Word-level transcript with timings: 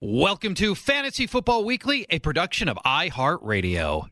Welcome 0.00 0.54
to 0.54 0.76
Fantasy 0.76 1.26
Football 1.26 1.64
Weekly, 1.64 2.06
a 2.08 2.20
production 2.20 2.68
of 2.68 2.78
iHeartRadio. 2.86 4.06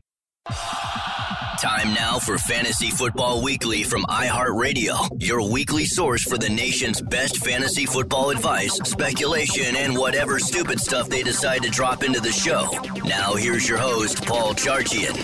Time 1.61 1.93
now 1.93 2.19
for 2.19 2.37
Fantasy 2.37 2.91
Football 2.91 3.41
Weekly 3.41 3.83
from 3.83 4.03
iHeartRadio, 4.03 5.23
your 5.23 5.49
weekly 5.49 5.85
source 5.85 6.23
for 6.23 6.37
the 6.37 6.49
nation's 6.49 7.01
best 7.01 7.37
fantasy 7.37 7.85
football 7.85 8.31
advice, 8.31 8.75
speculation, 8.83 9.77
and 9.77 9.97
whatever 9.97 10.39
stupid 10.39 10.81
stuff 10.81 11.07
they 11.07 11.23
decide 11.23 11.63
to 11.63 11.69
drop 11.69 12.03
into 12.03 12.19
the 12.19 12.33
show. 12.33 12.67
Now, 13.05 13.35
here's 13.35 13.69
your 13.69 13.77
host, 13.77 14.25
Paul 14.25 14.55
Charchian. 14.55 15.15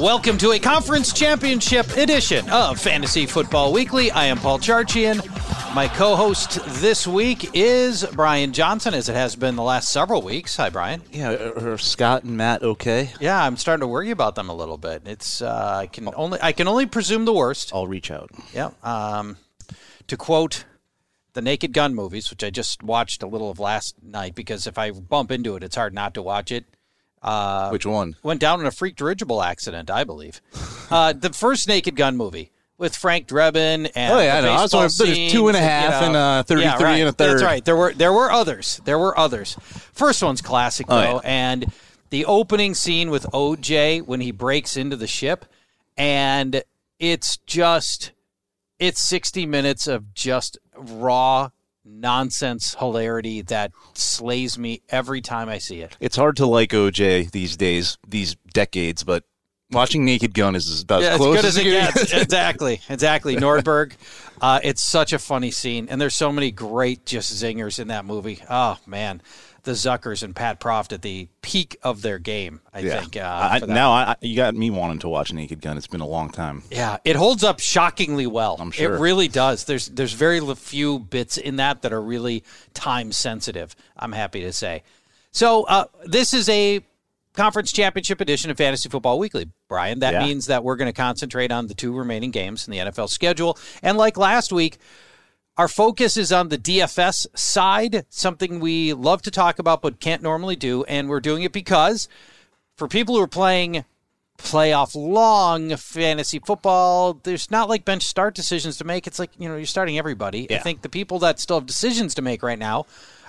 Welcome 0.00 0.36
to 0.38 0.50
a 0.50 0.58
conference 0.58 1.12
championship 1.12 1.96
edition 1.96 2.50
of 2.50 2.80
Fantasy 2.80 3.24
Football 3.24 3.72
Weekly. 3.72 4.10
I 4.10 4.24
am 4.24 4.38
Paul 4.38 4.58
Charchian. 4.58 5.24
My 5.78 5.86
co 5.86 6.16
host 6.16 6.58
this 6.80 7.06
week 7.06 7.50
is 7.54 8.04
Brian 8.14 8.52
Johnson, 8.52 8.94
as 8.94 9.08
it 9.08 9.14
has 9.14 9.36
been 9.36 9.54
the 9.54 9.62
last 9.62 9.90
several 9.90 10.22
weeks. 10.22 10.56
Hi, 10.56 10.70
Brian. 10.70 11.02
Yeah, 11.12 11.30
are 11.30 11.78
Scott 11.78 12.24
and 12.24 12.36
Matt 12.36 12.64
okay? 12.64 13.12
Yeah, 13.20 13.40
I'm 13.40 13.56
starting 13.56 13.82
to 13.82 13.86
worry 13.86 14.10
about 14.10 14.34
them 14.34 14.48
a 14.48 14.54
little 14.56 14.76
bit. 14.76 15.02
It's 15.06 15.40
uh, 15.40 15.76
I 15.82 15.86
can 15.86 16.12
only 16.16 16.40
I 16.42 16.50
can 16.50 16.66
only 16.66 16.86
presume 16.86 17.26
the 17.26 17.32
worst. 17.32 17.70
I'll 17.72 17.86
reach 17.86 18.10
out. 18.10 18.32
Yeah. 18.52 18.70
Um, 18.82 19.36
to 20.08 20.16
quote 20.16 20.64
the 21.34 21.42
Naked 21.42 21.72
Gun 21.72 21.94
movies, 21.94 22.28
which 22.28 22.42
I 22.42 22.50
just 22.50 22.82
watched 22.82 23.22
a 23.22 23.28
little 23.28 23.48
of 23.48 23.60
last 23.60 24.02
night, 24.02 24.34
because 24.34 24.66
if 24.66 24.78
I 24.78 24.90
bump 24.90 25.30
into 25.30 25.54
it, 25.54 25.62
it's 25.62 25.76
hard 25.76 25.94
not 25.94 26.12
to 26.14 26.22
watch 26.22 26.50
it. 26.50 26.64
Uh, 27.22 27.68
Which 27.70 27.86
one? 27.86 28.16
Went 28.24 28.40
down 28.40 28.58
in 28.58 28.66
a 28.66 28.72
freak 28.72 28.96
dirigible 28.96 29.44
accident, 29.44 29.92
I 29.92 30.02
believe. 30.02 30.40
uh, 30.90 31.12
the 31.12 31.32
first 31.32 31.68
Naked 31.68 31.94
Gun 31.94 32.16
movie 32.16 32.50
with 32.78 32.94
Frank 32.94 33.26
Drebin 33.26 33.90
and 33.94 34.12
oh 34.12 34.20
yeah, 34.20 34.40
no, 34.40 34.52
I 34.52 34.62
was 34.62 34.72
wondering, 34.72 35.14
there's 35.14 35.32
two 35.32 35.48
and 35.48 35.56
a 35.56 35.60
half 35.60 35.94
and, 35.94 36.06
you 36.06 36.12
know, 36.12 36.18
and 36.18 36.40
uh, 36.40 36.42
thirty-three 36.44 36.64
yeah, 36.64 36.82
right. 36.82 36.98
and 37.00 37.08
a 37.08 37.12
third. 37.12 37.32
That's 37.34 37.42
right. 37.42 37.64
There 37.64 37.76
were 37.76 37.92
there 37.92 38.12
were 38.12 38.30
others. 38.30 38.80
There 38.84 38.98
were 38.98 39.18
others. 39.18 39.56
First 39.92 40.22
one's 40.22 40.40
classic 40.40 40.86
though, 40.86 40.94
oh, 40.94 41.20
yeah. 41.22 41.30
and 41.30 41.72
the 42.10 42.24
opening 42.24 42.74
scene 42.74 43.10
with 43.10 43.24
OJ 43.32 44.06
when 44.06 44.20
he 44.20 44.30
breaks 44.30 44.76
into 44.76 44.96
the 44.96 45.08
ship, 45.08 45.44
and 45.96 46.62
it's 46.98 47.36
just 47.46 48.12
it's 48.78 49.00
sixty 49.00 49.44
minutes 49.44 49.88
of 49.88 50.14
just 50.14 50.56
raw 50.76 51.50
nonsense 51.84 52.76
hilarity 52.78 53.42
that 53.42 53.72
slays 53.94 54.58
me 54.58 54.82
every 54.88 55.20
time 55.20 55.48
I 55.48 55.58
see 55.58 55.80
it. 55.80 55.96
It's 56.00 56.16
hard 56.16 56.36
to 56.36 56.46
like 56.46 56.70
OJ 56.70 57.30
these 57.32 57.56
days, 57.56 57.98
these 58.06 58.36
decades, 58.52 59.02
but 59.02 59.24
watching 59.70 60.04
Naked 60.04 60.34
Gun 60.34 60.54
is 60.54 60.82
about 60.82 61.02
yeah, 61.02 61.10
as 61.10 61.16
close 61.16 61.38
as, 61.38 61.44
as 61.44 61.56
it 61.58 61.64
gets. 61.64 62.12
exactly, 62.12 62.80
exactly. 62.88 63.36
Nordberg. 63.36 63.92
Uh, 64.40 64.60
it's 64.62 64.82
such 64.82 65.12
a 65.12 65.18
funny 65.18 65.50
scene, 65.50 65.88
and 65.90 66.00
there's 66.00 66.14
so 66.14 66.30
many 66.32 66.50
great 66.50 67.04
just 67.04 67.32
zingers 67.32 67.78
in 67.78 67.88
that 67.88 68.04
movie. 68.04 68.40
Oh 68.48 68.78
man, 68.86 69.20
the 69.64 69.72
Zuckers 69.72 70.22
and 70.22 70.34
Pat 70.34 70.60
Proft 70.60 70.92
at 70.92 71.02
the 71.02 71.28
peak 71.42 71.76
of 71.82 72.02
their 72.02 72.18
game. 72.18 72.60
I 72.72 72.80
yeah. 72.80 73.00
think. 73.00 73.16
Uh, 73.16 73.58
I, 73.62 73.66
now 73.66 73.92
I, 73.92 74.16
you 74.20 74.36
got 74.36 74.54
me 74.54 74.70
wanting 74.70 75.00
to 75.00 75.08
watch 75.08 75.32
Naked 75.32 75.60
Gun. 75.60 75.76
It's 75.76 75.86
been 75.86 76.00
a 76.00 76.06
long 76.06 76.30
time. 76.30 76.62
Yeah, 76.70 76.98
it 77.04 77.16
holds 77.16 77.44
up 77.44 77.60
shockingly 77.60 78.26
well. 78.26 78.56
I'm 78.58 78.70
sure 78.70 78.94
it 78.94 79.00
really 79.00 79.28
does. 79.28 79.64
There's 79.64 79.88
there's 79.88 80.12
very 80.12 80.40
few 80.54 80.98
bits 81.00 81.36
in 81.36 81.56
that 81.56 81.82
that 81.82 81.92
are 81.92 82.02
really 82.02 82.44
time 82.74 83.12
sensitive. 83.12 83.74
I'm 83.96 84.12
happy 84.12 84.42
to 84.42 84.52
say. 84.52 84.84
So 85.32 85.64
uh, 85.64 85.84
this 86.04 86.32
is 86.32 86.48
a 86.48 86.80
conference 87.38 87.70
championship 87.70 88.20
edition 88.20 88.50
of 88.50 88.56
Fantasy 88.56 88.88
Football 88.88 89.20
Weekly, 89.20 89.48
Brian. 89.68 90.00
That 90.00 90.14
yeah. 90.14 90.26
means 90.26 90.46
that 90.46 90.64
we're 90.64 90.74
going 90.74 90.88
to 90.88 90.92
concentrate 90.92 91.52
on 91.52 91.68
the 91.68 91.74
two 91.74 91.96
remaining 91.96 92.32
games 92.32 92.66
in 92.66 92.72
the 92.72 92.78
NFL 92.78 93.08
schedule. 93.08 93.56
And 93.80 93.96
like 93.96 94.16
last 94.16 94.52
week, 94.52 94.78
our 95.56 95.68
focus 95.68 96.16
is 96.16 96.32
on 96.32 96.48
the 96.48 96.58
DFS 96.58 97.28
side, 97.38 98.04
something 98.08 98.58
we 98.58 98.92
love 98.92 99.22
to 99.22 99.30
talk 99.30 99.60
about 99.60 99.82
but 99.82 100.00
can't 100.00 100.20
normally 100.20 100.56
do. 100.56 100.82
And 100.84 101.08
we're 101.08 101.20
doing 101.20 101.44
it 101.44 101.52
because 101.52 102.08
for 102.74 102.88
people 102.88 103.14
who 103.14 103.22
are 103.22 103.28
playing 103.28 103.84
playoff 104.36 104.96
long 104.96 105.76
fantasy 105.76 106.40
football, 106.40 107.20
there's 107.22 107.52
not 107.52 107.68
like 107.68 107.84
bench 107.84 108.02
start 108.02 108.34
decisions 108.34 108.78
to 108.78 108.84
make. 108.84 109.06
It's 109.06 109.20
like, 109.20 109.30
you 109.38 109.48
know, 109.48 109.56
you're 109.56 109.66
starting 109.66 109.96
everybody. 109.96 110.48
Yeah. 110.50 110.56
I 110.56 110.60
think 110.60 110.82
the 110.82 110.88
people 110.88 111.20
that 111.20 111.38
still 111.38 111.60
have 111.60 111.66
decisions 111.66 112.16
to 112.16 112.22
make 112.22 112.42
right 112.42 112.58
now 112.58 112.86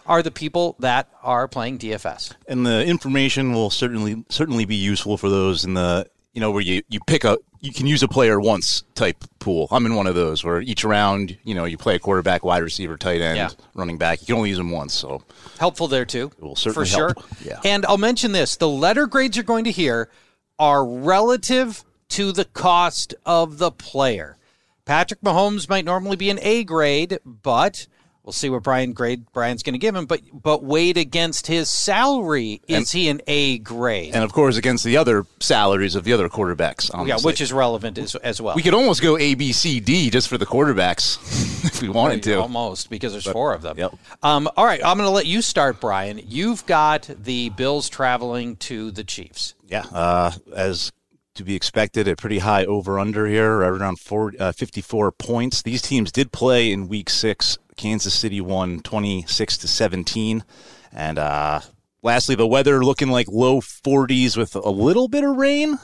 are 0.10 0.24
the 0.24 0.32
people 0.32 0.76
that 0.80 1.08
are 1.22 1.48
playing 1.48 1.78
DFS. 1.78 2.34
And 2.48 2.66
the 2.66 2.84
information 2.84 3.54
will 3.54 3.70
certainly 3.70 4.26
certainly 4.28 4.66
be 4.66 4.76
useful 4.76 5.18
for 5.18 5.30
those 5.30 5.64
in 5.64 5.76
the 5.76 6.08
you 6.34 6.42
know 6.42 6.52
where 6.52 6.62
you, 6.62 6.82
you 6.90 7.00
pick 7.06 7.24
a 7.24 7.38
you 7.62 7.72
can 7.72 7.86
use 7.86 8.02
a 8.02 8.08
player 8.08 8.40
once 8.40 8.84
type 8.96 9.24
pool. 9.40 9.68
I'm 9.70 9.86
in 9.86 9.94
one 9.94 10.08
of 10.08 10.16
those 10.16 10.44
where 10.44 10.62
each 10.62 10.84
round, 10.84 11.38
you 11.44 11.54
know, 11.54 11.66
you 11.66 11.78
play 11.78 11.96
a 11.96 12.00
quarterback, 12.00 12.44
wide 12.44 12.64
receiver, 12.64 12.98
tight 12.98 13.22
end, 13.22 13.38
yeah. 13.38 13.50
running 13.76 13.98
back. 13.98 14.22
You 14.22 14.28
can 14.28 14.36
only 14.36 14.50
use 14.50 14.58
them 14.58 14.72
once, 14.72 14.94
so 14.94 15.22
helpful 15.60 15.88
there 15.88 16.06
too. 16.06 16.32
It 16.38 16.44
will 16.44 16.56
certainly 16.56 16.88
for 16.90 16.98
help. 16.98 17.20
sure. 17.20 17.46
Yeah. 17.46 17.60
And 17.64 17.86
I'll 17.86 17.98
mention 17.98 18.32
this: 18.32 18.56
the 18.56 18.68
letter 18.68 19.06
grades 19.06 19.38
you're 19.38 19.44
going 19.44 19.66
to 19.66 19.72
hear 19.72 20.10
are 20.58 20.86
relative 20.86 21.86
to 22.10 22.32
the 22.32 22.46
cost 22.46 23.14
of 23.26 23.60
the 23.60 23.72
player. 23.72 24.38
Patrick 24.86 25.22
Mahomes 25.22 25.70
might 25.70 25.86
normally 25.86 26.16
be 26.16 26.32
an 26.32 26.40
A 26.42 26.64
grade, 26.64 27.20
but 27.24 27.86
We'll 28.30 28.34
see 28.34 28.52
what 28.52 28.62
Brian 28.62 28.94
grade 28.94 29.26
Brian's 29.34 29.64
going 29.64 29.74
to 29.74 29.80
give 29.80 29.96
him, 29.96 30.06
but 30.06 30.22
but 30.32 30.64
weighed 30.64 30.98
against 30.98 31.48
his 31.48 31.68
salary, 31.68 32.62
is 32.68 32.78
and, 32.78 32.88
he 32.88 33.10
an 33.10 33.22
A 33.26 33.58
grade? 33.58 34.14
And 34.14 34.24
of 34.24 34.34
course, 34.34 34.56
against 34.56 34.84
the 34.84 34.98
other 34.98 35.26
salaries 35.40 35.96
of 35.96 36.04
the 36.04 36.14
other 36.14 36.30
quarterbacks. 36.30 36.92
Yeah, 37.08 37.18
which 37.24 37.42
is 37.42 37.52
relevant 37.52 37.98
as, 37.98 38.14
as 38.18 38.40
well. 38.40 38.56
We 38.56 38.62
could 38.62 38.76
almost 38.76 39.02
go 39.02 39.18
A, 39.18 39.34
B, 39.34 39.52
C, 39.52 39.80
D 39.80 40.12
just 40.12 40.28
for 40.28 40.38
the 40.38 40.46
quarterbacks 40.46 41.18
if 41.66 41.82
we 41.82 41.90
wanted 41.90 42.22
to. 42.22 42.36
Almost 42.36 42.92
because 42.92 43.14
there's 43.14 43.26
but, 43.26 43.34
four 43.34 43.56
of 43.56 43.64
them. 43.64 43.80
Yep. 43.80 43.96
Um, 44.22 44.48
all 44.56 44.66
right, 44.66 44.80
I'm 44.86 44.98
going 44.98 45.08
to 45.08 45.12
let 45.12 45.26
you 45.26 45.42
start, 45.42 45.82
Brian. 45.82 46.22
You've 46.24 46.64
got 46.68 47.10
the 47.10 47.50
Bills 47.50 47.90
traveling 47.90 48.58
to 48.58 48.92
the 48.92 49.04
Chiefs. 49.04 49.56
Yeah, 49.68 49.86
uh, 49.92 50.34
as 50.56 50.92
to 51.34 51.44
be 51.44 51.56
expected. 51.56 52.08
A 52.08 52.16
pretty 52.16 52.40
high 52.40 52.66
over 52.66 53.00
under 53.00 53.26
here, 53.26 53.58
right 53.58 53.70
around 53.70 54.00
four, 54.00 54.34
uh, 54.40 54.52
54 54.52 55.12
points. 55.14 55.64
These 55.64 55.82
teams 55.82 56.12
did 56.12 56.32
play 56.32 56.72
in 56.72 56.88
week 56.88 57.10
six 57.10 57.58
Kansas 57.80 58.14
City 58.14 58.42
won 58.42 58.82
26 58.82 59.58
to 59.60 59.68
17. 59.68 60.44
And 60.92 61.18
uh, 61.18 61.62
lastly, 62.04 62.36
the 62.36 62.46
weather 62.46 62.84
looking 62.84 63.08
like 63.08 63.30
low 63.30 63.62
40s 63.62 64.36
with 64.36 64.54
a 64.54 64.70
little 64.70 65.08
bit 65.08 65.24
of 65.24 65.38
rain 65.38 65.80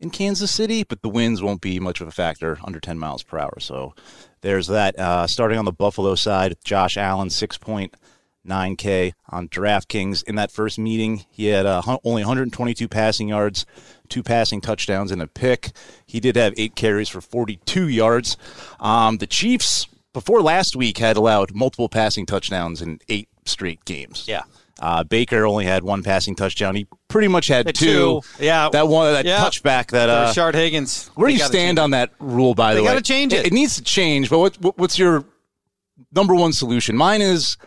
in 0.00 0.08
Kansas 0.08 0.50
City, 0.50 0.82
but 0.82 1.02
the 1.02 1.10
winds 1.10 1.42
won't 1.42 1.60
be 1.60 1.78
much 1.78 2.00
of 2.00 2.08
a 2.08 2.12
factor, 2.12 2.56
under 2.64 2.80
10 2.80 2.98
miles 2.98 3.22
per 3.22 3.38
hour. 3.38 3.60
So 3.60 3.94
there's 4.40 4.68
that. 4.68 4.98
Uh, 4.98 5.26
starting 5.26 5.58
on 5.58 5.66
the 5.66 5.72
Buffalo 5.72 6.14
side, 6.14 6.56
Josh 6.64 6.96
Allen, 6.96 7.28
6.9K 7.28 9.12
on 9.28 9.48
DraftKings. 9.50 10.24
In 10.24 10.36
that 10.36 10.50
first 10.50 10.78
meeting, 10.78 11.26
he 11.28 11.48
had 11.48 11.66
uh, 11.66 11.82
only 12.02 12.22
122 12.22 12.88
passing 12.88 13.28
yards, 13.28 13.66
two 14.08 14.22
passing 14.22 14.62
touchdowns, 14.62 15.12
and 15.12 15.20
a 15.20 15.26
pick. 15.26 15.72
He 16.06 16.18
did 16.18 16.36
have 16.36 16.54
eight 16.56 16.76
carries 16.76 17.10
for 17.10 17.20
42 17.20 17.88
yards. 17.88 18.38
Um, 18.80 19.18
the 19.18 19.26
Chiefs 19.26 19.86
before 20.16 20.40
last 20.40 20.74
week 20.74 20.96
had 20.96 21.18
allowed 21.18 21.54
multiple 21.54 21.90
passing 21.90 22.24
touchdowns 22.24 22.80
in 22.80 22.98
eight 23.10 23.28
straight 23.44 23.84
games. 23.84 24.24
Yeah. 24.26 24.44
Uh, 24.80 25.04
Baker 25.04 25.44
only 25.46 25.66
had 25.66 25.82
one 25.84 26.02
passing 26.02 26.34
touchdown. 26.34 26.74
He 26.74 26.86
pretty 27.08 27.28
much 27.28 27.48
had 27.48 27.66
Had 27.66 27.74
two. 27.74 28.22
two. 28.22 28.44
Yeah. 28.44 28.70
that 28.72 28.88
one 28.88 29.12
that 29.12 29.26
Yeah. 29.26 29.40
touchback 29.40 29.88
that 29.90 30.08
uh, 30.08 30.32
Rashard 30.32 30.54
Higgins. 30.54 31.10
where 31.16 31.28
do 31.28 31.34
you 31.34 31.40
stand 31.40 31.78
on 31.78 31.90
that 31.90 32.12
rule? 32.18 32.54
By 32.54 32.72
They 32.72 32.78
the 32.80 32.84
way, 32.84 32.88
gotta 32.92 33.02
change 33.02 33.34
it. 33.34 33.44
It 33.46 33.52
needs 33.52 33.74
to 33.76 33.82
change. 33.82 34.30
But 34.30 34.38
what, 34.38 34.56
what 34.62 34.78
what's 34.78 34.98
your 34.98 35.24
number 36.14 36.34
one 36.34 36.54
solution? 36.54 36.96
Mine 36.96 37.20
is 37.20 37.58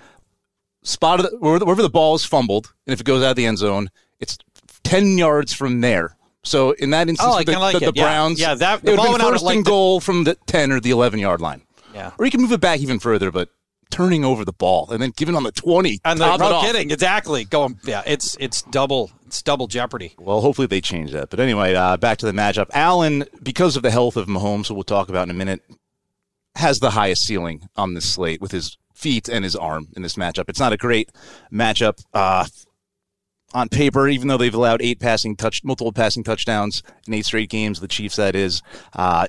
spot 0.81 1.19
of 1.19 1.30
the, 1.30 1.38
wherever 1.38 1.81
the- 1.84 1.90
ball 1.90 2.16
is 2.16 2.25
fumbled, 2.25 2.74
and 2.88 2.94
if 2.94 3.00
it 3.01 3.04
goes 3.06 3.24
out 3.24 3.31
of 3.31 3.36
the 3.36 3.46
end 3.46 3.60
zone, 3.60 3.90
it's 4.19 4.38
ten 4.84 5.18
yards 5.19 5.54
from 5.54 5.81
there. 5.81 6.16
So 6.44 6.72
in 6.72 6.90
that 6.92 7.10
instance, 7.10 7.28
Oh, 7.31 7.44
the, 7.44 7.60
like 7.60 7.74
the, 7.74 7.80
the 7.80 7.88
it. 7.90 7.96
Yeah. 7.98 8.04
Browns, 8.04 8.40
Yeah, 8.40 8.56
that- 8.56 8.81
the 8.81 8.88
it 8.88 8.92
would 8.92 8.98
ball 8.98 9.12
went 9.12 9.24
out 9.24 9.42
like 9.42 9.63
goal 9.66 10.00
from 10.00 10.24
the 10.24 10.36
ten 10.48 10.72
or 10.72 10.80
the 10.80 10.92
eleven 10.92 11.19
yard 11.19 11.42
line. 11.42 11.62
Yeah. 11.94 12.12
Or 12.18 12.25
you 12.25 12.31
can 12.31 12.41
move 12.41 12.51
it 12.51 12.62
back 12.62 12.80
even 12.80 13.00
further, 13.00 13.31
but 13.31 13.50
turning 13.91 14.24
over 14.24 14.45
the 14.45 14.53
ball 14.53 14.91
and 14.91 15.01
then 15.01 15.12
giving 15.15 15.36
on 15.36 15.44
the 15.44 15.51
twenty. 15.51 16.00
And 16.06 16.19
the, 16.19 16.25
top 16.25 16.39
it 16.39 16.44
no 16.44 16.56
off. 16.56 16.65
kidding, 16.65 16.91
exactly. 16.91 17.45
Going, 17.45 17.80
yeah, 17.83 18.03
it's 18.06 18.38
it's 18.39 18.62
double, 18.63 19.12
it's 19.25 19.41
double 19.41 19.68
jeopardy. 19.68 20.13
Well, 20.19 20.41
hopefully 20.41 20.68
they 20.68 20.81
change 20.81 21.12
that. 21.12 21.30
But 21.30 21.39
anyway, 21.39 21.74
uh, 21.74 21.97
back 21.97 22.19
to 22.19 22.25
the 22.25 22.31
matchup. 22.31 22.69
Allen, 22.74 23.25
because 23.41 23.75
of 23.75 23.83
the 23.83 23.91
health 23.91 24.15
of 24.15 24.27
Mahomes, 24.27 24.68
who 24.68 24.75
we'll 24.75 24.83
talk 24.83 25.09
about 25.09 25.24
in 25.24 25.31
a 25.31 25.33
minute, 25.33 25.62
has 26.56 26.80
the 26.80 26.91
highest 26.91 27.24
ceiling 27.24 27.68
on 27.75 27.94
this 27.94 28.06
slate 28.06 28.41
with 28.41 28.51
his 28.51 28.77
feet 28.94 29.30
and 29.30 29.44
his 29.44 29.56
arm 29.56 29.88
in 29.95 30.01
this 30.01 30.15
matchup. 30.15 30.50
It's 30.50 30.59
not 30.59 30.74
a 30.74 30.77
great 30.77 31.09
matchup 31.51 32.03
uh, 32.13 32.45
on 33.53 33.69
paper, 33.69 34.07
even 34.07 34.27
though 34.27 34.38
they've 34.38 34.53
allowed 34.53 34.81
eight 34.81 35.00
passing 35.00 35.36
touch, 35.36 35.63
multiple 35.63 35.94
passing 35.94 36.24
touchdowns 36.24 36.83
in 37.07 37.13
eight 37.13 37.25
straight 37.25 37.50
games. 37.50 37.80
The 37.80 37.88
Chiefs, 37.88 38.18
that 38.18 38.36
is. 38.36 38.62
Uh, 38.94 39.25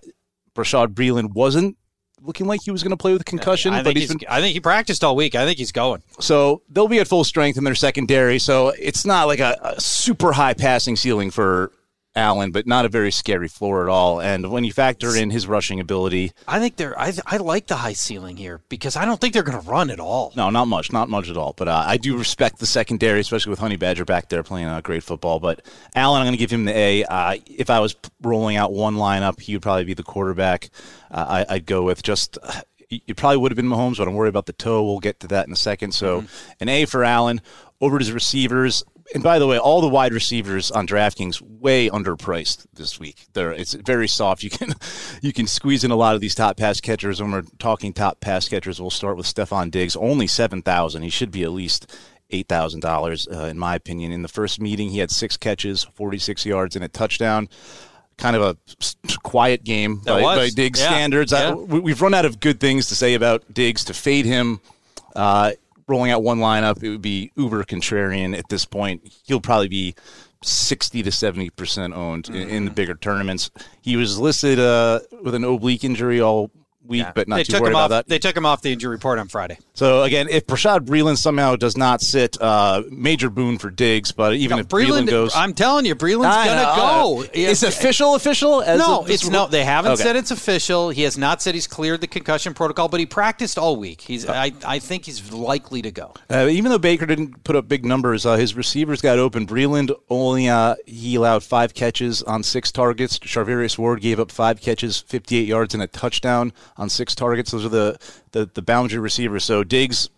Bashaud 0.55 0.89
Breeland 0.89 1.33
wasn't 1.35 1.77
looking 2.23 2.47
like 2.47 2.61
he 2.63 2.71
was 2.71 2.83
going 2.83 2.91
to 2.91 2.97
play 2.97 3.13
with 3.13 3.23
a 3.23 3.25
concussion, 3.25 3.73
I 3.73 3.79
but 3.79 3.85
think 3.85 3.99
he's 3.99 4.11
he's, 4.11 4.19
been 4.19 4.29
I 4.29 4.41
think 4.41 4.55
he 4.55 4.61
practiced 4.61 5.03
all 5.05 5.17
week. 5.17 5.35
I 5.35 5.45
think 5.45 5.59
he's 5.59 5.73
going. 5.73 6.03
so 6.21 6.63
they'll 6.71 6.89
be 6.89 6.99
at 6.99 7.09
full 7.09 7.25
strength 7.25 7.59
in 7.59 7.65
their 7.65 7.75
secondary. 7.75 8.39
So 8.39 8.69
it's 8.69 9.05
not 9.05 9.27
like 9.27 9.41
a, 9.41 9.57
a 9.63 9.81
super 9.81 10.33
high 10.33 10.55
passing 10.55 10.97
ceiling 10.97 11.31
for 11.31 11.73
Allen, 12.17 12.51
but 12.51 12.67
not 12.67 12.85
a 12.85 12.89
very 12.89 13.13
scary 13.13 13.47
floor 13.47 13.83
at 13.85 13.89
all. 13.89 14.21
And 14.21 14.51
when 14.51 14.65
you 14.65 14.73
factor 14.73 15.15
in 15.17 15.31
his 15.31 15.47
rushing 15.47 15.79
ability, 15.79 16.33
I 16.49 16.59
think 16.59 16.77
they're. 16.77 16.99
I, 16.99 17.13
I 17.25 17.37
like 17.37 17.69
the 17.69 17.77
high 17.77 17.93
ceiling 17.93 18.37
here 18.37 18.61
because 18.69 18.97
I 18.97 19.05
don't 19.05 19.21
think 19.21 19.33
they're 19.33 19.45
going 19.45 19.61
to 19.61 19.69
run 19.69 19.91
at 19.91 20.01
all. 20.01 20.33
no, 20.37 20.51
not 20.51 20.67
much, 20.67 20.93
not 20.93 21.09
much 21.09 21.29
at 21.31 21.37
all. 21.37 21.55
But 21.57 21.69
uh, 21.69 21.85
I 21.87 21.97
do 21.99 22.17
respect 22.19 22.59
the 22.59 22.67
secondary, 22.67 23.21
especially 23.21 23.51
with 23.51 23.61
Honey 23.61 23.77
Badger 23.77 24.05
back 24.05 24.29
there 24.29 24.43
playing 24.43 24.67
uh, 24.67 24.81
great 24.81 25.05
football. 25.05 25.39
But 25.39 25.65
Allen, 25.95 26.21
I'm 26.21 26.27
going 26.27 26.35
to 26.35 26.39
give 26.39 26.51
him 26.51 26.65
the 26.65 26.77
A. 26.77 27.05
Uh, 27.05 27.37
if 27.47 27.71
I 27.71 27.79
was 27.79 27.95
rolling 28.23 28.57
out 28.57 28.73
one 28.73 28.97
lineup, 28.97 29.41
he 29.41 29.55
would 29.55 29.63
probably 29.63 29.85
be 29.85 29.95
the 29.95 30.03
quarterback. 30.03 30.71
Uh, 31.11 31.45
I, 31.49 31.55
I'd 31.55 31.67
go 31.67 31.83
with 31.83 32.03
just. 32.03 32.39
It 32.91 33.17
probably 33.17 33.37
would 33.37 33.53
have 33.53 33.57
been 33.57 33.69
Mahomes, 33.69 33.99
but 33.99 34.09
I'm 34.09 34.15
worried 34.15 34.31
about 34.31 34.47
the 34.47 34.53
toe. 34.53 34.83
We'll 34.83 34.99
get 34.99 35.21
to 35.21 35.29
that 35.29 35.47
in 35.47 35.53
a 35.53 35.57
second. 35.57 35.93
So, 35.93 36.25
an 36.59 36.69
A 36.69 36.87
for 36.87 37.05
Allen. 37.05 37.41
Over 37.81 37.99
to 37.99 38.05
his 38.05 38.13
receivers. 38.13 38.83
And 39.15 39.23
by 39.25 39.39
the 39.41 39.47
way, 39.47 39.59
all 39.59 39.81
the 39.81 39.89
wide 39.89 40.13
receivers 40.13 40.71
on 40.71 40.87
DraftKings 40.87 41.41
way 41.43 41.89
underpriced 41.91 42.67
this 42.75 43.01
week. 43.01 43.27
They're, 43.33 43.53
it's 43.53 43.75
very 43.75 44.07
soft. 44.07 44.43
You 44.45 44.51
can 44.51 44.73
you 45.23 45.33
can 45.33 45.47
squeeze 45.47 45.83
in 45.83 45.91
a 45.91 45.97
lot 45.97 46.15
of 46.15 46.21
these 46.21 46.35
top 46.35 46.57
pass 46.57 46.81
catchers. 46.81 47.21
When 47.21 47.33
we're 47.33 47.43
talking 47.59 47.93
top 47.93 48.21
pass 48.21 48.49
catchers, 48.49 48.81
we'll 48.81 48.91
start 48.91 49.17
with 49.17 49.27
Stefon 49.27 49.71
Diggs. 49.71 49.97
Only 49.97 50.27
seven 50.29 50.63
thousand. 50.63 51.03
He 51.03 51.11
should 51.11 51.31
be 51.33 51.43
at 51.43 51.51
least 51.51 51.93
eight 52.31 52.47
thousand 52.49 52.85
uh, 52.85 52.89
dollars, 52.89 53.27
in 53.27 53.59
my 53.59 53.75
opinion. 53.75 54.13
In 54.13 54.23
the 54.23 54.29
first 54.29 54.61
meeting, 54.61 54.91
he 54.91 54.99
had 54.99 55.11
six 55.11 55.37
catches, 55.37 55.83
forty 55.83 56.19
six 56.19 56.47
yards, 56.47 56.77
and 56.77 56.85
a 56.85 56.89
touchdown. 56.89 57.49
Kind 58.17 58.37
of 58.37 58.43
a 58.43 58.57
quiet 59.23 59.65
game 59.65 59.97
by, 60.05 60.21
by 60.23 60.51
Diggs 60.51 60.79
Yeah. 60.79 60.89
standards. 60.89 61.33
Yeah. 61.33 61.55
we, 61.55 61.81
we've 61.81 62.03
run 62.03 62.13
out 62.15 62.27
of 62.27 62.39
good 62.39 62.61
things 62.61 62.87
to 62.89 62.95
say 62.95 63.15
about 63.15 63.43
Diggs. 63.53 63.85
To 63.87 63.95
fade 63.95 64.27
him, 64.27 64.61
uh, 65.17 65.53
rolling 65.91 66.11
out 66.11 66.23
one 66.23 66.39
lineup, 66.39 66.83
it 66.83 66.89
would 66.91 67.03
be 67.03 67.33
uber 67.37 67.65
contrarian 67.65 68.39
at 68.39 68.49
this 68.49 68.65
point. 68.65 69.03
He'll 69.25 69.41
probably 69.41 69.69
be 69.69 69.95
60 70.43 71.03
to 71.03 71.11
70% 71.11 71.95
owned 71.95 72.29
in, 72.29 72.35
in 72.35 72.49
Mm-hmm. 72.49 72.65
the 72.67 72.71
bigger 72.71 72.95
tournaments. 72.95 73.51
He 73.83 73.97
was 73.97 74.19
listed 74.19 74.59
uh, 74.59 75.01
with 75.23 75.35
an 75.35 75.45
oblique 75.45 75.85
injury 75.85 76.21
all 76.21 76.51
week, 76.91 77.07
but 77.15 77.27
not 77.29 77.37
they 77.37 77.45
too 77.45 77.53
took 77.53 77.63
worried 77.63 77.71
him 77.71 77.77
about 77.77 77.85
off. 77.85 77.91
that. 77.91 78.09
They 78.09 78.19
took 78.19 78.37
him 78.37 78.45
off 78.45 78.61
the 78.61 78.73
injury 78.73 78.91
report 78.91 79.19
on 79.19 79.29
Friday. 79.29 79.57
So 79.75 80.03
again, 80.03 80.27
if 80.29 80.47
Bashaud 80.47 80.81
Breeland 80.81 81.17
somehow 81.17 81.57
does 81.57 81.77
not 81.77 82.03
sit, 82.03 82.37
uh, 82.43 82.83
major 82.91 83.31
boon 83.31 83.57
for 83.59 83.71
Diggs. 83.71 84.13
But 84.13 84.35
even 84.35 84.57
No, 84.57 84.61
if 84.61 84.69
Breeland, 84.69 85.09
goes, 85.09 85.35
I'm 85.35 85.55
telling 85.55 85.87
you, 85.87 85.95
Breeland's 85.95 86.37
I 86.37 86.45
gonna 86.47 86.63
know. 86.63 87.23
go. 87.23 87.29
It's 87.33 87.63
official, 87.63 88.15
official. 88.15 88.61
As 88.63 88.79
No, 88.79 89.01
of 89.01 89.11
it's 89.11 89.27
no. 89.29 89.47
They 89.47 89.65
haven't 89.65 89.93
Okay. 89.93 90.03
said 90.03 90.17
it's 90.17 90.31
official. 90.31 90.91
He 90.91 91.03
has 91.05 91.17
not 91.17 91.41
said 91.41 91.55
he's 91.55 91.67
cleared 91.67 92.01
the 92.03 92.07
concussion 92.09 92.53
protocol, 92.53 92.89
but 92.89 93.01
he 93.01 93.07
practiced 93.07 93.57
all 93.57 93.77
week. 93.77 94.01
He's. 94.03 94.29
I. 94.29 94.53
I 94.67 94.79
think 94.81 95.07
he's 95.07 95.33
likely 95.33 95.81
to 95.83 95.91
go. 95.91 96.13
Uh, 96.29 96.49
even 96.51 96.71
though 96.71 96.79
Baker 96.79 97.07
didn't 97.07 97.45
put 97.45 97.57
up 97.57 97.69
big 97.69 97.85
numbers, 97.85 98.27
uh, 98.27 98.37
his 98.37 98.55
receivers 98.55 99.01
got 99.01 99.19
open. 99.19 99.47
Breeland 99.47 99.95
only 100.11 100.49
uh, 100.49 100.75
he 100.87 101.15
allowed 101.15 101.43
five 101.45 101.75
catches 101.75 102.23
on 102.25 102.43
six 102.43 102.73
targets. 102.73 103.19
Charvarius 103.19 103.79
Ward 103.79 104.01
gave 104.01 104.19
up 104.19 104.31
five 104.33 104.61
catches, 104.61 104.99
58 105.01 105.47
yards, 105.47 105.75
and 105.75 105.83
a 105.83 105.87
touchdown 105.87 106.53
on 106.81 106.89
six 106.89 107.15
targets. 107.15 107.53
Those 107.53 107.65
are 107.65 107.69
the 107.69 107.99
the, 108.33 108.47
the 108.53 108.63
boundary 108.63 108.99
receivers. 108.99 109.45
So 109.45 109.63
Diggs, 109.63 110.09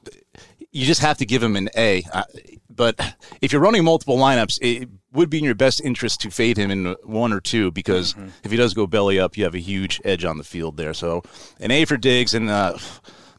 you 0.70 0.86
just 0.86 1.02
have 1.02 1.18
to 1.18 1.26
give 1.26 1.42
him 1.42 1.56
an 1.56 1.68
A. 1.76 2.04
Uh, 2.10 2.22
but 2.70 2.98
if 3.42 3.52
you're 3.52 3.60
running 3.60 3.84
multiple 3.84 4.16
lineups, 4.16 4.58
it 4.62 4.88
would 5.12 5.28
be 5.28 5.38
in 5.38 5.44
your 5.44 5.54
best 5.54 5.82
interest 5.84 6.22
to 6.22 6.30
fade 6.30 6.56
him 6.56 6.70
in 6.70 6.96
one 7.04 7.32
or 7.34 7.40
two 7.40 7.70
because 7.72 8.14
if 8.44 8.50
he 8.50 8.56
does 8.56 8.72
go 8.72 8.86
belly 8.86 9.20
up, 9.20 9.36
you 9.36 9.44
have 9.44 9.54
a 9.54 9.58
huge 9.58 10.00
edge 10.06 10.24
on 10.24 10.38
the 10.38 10.44
field 10.44 10.78
there. 10.78 10.94
So 10.94 11.22
an 11.60 11.70
A 11.70 11.84
for 11.84 11.98
Diggs 11.98 12.32
and. 12.32 12.48
Uh, 12.48 12.78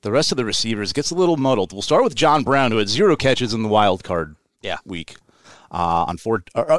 the 0.04 0.12
rest 0.12 0.34
of 0.34 0.36
the 0.36 0.44
receivers 0.44 0.92
gets 0.92 1.12
a 1.12 1.16
little 1.16 1.38
muddled. 1.38 1.72
We'll 1.72 1.82
start 1.82 2.04
with 2.04 2.14
John 2.14 2.44
Brown, 2.44 2.74
who 2.74 2.78
had 2.78 2.90
zero 2.90 3.16
catches 3.16 3.54
in 3.54 3.64
the 3.64 3.70
wild 3.70 4.04
card 4.04 4.36
Yeah. 4.62 4.76
week. 4.84 5.16
Uh, 5.74 6.06
on 6.08 6.18
four 6.18 6.44
uh, 6.54 6.78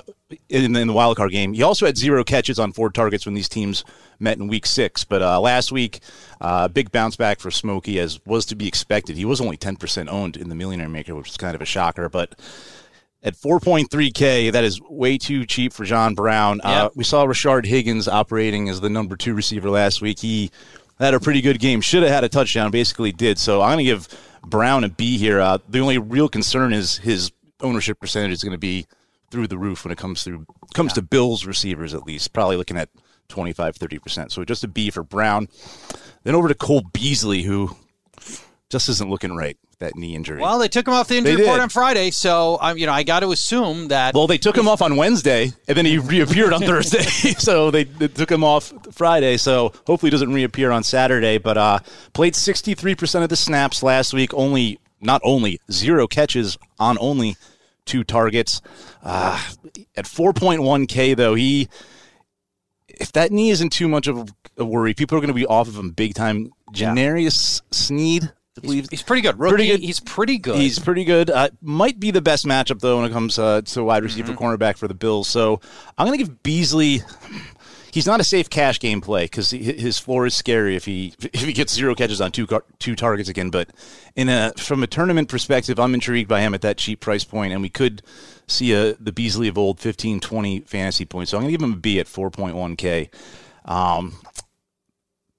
in, 0.48 0.76
in 0.76 0.86
the 0.86 0.92
wild 0.92 1.16
card 1.16 1.32
game, 1.32 1.52
he 1.52 1.62
also 1.64 1.84
had 1.84 1.98
zero 1.98 2.22
catches 2.22 2.60
on 2.60 2.72
four 2.72 2.90
targets 2.90 3.26
when 3.26 3.34
these 3.34 3.48
teams 3.48 3.84
met 4.20 4.38
in 4.38 4.46
week 4.46 4.64
six. 4.66 5.02
But 5.02 5.20
uh, 5.20 5.40
last 5.40 5.72
week, 5.72 5.98
uh, 6.40 6.68
big 6.68 6.92
bounce 6.92 7.16
back 7.16 7.40
for 7.40 7.50
Smokey, 7.50 7.98
as 7.98 8.20
was 8.24 8.46
to 8.46 8.54
be 8.54 8.68
expected. 8.68 9.16
He 9.16 9.24
was 9.24 9.40
only 9.40 9.56
ten 9.56 9.74
percent 9.74 10.08
owned 10.10 10.36
in 10.36 10.48
the 10.48 10.54
Millionaire 10.54 10.88
Maker, 10.88 11.14
which 11.16 11.28
is 11.30 11.36
kind 11.36 11.56
of 11.56 11.60
a 11.60 11.64
shocker. 11.64 12.08
But 12.08 12.38
at 13.24 13.34
4.3K, 13.34 14.52
that 14.52 14.64
is 14.64 14.80
way 14.82 15.16
too 15.18 15.46
cheap 15.46 15.72
for 15.72 15.84
John 15.84 16.14
Brown. 16.14 16.60
Uh, 16.62 16.82
Yep. 16.84 16.92
we 16.94 17.04
saw 17.04 17.24
Rashard 17.24 17.64
Higgins 17.64 18.06
operating 18.06 18.68
as 18.68 18.80
the 18.80 18.90
number 18.90 19.16
two 19.16 19.34
receiver 19.34 19.70
last 19.70 20.02
week. 20.02 20.18
He 20.20 20.50
had 20.98 21.14
a 21.14 21.20
pretty 21.20 21.40
good 21.40 21.58
game. 21.58 21.80
Should 21.80 22.02
have 22.02 22.12
had 22.12 22.22
a 22.24 22.28
touchdown, 22.28 22.70
basically 22.70 23.12
did. 23.12 23.38
So 23.38 23.62
I'm 23.62 23.76
going 23.76 23.78
to 23.78 23.84
give 23.84 24.08
Brown 24.46 24.84
a 24.84 24.88
B 24.90 25.16
here. 25.18 25.40
Uh, 25.40 25.58
the 25.68 25.80
only 25.80 25.98
real 25.98 26.28
concern 26.28 26.72
is 26.74 26.98
his 26.98 27.32
ownership 27.64 27.98
percentage 27.98 28.32
is 28.32 28.44
going 28.44 28.52
to 28.52 28.58
be 28.58 28.86
through 29.30 29.48
the 29.48 29.58
roof 29.58 29.84
when 29.84 29.90
it 29.90 29.98
comes 29.98 30.22
through 30.22 30.46
comes 30.74 30.92
to 30.92 31.02
Bills 31.02 31.44
receivers 31.44 31.94
at 31.94 32.04
least. 32.04 32.32
Probably 32.32 32.56
looking 32.56 32.76
at 32.76 32.88
25, 33.28 33.76
30%. 33.76 34.30
So 34.30 34.44
just 34.44 34.64
a 34.64 34.68
B 34.68 34.90
for 34.90 35.02
Brown. 35.02 35.48
Then 36.22 36.34
over 36.34 36.48
to 36.48 36.54
Cole 36.54 36.82
Beasley, 36.92 37.42
who 37.42 37.76
just 38.70 38.88
isn't 38.88 39.10
looking 39.10 39.36
right 39.36 39.56
with 39.68 39.78
that 39.78 39.94
knee 39.94 40.14
injury. 40.14 40.40
Well, 40.40 40.58
they 40.58 40.68
took 40.68 40.88
him 40.88 40.94
off 40.94 41.08
the 41.08 41.16
injury 41.16 41.36
report 41.36 41.60
on 41.60 41.68
Friday, 41.68 42.10
so 42.10 42.58
I'm. 42.60 42.78
You 42.78 42.86
know, 42.86 42.92
I 42.92 43.02
got 43.02 43.20
to 43.20 43.30
assume 43.30 43.88
that. 43.88 44.14
Well, 44.14 44.26
they 44.26 44.38
took 44.38 44.56
him 44.56 44.66
off 44.66 44.82
on 44.82 44.96
Wednesday, 44.96 45.52
and 45.68 45.76
then 45.76 45.84
he 45.84 45.98
reappeared 45.98 46.52
on 46.52 46.60
Thursday. 46.62 47.02
so 47.38 47.70
they, 47.70 47.84
they 47.84 48.08
took 48.08 48.30
him 48.30 48.42
off 48.42 48.72
Friday. 48.92 49.36
So 49.36 49.72
hopefully, 49.86 50.08
he 50.08 50.10
doesn't 50.10 50.32
reappear 50.32 50.70
on 50.70 50.82
Saturday. 50.82 51.38
But 51.38 51.56
uh, 51.56 51.78
played 52.14 52.34
sixty 52.34 52.74
three 52.74 52.94
percent 52.94 53.22
of 53.22 53.30
the 53.30 53.36
snaps 53.36 53.82
last 53.82 54.12
week. 54.14 54.32
Only 54.34 54.78
not 55.00 55.20
only 55.24 55.60
zero 55.70 56.06
catches 56.06 56.58
on 56.78 56.96
only 57.00 57.36
two 57.86 58.04
targets. 58.04 58.60
Uh, 59.02 59.40
at 59.96 60.06
four 60.06 60.32
point 60.32 60.62
one 60.62 60.86
k 60.86 61.14
though, 61.14 61.34
he 61.34 61.68
if 62.88 63.12
that 63.12 63.32
knee 63.32 63.50
isn't 63.50 63.70
too 63.70 63.88
much 63.88 64.06
of 64.06 64.32
a 64.56 64.64
worry, 64.64 64.94
people 64.94 65.16
are 65.18 65.20
going 65.20 65.28
to 65.28 65.34
be 65.34 65.46
off 65.46 65.68
of 65.68 65.76
him 65.76 65.90
big 65.90 66.14
time. 66.14 66.50
L'Jarius 66.72 67.62
Sneed, 67.72 68.24
I 68.56 68.60
believe 68.60 68.86
he's 68.90 69.02
pretty 69.02 69.22
good. 69.22 69.38
Rookie, 69.38 69.54
Pretty 69.56 69.66
good. 69.68 69.80
He's 69.80 70.00
pretty 70.00 70.38
good. 70.38 70.56
He's 70.56 70.78
pretty 70.78 71.04
good. 71.04 71.30
Uh, 71.30 71.50
might 71.60 71.98
be 72.00 72.10
the 72.10 72.22
best 72.22 72.46
matchup 72.46 72.80
though 72.80 73.00
when 73.00 73.10
it 73.10 73.12
comes 73.12 73.38
uh, 73.38 73.62
to 73.62 73.84
wide 73.84 74.02
receiver 74.02 74.32
Mm-hmm. 74.32 74.44
cornerback 74.44 74.76
for 74.76 74.88
the 74.88 74.94
Bills. 74.94 75.28
So 75.28 75.60
I'm 75.98 76.06
going 76.06 76.18
to 76.18 76.24
give 76.24 76.42
Beasley. 76.42 77.00
He's 77.94 78.08
not 78.08 78.18
a 78.18 78.24
safe 78.24 78.50
cash 78.50 78.80
game 78.80 79.00
play 79.00 79.26
because 79.26 79.50
his 79.50 80.00
floor 80.00 80.26
is 80.26 80.34
scary 80.34 80.74
if 80.74 80.84
he 80.84 81.14
if 81.32 81.42
he 81.42 81.52
gets 81.52 81.72
zero 81.72 81.94
catches 81.94 82.20
on 82.20 82.32
two 82.32 82.48
two 82.80 82.96
targets 82.96 83.28
again. 83.28 83.50
But 83.50 83.70
in 84.16 84.28
a 84.28 84.52
from 84.56 84.82
a 84.82 84.88
tournament 84.88 85.28
perspective, 85.28 85.78
I'm 85.78 85.94
intrigued 85.94 86.28
by 86.28 86.40
him 86.40 86.54
at 86.54 86.62
that 86.62 86.76
cheap 86.76 86.98
price 86.98 87.22
point, 87.22 87.52
and 87.52 87.62
we 87.62 87.68
could 87.68 88.02
see 88.48 88.72
a 88.72 88.94
the 88.94 89.12
Beasley 89.12 89.46
of 89.46 89.56
old 89.56 89.78
15, 89.78 90.18
20 90.18 90.60
fantasy 90.62 91.04
points. 91.04 91.30
So 91.30 91.36
I'm 91.36 91.44
going 91.44 91.52
to 91.52 91.56
give 91.56 91.64
him 91.64 91.74
a 91.74 91.76
B 91.76 92.00
at 92.00 92.06
4.1k. 92.06 93.10
Um, 93.64 94.16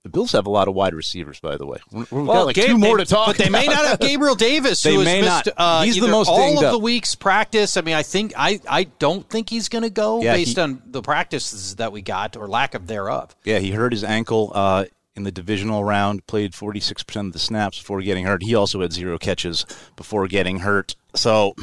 the 0.05 0.09
Bills 0.11 0.33
have 0.33 0.45
a 0.45 0.51
lot 0.51 0.67
of 0.67 0.75
wide 0.75 0.93
receivers, 0.93 1.39
by 1.39 1.57
the 1.57 1.65
way. 1.65 1.79
We've 1.91 2.07
got 2.11 2.45
like 2.45 2.55
Gabe- 2.55 2.67
two 2.67 2.77
more 2.77 2.97
they- 2.99 3.05
to 3.05 3.09
talk. 3.09 3.25
but 3.25 3.37
they 3.37 3.49
may 3.49 3.65
not 3.65 3.85
have 3.87 3.99
Gabriel 3.99 4.35
Davis. 4.35 4.83
They 4.83 4.93
who 4.93 4.99
has 4.99 5.05
may 5.05 5.21
missed, 5.21 5.47
not. 5.47 5.53
Uh, 5.57 5.81
He's 5.81 5.99
the 5.99 6.07
most 6.07 6.27
all 6.29 6.59
of 6.59 6.63
up. 6.63 6.71
the 6.73 6.77
week's 6.77 7.15
practice. 7.15 7.75
I 7.75 7.81
mean, 7.81 7.95
I 7.95 8.03
think 8.03 8.31
I 8.37 8.59
I 8.69 8.83
don't 8.83 9.27
think 9.27 9.49
he's 9.49 9.67
going 9.67 9.81
to 9.81 9.89
go 9.89 10.21
Yeah, 10.21 10.33
based 10.35 10.57
he- 10.57 10.61
on 10.61 10.83
the 10.85 11.01
practices 11.01 11.77
that 11.77 11.91
we 11.91 12.03
got 12.03 12.37
or 12.37 12.47
lack 12.47 12.75
of 12.75 12.85
thereof. 12.85 13.35
Yeah, 13.43 13.57
he 13.57 13.71
hurt 13.71 13.93
his 13.93 14.03
ankle 14.03 14.51
uh, 14.53 14.85
in 15.15 15.23
the 15.23 15.31
divisional 15.31 15.83
round, 15.83 16.27
played 16.27 16.51
46% 16.51 17.15
of 17.27 17.33
the 17.33 17.39
snaps 17.39 17.79
before 17.79 17.99
getting 18.03 18.25
hurt. 18.25 18.43
He 18.43 18.53
also 18.53 18.81
had 18.81 18.93
zero 18.93 19.17
catches 19.17 19.65
before 19.95 20.27
getting 20.27 20.59
hurt. 20.59 20.95
So 21.15 21.55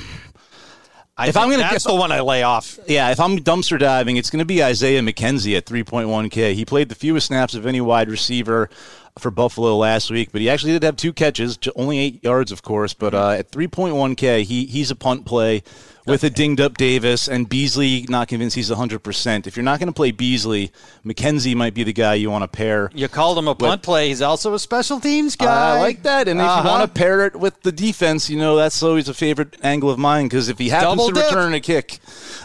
I 1.16 1.28
If 1.28 1.36
I'm 1.36 1.50
gonna 1.50 1.62
that's 1.62 1.84
get- 1.84 1.92
the 1.92 1.98
one 1.98 2.10
I 2.10 2.20
lay 2.20 2.42
off. 2.42 2.78
Yeah, 2.88 3.10
if 3.10 3.20
I'm 3.20 3.38
dumpster 3.38 3.78
diving, 3.78 4.16
it's 4.16 4.30
going 4.30 4.38
to 4.38 4.44
be 4.46 4.64
Isaiah 4.64 5.02
McKenzie 5.02 5.56
at 5.56 5.66
3.1K. 5.66 6.54
He 6.54 6.64
played 6.64 6.88
the 6.88 6.94
fewest 6.94 7.26
snaps 7.26 7.54
of 7.54 7.66
any 7.66 7.80
wide 7.82 8.08
receiver 8.08 8.70
for 9.18 9.30
Buffalo 9.30 9.76
last 9.76 10.10
week, 10.10 10.30
but 10.32 10.40
he 10.40 10.48
actually 10.48 10.72
did 10.72 10.82
have 10.84 10.96
two 10.96 11.12
catches, 11.12 11.58
only 11.76 11.98
eight 11.98 12.24
yards, 12.24 12.50
of 12.50 12.62
course. 12.62 12.94
But 12.94 13.12
uh, 13.12 13.30
at 13.32 13.50
3.1K, 13.50 14.42
he 14.44 14.64
he's 14.64 14.90
a 14.90 14.96
punt 14.96 15.26
play 15.26 15.62
with 16.06 16.24
a 16.24 16.30
dinged 16.30 16.60
up 16.60 16.76
Davis 16.76 17.28
and 17.28 17.48
Beasley. 17.48 18.04
Not 18.08 18.28
convinced 18.28 18.56
he's 18.56 18.70
100. 18.70 19.00
percent 19.00 19.46
If 19.46 19.56
you're 19.56 19.62
not 19.64 19.78
going 19.78 19.86
to 19.88 19.92
play 19.92 20.10
Beasley, 20.10 20.72
McKenzie 21.04 21.54
might 21.54 21.74
be 21.74 21.84
the 21.84 21.92
guy 21.92 22.14
you 22.14 22.30
want 22.30 22.42
to 22.42 22.48
pair. 22.48 22.90
You 22.94 23.08
called 23.08 23.38
him 23.38 23.48
a 23.48 23.54
punt 23.54 23.82
play. 23.82 24.08
He's 24.08 24.22
also 24.22 24.54
a 24.54 24.58
special 24.58 25.00
teams 25.00 25.36
guy. 25.36 25.76
I 25.76 25.78
like 25.80 26.02
that, 26.02 26.28
and 26.28 26.40
if 26.40 26.46
Uh-huh. 26.46 26.62
you 26.62 26.68
want 26.68 26.82
to 26.94 26.98
pair 26.98 27.26
it 27.26 27.36
with 27.36 27.62
the 27.62 27.72
defense, 27.72 28.28
you 28.30 28.38
know 28.38 28.56
that's 28.56 28.82
always 28.82 29.08
a 29.08 29.14
favorite 29.14 29.56
angle 29.62 29.90
of 29.90 29.98
mine 29.98 30.26
because 30.26 30.48
if 30.48 30.58
he 30.58 30.68
happens 30.68 30.90
Double 30.92 31.08
to 31.08 31.14
dip. 31.14 31.24
return 31.26 31.54
a 31.54 31.60
kick, 31.60 31.98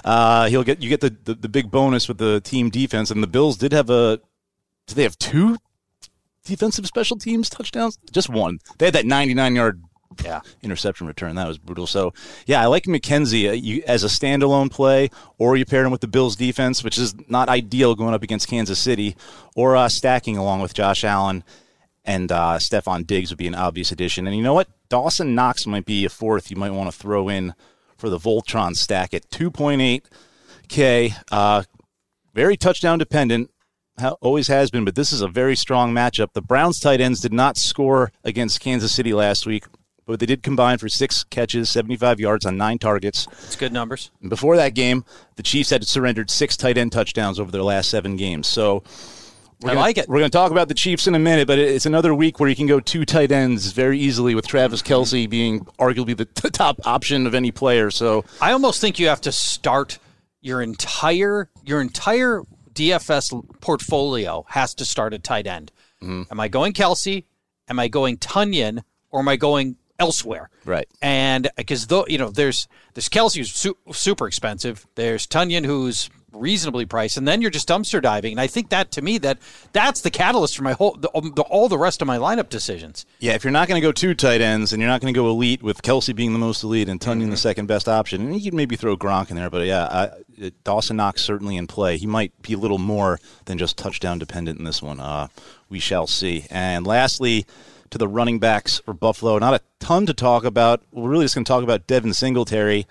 uh, 0.06 0.48
he'll 0.50 0.64
get 0.64 0.82
you 0.82 0.90
get 0.90 1.02
the, 1.02 1.16
the 1.26 1.34
the 1.34 1.50
big 1.50 1.72
bonus 1.72 2.08
with 2.08 2.18
the 2.18 2.42
team 2.42 2.70
defense. 2.70 3.12
And 3.12 3.22
the 3.24 3.28
Bills 3.28 3.58
did 3.58 3.72
have 3.74 3.90
a, 3.90 4.18
do 4.88 4.94
they 4.96 5.04
have 5.04 5.18
two 5.18 5.58
defensive 6.46 6.86
special 6.88 7.18
teams 7.18 7.50
touchdowns? 7.50 7.98
Just 8.12 8.30
one. 8.30 8.60
They 8.78 8.86
had 8.86 8.94
that 8.96 9.06
99 9.06 9.56
yard 9.56 9.84
Yeah. 10.24 10.42
interception 10.64 11.08
return. 11.08 11.36
That 11.36 11.48
was 11.48 11.58
brutal. 11.58 11.88
So, 11.88 12.14
yeah, 12.46 12.62
I 12.62 12.66
like 12.66 12.84
McKenzie 12.84 13.50
uh, 13.50 13.54
you, 13.54 13.84
as 13.86 14.04
a 14.04 14.08
standalone 14.08 14.72
play, 14.72 15.10
or 15.38 15.56
you 15.56 15.66
pair 15.66 15.86
him 15.86 15.92
with 15.92 16.02
the 16.02 16.08
Bills 16.08 16.36
defense, 16.36 16.84
which 16.84 16.98
is 16.98 17.16
not 17.30 17.50
ideal 17.50 17.96
going 17.96 18.14
up 18.14 18.24
against 18.24 18.48
Kansas 18.48 18.80
City, 18.80 19.16
or 19.56 19.76
uh, 19.76 19.90
stacking 19.90 20.38
along 20.38 20.62
with 20.62 20.74
Josh 20.74 21.04
Allen 21.04 21.44
and 22.08 22.32
uh, 22.32 22.58
Stefon 22.58 23.06
Diggs 23.06 23.30
would 23.30 23.38
be 23.38 23.48
an 23.48 23.56
obvious 23.56 23.92
addition. 23.92 24.26
And 24.26 24.36
you 24.36 24.42
know 24.42 24.54
what? 24.54 24.70
Dawson 24.90 25.36
Knox 25.36 25.68
might 25.68 25.86
be 25.86 26.06
a 26.06 26.10
fourth 26.10 26.50
you 26.50 26.56
might 26.56 26.72
want 26.72 26.90
to 26.92 26.98
throw 26.98 27.28
in 27.28 27.54
for 27.98 28.10
the 28.10 28.18
Voltron 28.18 28.76
stack 28.76 29.14
at 29.14 29.30
2.8K. 29.30 31.14
Uh, 31.30 31.64
very 32.34 32.56
touchdown 32.56 32.98
dependent. 32.98 33.52
Always 34.22 34.48
has 34.48 34.70
been, 34.70 34.86
but 34.86 34.94
this 34.96 35.12
is 35.12 35.22
a 35.22 35.28
very 35.28 35.56
strong 35.56 35.92
matchup. 35.92 36.34
The 36.34 36.42
Browns 36.42 36.80
tight 36.80 37.02
ends 37.02 37.20
did 37.20 37.34
not 37.34 37.58
score 37.58 38.12
against 38.24 38.62
Kansas 38.62 38.92
City 38.92 39.12
last 39.12 39.48
week, 39.48 39.66
but 40.08 40.20
they 40.20 40.26
did 40.26 40.42
combine 40.42 40.78
for 40.78 40.90
six 40.90 41.24
catches, 41.26 41.70
75 41.70 42.20
yards 42.20 42.46
on 42.46 42.58
nine 42.58 42.80
targets. 42.80 43.28
It's 43.44 43.56
good 43.56 43.74
numbers. 43.74 44.10
And 44.22 44.30
before 44.30 44.56
that 44.56 44.74
game, 44.74 45.06
the 45.36 45.44
Chiefs 45.44 45.70
had 45.70 45.86
surrendered 45.86 46.32
six 46.32 46.58
tight 46.58 46.78
end 46.78 46.94
touchdowns 46.94 47.40
over 47.40 47.52
their 47.52 47.62
last 47.62 47.90
seven 47.90 48.16
games. 48.16 48.48
So 48.48 48.84
we're 49.62 49.72
I 49.72 49.74
gonna, 49.74 49.80
like 49.82 49.98
it. 49.98 50.08
We're 50.08 50.20
going 50.20 50.32
to 50.32 50.38
talk 50.38 50.52
about 50.52 50.70
the 50.70 50.74
Chiefs 50.74 51.08
in 51.08 51.16
a 51.16 51.20
minute, 51.20 51.48
but 51.48 51.60
it's 51.60 51.86
another 51.86 52.16
week 52.16 52.40
where 52.40 52.48
you 52.50 52.56
can 52.56 52.68
go 52.68 52.80
two 52.80 53.06
tight 53.06 53.32
ends 53.32 53.72
very 53.72 54.00
easily 54.00 54.34
with 54.34 54.48
Travis 54.48 54.82
Kelce 54.82 55.30
being 55.30 55.66
arguably 55.80 56.16
the 56.16 56.26
t- 56.26 56.50
top 56.50 56.80
option 56.86 57.28
of 57.28 57.36
any 57.36 57.52
player. 57.52 57.92
So 57.92 58.24
I 58.40 58.54
almost 58.54 58.80
think 58.80 59.00
you 59.00 59.08
have 59.08 59.22
to 59.22 59.32
start 59.32 60.00
your 60.42 60.62
entire 60.62 61.50
your 61.66 61.82
entire 61.82 62.44
DFS 62.74 63.60
portfolio 63.60 64.46
has 64.48 64.76
to 64.76 64.86
start 64.86 65.14
at 65.14 65.24
tight 65.24 65.48
end. 65.48 65.72
Mm-hmm. 66.02 66.24
Am 66.32 66.40
I 66.40 66.48
going 66.48 66.74
Kelce? 66.74 67.26
Am 67.68 67.80
I 67.80 67.88
going 67.88 68.18
Tonyan? 68.18 68.84
Or 69.10 69.22
am 69.22 69.28
I 69.28 69.36
going 69.38 69.78
elsewhere? 70.00 70.50
Right. 70.66 70.88
And 71.02 71.48
uh, 71.48 71.52
because 71.58 71.88
though 71.88 72.06
you 72.08 72.18
know, 72.18 72.30
there's 72.30 72.68
there's 72.94 73.10
Kelce 73.10 73.38
who's 73.38 73.54
su- 73.54 73.78
super 73.92 74.28
expensive. 74.28 74.88
There's 74.96 75.28
Tonyan 75.28 75.66
who's 75.66 76.10
reasonably 76.34 76.86
priced, 76.86 77.18
and 77.18 77.28
then 77.28 77.42
you're 77.42 77.52
just 77.52 77.68
dumpster 77.68 78.02
diving. 78.02 78.34
And 78.34 78.42
I 78.42 78.48
think 78.48 78.70
that 78.70 78.92
to 78.92 79.02
me 79.02 79.18
that 79.20 79.40
that's 79.74 80.02
the 80.02 80.12
catalyst 80.12 80.58
for 80.58 80.64
my 80.64 80.74
whole 80.74 80.96
the, 80.96 81.10
um, 81.16 81.34
the, 81.36 81.42
all 81.44 81.68
the 81.68 81.78
rest 81.78 82.02
of 82.02 82.08
my 82.08 82.18
lineup 82.18 82.50
decisions. 82.50 83.06
Yeah, 83.20 83.34
if 83.34 83.44
you're 83.44 83.52
not 83.52 83.68
going 83.68 83.82
to 83.82 83.86
go 83.86 83.92
two 83.92 84.14
tight 84.14 84.42
ends 84.42 84.74
and 84.74 84.82
you're 84.82 84.90
not 84.90 85.02
going 85.02 85.14
to 85.14 85.18
go 85.18 85.30
elite 85.30 85.64
with 85.64 85.82
Kelce 85.82 86.16
being 86.16 86.34
the 86.34 86.40
most 86.40 86.64
elite 86.64 86.90
and 86.90 87.00
Tonyan 87.00 87.20
the 87.20 87.26
mm-hmm. 87.26 87.36
second 87.36 87.68
best 87.68 87.88
option, 87.88 88.22
and 88.22 88.36
you 88.36 88.52
can 88.52 88.58
maybe 88.58 88.76
throw 88.76 88.96
Gronk 88.96 89.30
in 89.30 89.36
there, 89.36 89.50
but 89.50 89.66
yeah, 89.66 89.86
I, 89.86 90.50
Dawson 90.64 90.98
Knox 90.98 91.24
certainly 91.24 91.58
in 91.58 91.68
play. 91.68 91.98
He 91.98 92.08
might 92.08 92.40
be 92.42 92.54
a 92.54 92.58
little 92.58 92.78
more 92.78 93.20
than 93.46 93.58
just 93.58 93.78
touchdown 93.78 94.20
dependent 94.20 94.60
in 94.60 94.66
this 94.66 94.82
one. 94.82 95.00
Uh, 95.00 95.28
we 95.70 95.80
shall 95.80 96.08
see. 96.08 96.46
And 96.50 96.86
lastly, 96.86 97.46
to 97.92 97.98
the 97.98 98.08
running 98.08 98.40
backs 98.40 98.80
for 98.80 98.94
Buffalo, 98.94 99.38
not 99.40 99.54
a 99.54 99.62
ton 99.80 100.06
to 100.06 100.14
talk 100.14 100.44
about. 100.44 100.82
We're 100.92 101.10
really 101.10 101.26
just 101.26 101.36
going 101.36 101.46
to 101.46 101.50
talk 101.50 101.64
about 101.64 101.88
Devin 101.88 102.14
Singletary. 102.14 102.86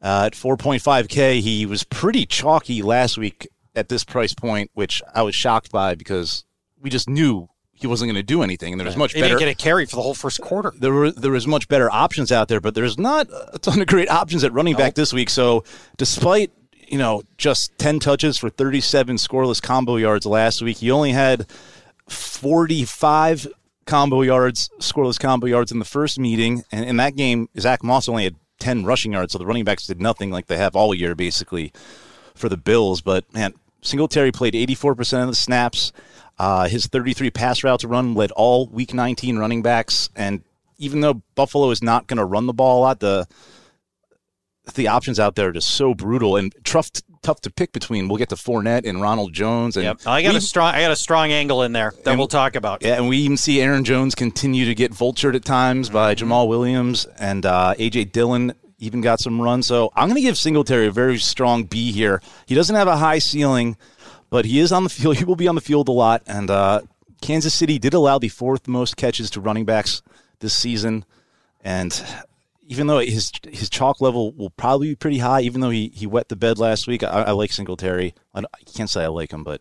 Uh, 0.00 0.24
at 0.26 0.34
4.5K, 0.34 1.40
he 1.40 1.66
was 1.66 1.82
pretty 1.82 2.24
chalky 2.24 2.82
last 2.82 3.18
week 3.18 3.48
at 3.74 3.88
this 3.88 4.04
price 4.04 4.32
point, 4.32 4.70
which 4.74 5.02
I 5.14 5.22
was 5.22 5.34
shocked 5.34 5.72
by 5.72 5.94
because 5.96 6.44
we 6.80 6.88
just 6.88 7.08
knew 7.08 7.48
he 7.72 7.86
wasn't 7.86 8.08
going 8.08 8.16
to 8.16 8.22
do 8.24 8.42
anything, 8.42 8.72
and 8.72 8.80
there 8.80 8.86
was 8.86 8.96
much 8.96 9.12
He 9.12 9.20
better 9.20 9.34
didn't 9.38 9.48
get 9.48 9.60
a 9.60 9.62
carry 9.62 9.86
for 9.86 9.96
the 9.96 10.02
whole 10.02 10.14
first 10.14 10.40
quarter. 10.40 10.72
there 10.76 10.92
were 10.92 11.10
there 11.12 11.30
was 11.30 11.46
much 11.46 11.68
better 11.68 11.90
options 11.90 12.32
out 12.32 12.48
there, 12.48 12.60
but 12.60 12.74
there's 12.74 12.98
not 12.98 13.28
a 13.52 13.58
ton 13.58 13.80
of 13.80 13.86
great 13.86 14.10
options 14.10 14.42
at 14.44 14.52
running 14.52 14.74
back 14.76 14.94
this 14.94 15.12
week. 15.12 15.30
So 15.30 15.64
despite 15.96 16.50
you 16.88 16.98
know 16.98 17.22
just 17.36 17.76
ten 17.78 18.00
touches 18.00 18.36
for 18.36 18.50
37 18.50 19.16
scoreless 19.16 19.62
combo 19.62 19.96
yards 19.96 20.26
last 20.26 20.60
week, 20.60 20.78
he 20.78 20.90
only 20.90 21.12
had 21.12 21.46
45 22.08 23.46
combo 23.88 24.22
yards, 24.22 24.70
scoreless 24.78 25.18
combo 25.18 25.46
yards 25.46 25.72
in 25.72 25.78
the 25.80 25.84
first 25.84 26.18
meeting, 26.18 26.62
and 26.70 26.84
in 26.84 26.98
that 26.98 27.16
game, 27.16 27.48
Zach 27.58 27.82
Moss 27.82 28.08
only 28.08 28.24
had 28.24 28.36
10 28.60 28.84
rushing 28.84 29.12
yards. 29.12 29.32
So 29.32 29.38
the 29.38 29.46
running 29.46 29.64
backs 29.64 29.86
did 29.86 30.00
nothing 30.00 30.30
like 30.30 30.46
they 30.46 30.58
have 30.58 30.76
all 30.76 30.94
year 30.94 31.14
basically 31.14 31.72
for 32.34 32.48
the 32.48 32.56
Bills. 32.56 33.00
But 33.00 33.32
man, 33.32 33.54
Singletary 33.80 34.30
played 34.30 34.54
84% 34.54 35.22
of 35.22 35.28
the 35.28 35.34
snaps. 35.34 35.92
Uh, 36.38 36.68
his 36.68 36.86
33 36.86 37.30
pass 37.30 37.64
routes 37.64 37.84
run 37.84 38.14
led 38.14 38.30
all 38.32 38.68
Week 38.68 38.94
19 38.94 39.38
running 39.38 39.62
backs, 39.62 40.08
and 40.14 40.44
even 40.76 41.00
though 41.00 41.22
Buffalo 41.34 41.70
is 41.70 41.82
not 41.82 42.06
going 42.06 42.18
to 42.18 42.24
run 42.24 42.46
the 42.46 42.52
ball 42.52 42.78
a 42.78 42.82
lot, 42.82 43.00
the 43.00 43.26
the 44.74 44.86
options 44.86 45.18
out 45.18 45.34
there 45.34 45.48
are 45.48 45.52
just 45.52 45.70
so 45.70 45.94
brutal 45.94 46.36
and 46.36 46.54
tough 46.62 46.90
tough 47.28 47.40
to 47.42 47.50
pick 47.50 47.72
between. 47.72 48.08
We'll 48.08 48.16
get 48.16 48.30
to 48.30 48.36
Fournette 48.36 48.86
and 48.88 49.02
Ronald 49.02 49.34
Jones, 49.34 49.76
and 49.76 49.84
Yep. 49.84 49.98
I 50.06 50.22
got 50.22 50.30
we- 50.30 50.36
a 50.38 50.40
strong 50.40 50.74
I 50.74 50.80
got 50.80 50.90
a 50.92 50.96
strong 50.96 51.30
angle 51.30 51.62
in 51.62 51.72
there 51.72 51.92
that 52.04 52.16
we'll 52.16 52.26
talk 52.26 52.54
about. 52.56 52.82
yeah, 52.82 52.94
and 52.96 53.06
we 53.08 53.18
even 53.18 53.36
see 53.36 53.60
Aaron 53.60 53.84
Jones 53.84 54.14
continue 54.14 54.64
to 54.64 54.74
get 54.74 54.92
vultured 54.92 55.34
at 55.34 55.44
times 55.44 55.90
by 55.90 56.14
Mm-hmm. 56.14 56.30
Jamaal 56.32 56.48
Williams 56.48 57.06
and 57.18 57.44
uh, 57.44 57.74
AJ 57.78 58.12
Dillon. 58.12 58.54
Even 58.80 59.00
got 59.00 59.18
some 59.20 59.40
run, 59.40 59.60
so 59.62 59.90
I'm 59.96 60.08
going 60.08 60.14
to 60.14 60.20
give 60.22 60.38
Singletary 60.38 60.86
a 60.86 60.92
very 60.92 61.18
strong 61.18 61.64
B 61.64 61.90
here. 61.90 62.22
He 62.46 62.54
doesn't 62.54 62.76
have 62.76 62.86
a 62.86 62.96
high 62.96 63.18
ceiling, 63.18 63.76
but 64.30 64.44
he 64.44 64.60
is 64.60 64.70
on 64.70 64.84
the 64.84 64.88
field. 64.98 65.16
He 65.16 65.24
will 65.24 65.34
be 65.36 65.48
on 65.48 65.56
the 65.56 65.60
field 65.60 65.88
a 65.88 65.92
lot. 65.92 66.22
And 66.28 66.48
uh, 66.48 66.82
Kansas 67.20 67.52
City 67.52 67.78
did 67.80 67.92
allow 67.92 68.18
the 68.20 68.28
fourth 68.28 68.68
most 68.68 68.96
catches 68.96 69.30
to 69.30 69.40
running 69.40 69.64
backs 69.64 70.00
this 70.38 70.56
season, 70.56 71.04
and 71.60 71.90
even 72.68 72.86
though 72.86 72.98
his 73.00 73.32
his 73.50 73.68
chalk 73.68 74.00
level 74.00 74.32
will 74.32 74.50
probably 74.50 74.90
be 74.90 74.94
pretty 74.94 75.18
high, 75.18 75.40
even 75.40 75.60
though 75.60 75.70
he, 75.70 75.90
he 75.94 76.06
wet 76.06 76.28
the 76.28 76.36
bed 76.36 76.58
last 76.58 76.86
week, 76.86 77.02
I, 77.02 77.22
I 77.24 77.30
like 77.32 77.50
Singletary. 77.52 78.14
I, 78.34 78.40
I 78.40 78.70
can't 78.76 78.88
say 78.90 79.02
I 79.04 79.08
like 79.08 79.32
him, 79.32 79.42
but 79.42 79.60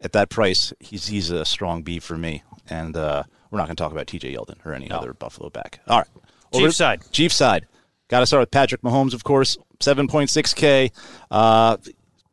at 0.00 0.12
that 0.12 0.30
price, 0.30 0.72
he's 0.80 1.08
he's 1.08 1.30
a 1.30 1.44
strong 1.44 1.82
B 1.82 1.98
for 1.98 2.16
me. 2.16 2.42
And 2.70 2.96
uh, 2.96 3.24
we're 3.50 3.58
not 3.58 3.66
going 3.66 3.76
to 3.76 3.82
talk 3.82 3.92
about 3.92 4.06
T.J. 4.06 4.34
Yeldon 4.34 4.64
or 4.64 4.72
any 4.72 4.90
other 4.90 5.12
Buffalo 5.12 5.50
back. 5.50 5.80
All 5.88 5.98
right, 5.98 6.08
Over- 6.52 6.66
Chiefs 6.66 6.76
side. 6.78 7.02
Chiefs 7.12 7.36
side. 7.36 7.66
Got 8.08 8.20
to 8.20 8.26
start 8.26 8.40
with 8.42 8.50
Patrick 8.52 8.82
Mahomes, 8.82 9.14
of 9.14 9.24
course. 9.24 9.58
Seven 9.80 10.06
point 10.08 10.30
six 10.30 10.54
K. 10.54 10.92
Uh, 11.30 11.76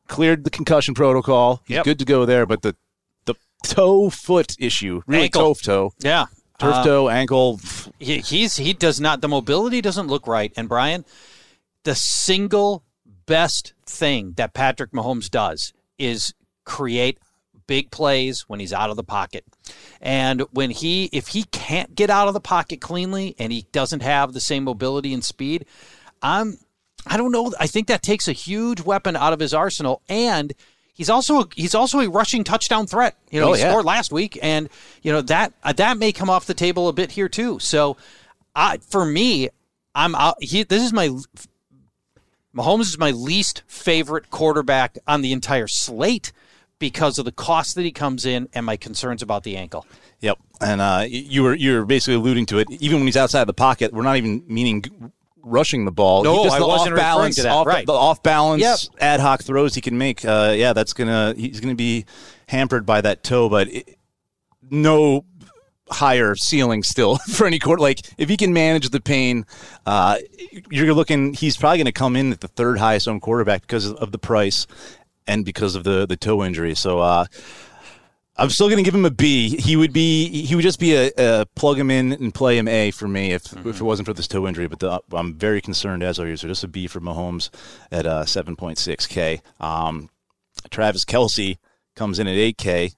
cleared 0.08 0.44
the 0.44 0.50
concussion 0.50 0.94
protocol. 0.94 1.62
He's 1.66 1.76
Yep. 1.76 1.86
good 1.86 2.00
to 2.00 2.06
go 2.06 2.26
there, 2.26 2.46
but 2.46 2.62
the 2.62 2.76
the 3.26 3.36
toe 3.64 4.10
foot 4.10 4.56
issue, 4.60 5.02
really 5.08 5.24
Ankle. 5.24 5.56
toe 5.56 5.90
toe, 5.90 5.94
Yeah. 6.04 6.26
Turf 6.64 6.76
Uh, 6.76 6.84
toe, 6.84 7.10
ankle. 7.10 7.60
he, 8.00 8.20
he's 8.20 8.56
he 8.56 8.74
does 8.74 9.00
not 9.00 9.22
the 9.22 9.28
mobility 9.28 9.82
doesn't 9.82 10.08
look 10.08 10.28
right. 10.28 10.52
And 10.58 10.68
brian 10.70 11.06
the 11.84 11.96
single 11.96 12.84
best 13.26 13.74
thing 13.86 14.34
that 14.38 14.54
patrick 14.54 14.92
mahomes 14.92 15.30
does 15.30 15.74
is 15.98 16.34
create 16.66 17.18
big 17.68 17.92
plays 17.92 18.42
when 18.48 18.60
he's 18.60 18.74
out 18.74 18.90
of 18.90 18.98
the 18.98 19.04
pocket. 19.04 19.46
And 20.02 20.42
when 20.52 20.70
he 20.70 21.06
if 21.14 21.30
he 21.30 21.44
can't 21.46 21.96
get 21.96 22.10
out 22.10 22.28
of 22.28 22.34
the 22.34 22.42
pocket 22.42 22.82
cleanly 22.82 23.36
and 23.40 23.54
he 23.54 23.66
doesn't 23.72 24.02
have 24.02 24.34
the 24.34 24.42
same 24.42 24.64
mobility 24.66 25.14
and 25.14 25.24
speed 25.24 25.66
i'm 26.22 26.58
i 27.08 27.18
don't 27.18 27.32
know. 27.32 27.54
I 27.60 27.68
think 27.68 27.88
that 27.88 28.02
takes 28.02 28.28
a 28.28 28.34
huge 28.34 28.82
weapon 28.82 29.16
out 29.16 29.34
of 29.34 29.40
his 29.40 29.54
arsenal. 29.54 30.02
And 30.10 30.54
He's 30.94 31.10
also 31.10 31.50
he's 31.56 31.74
also 31.74 32.00
a 32.00 32.10
rushing 32.10 32.44
touchdown 32.44 32.86
threat. 32.88 33.18
You 33.32 33.40
know, 33.42 33.50
Oh, 33.50 33.54
he 33.54 33.62
yeah. 33.62 33.70
scored 33.70 33.86
last 33.86 34.12
week, 34.12 34.38
and 34.42 34.70
you 35.02 35.12
know 35.12 35.22
that 35.22 35.54
uh, 35.64 35.74
that 35.74 35.98
may 35.98 36.12
come 36.12 36.30
off 36.30 36.46
the 36.46 36.54
table 36.54 36.88
a 36.88 36.94
bit 36.94 37.12
here 37.12 37.28
too. 37.28 37.58
So, 37.60 37.98
I 38.56 38.78
for 38.78 39.04
me, 39.06 39.50
I'm 39.96 40.14
out. 40.16 40.36
He, 40.42 40.64
this 40.64 40.84
is 40.84 40.94
my 40.94 41.10
Mahomes 42.56 42.82
is 42.82 42.98
my 43.00 43.12
least 43.12 43.64
favorite 43.68 44.30
quarterback 44.30 44.98
on 45.08 45.22
the 45.22 45.32
entire 45.32 45.68
slate 45.68 46.32
because 46.78 47.18
of 47.18 47.26
the 47.26 47.32
cost 47.32 47.74
that 47.76 47.82
he 47.84 47.92
comes 47.92 48.26
in 48.26 48.48
and 48.54 48.66
my 48.66 48.78
concerns 48.78 49.22
about 49.24 49.44
the 49.44 49.58
ankle. 49.58 49.88
Yep, 50.20 50.38
and 50.62 50.80
uh, 50.80 51.06
you 51.08 51.42
were 51.42 51.56
you 51.56 51.74
were 51.74 51.86
basically 51.86 52.16
alluding 52.16 52.46
to 52.48 52.60
it. 52.60 52.68
Even 52.70 52.98
when 53.00 53.08
he's 53.08 53.18
outside 53.18 53.46
the 53.46 53.54
pocket, 53.54 53.92
we're 53.94 54.04
not 54.04 54.18
even 54.18 54.44
meaning 54.48 54.84
rushing 55.44 55.86
the 55.86 55.92
ball. 55.92 56.24
No, 56.24 56.38
He- 56.38 56.44
just 56.46 56.56
I 56.56 56.60
the 56.60 56.68
wasn't 56.68 56.94
off 56.94 57.00
balance, 57.00 57.36
to 57.36 57.44
that, 57.44 57.52
off, 57.52 57.68
right. 57.68 57.86
The 57.86 57.94
off 57.94 58.24
balance 58.24 58.62
Yep. 58.62 58.80
ad 59.02 59.20
hoc 59.20 59.44
throws 59.44 59.76
he 59.76 59.82
can 59.82 59.98
make. 59.98 60.24
Uh, 60.26 60.54
yeah, 60.56 60.74
that's 60.74 60.94
gonna 60.94 61.34
he's 61.38 61.60
gonna 61.60 61.76
be 61.76 62.06
hampered 62.48 62.86
by 62.86 63.02
that 63.02 63.24
toe, 63.24 63.50
but 63.50 63.68
it, 63.68 63.98
no 64.70 65.26
higher 65.90 66.34
ceiling 66.36 66.82
still 66.82 67.18
for 67.30 67.46
any 67.46 67.60
court. 67.60 67.80
Like 67.80 68.00
if 68.18 68.30
he 68.30 68.38
can 68.38 68.54
manage 68.54 68.90
the 68.90 69.02
pain, 69.02 69.46
uh, 69.86 70.18
you're 70.72 70.94
looking. 70.94 71.34
He's 71.34 71.58
probably 71.58 71.78
going 71.80 71.86
to 71.86 71.92
come 71.92 72.16
in 72.16 72.32
at 72.32 72.40
the 72.42 72.48
third 72.48 72.80
highest 72.80 73.08
owned 73.08 73.22
quarterback 73.22 73.62
because 73.62 73.92
of 73.92 74.12
the 74.12 74.18
price 74.20 74.66
and 75.28 75.44
because 75.46 75.76
of 75.76 75.84
the 75.84 76.06
the 76.08 76.16
toe 76.18 76.44
injury. 76.44 76.76
So. 76.76 77.00
Uh, 77.00 77.26
I'm 78.36 78.50
still 78.50 78.68
going 78.68 78.78
to 78.78 78.84
give 78.84 78.96
him 78.96 79.06
a 79.06 79.12
B. 79.12 79.56
He 79.58 79.76
would 79.76 79.94
be 79.94 80.44
he 80.44 80.56
would 80.56 80.64
just 80.64 80.80
be 80.80 80.96
a, 80.96 81.12
a 81.18 81.46
plug 81.56 81.78
him 81.78 81.92
in 81.92 82.14
and 82.14 82.34
play 82.34 82.58
him 82.58 82.68
A 82.68 82.90
for 82.92 83.08
me 83.08 83.32
if 83.32 83.44
mm-hmm. 83.44 83.70
if 83.70 83.80
it 83.80 83.84
wasn't 83.84 84.08
for 84.08 84.14
this 84.14 84.28
toe 84.28 84.48
injury. 84.48 84.68
But 84.68 84.80
the, 84.80 85.02
I'm 85.12 85.36
very 85.36 85.62
concerned 85.62 86.02
as 86.02 86.20
are 86.20 86.28
you. 86.28 86.36
So 86.36 86.48
just 86.48 86.64
a 86.64 86.68
B 86.68 86.88
for 86.88 87.00
Mahomes 87.00 87.50
at 87.92 88.06
uh, 88.06 88.24
7.6K. 88.24 89.42
Um, 89.60 90.10
Travis 90.72 91.06
Kelce 91.06 91.58
comes 91.96 92.18
in 92.18 92.28
at 92.28 92.36
8K, 92.36 92.96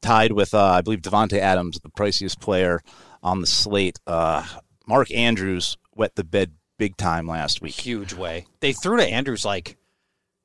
tied 0.00 0.32
with 0.32 0.54
uh, 0.54 0.64
I 0.64 0.82
believe 0.82 1.00
Davante 1.00 1.38
Adams, 1.38 1.80
the 1.80 1.90
priciest 1.90 2.40
player 2.40 2.82
on 3.22 3.40
the 3.40 3.46
slate. 3.46 3.98
Uh, 4.06 4.46
Mark 4.86 5.12
Andrews 5.12 5.76
wet 5.96 6.14
the 6.14 6.22
bed 6.24 6.52
big 6.78 6.96
time 6.96 7.26
last 7.26 7.60
week. 7.60 7.74
Huge 7.74 8.12
way. 8.14 8.46
They 8.60 8.72
threw 8.72 8.98
to 8.98 9.06
Andrews 9.06 9.44
like 9.44 9.76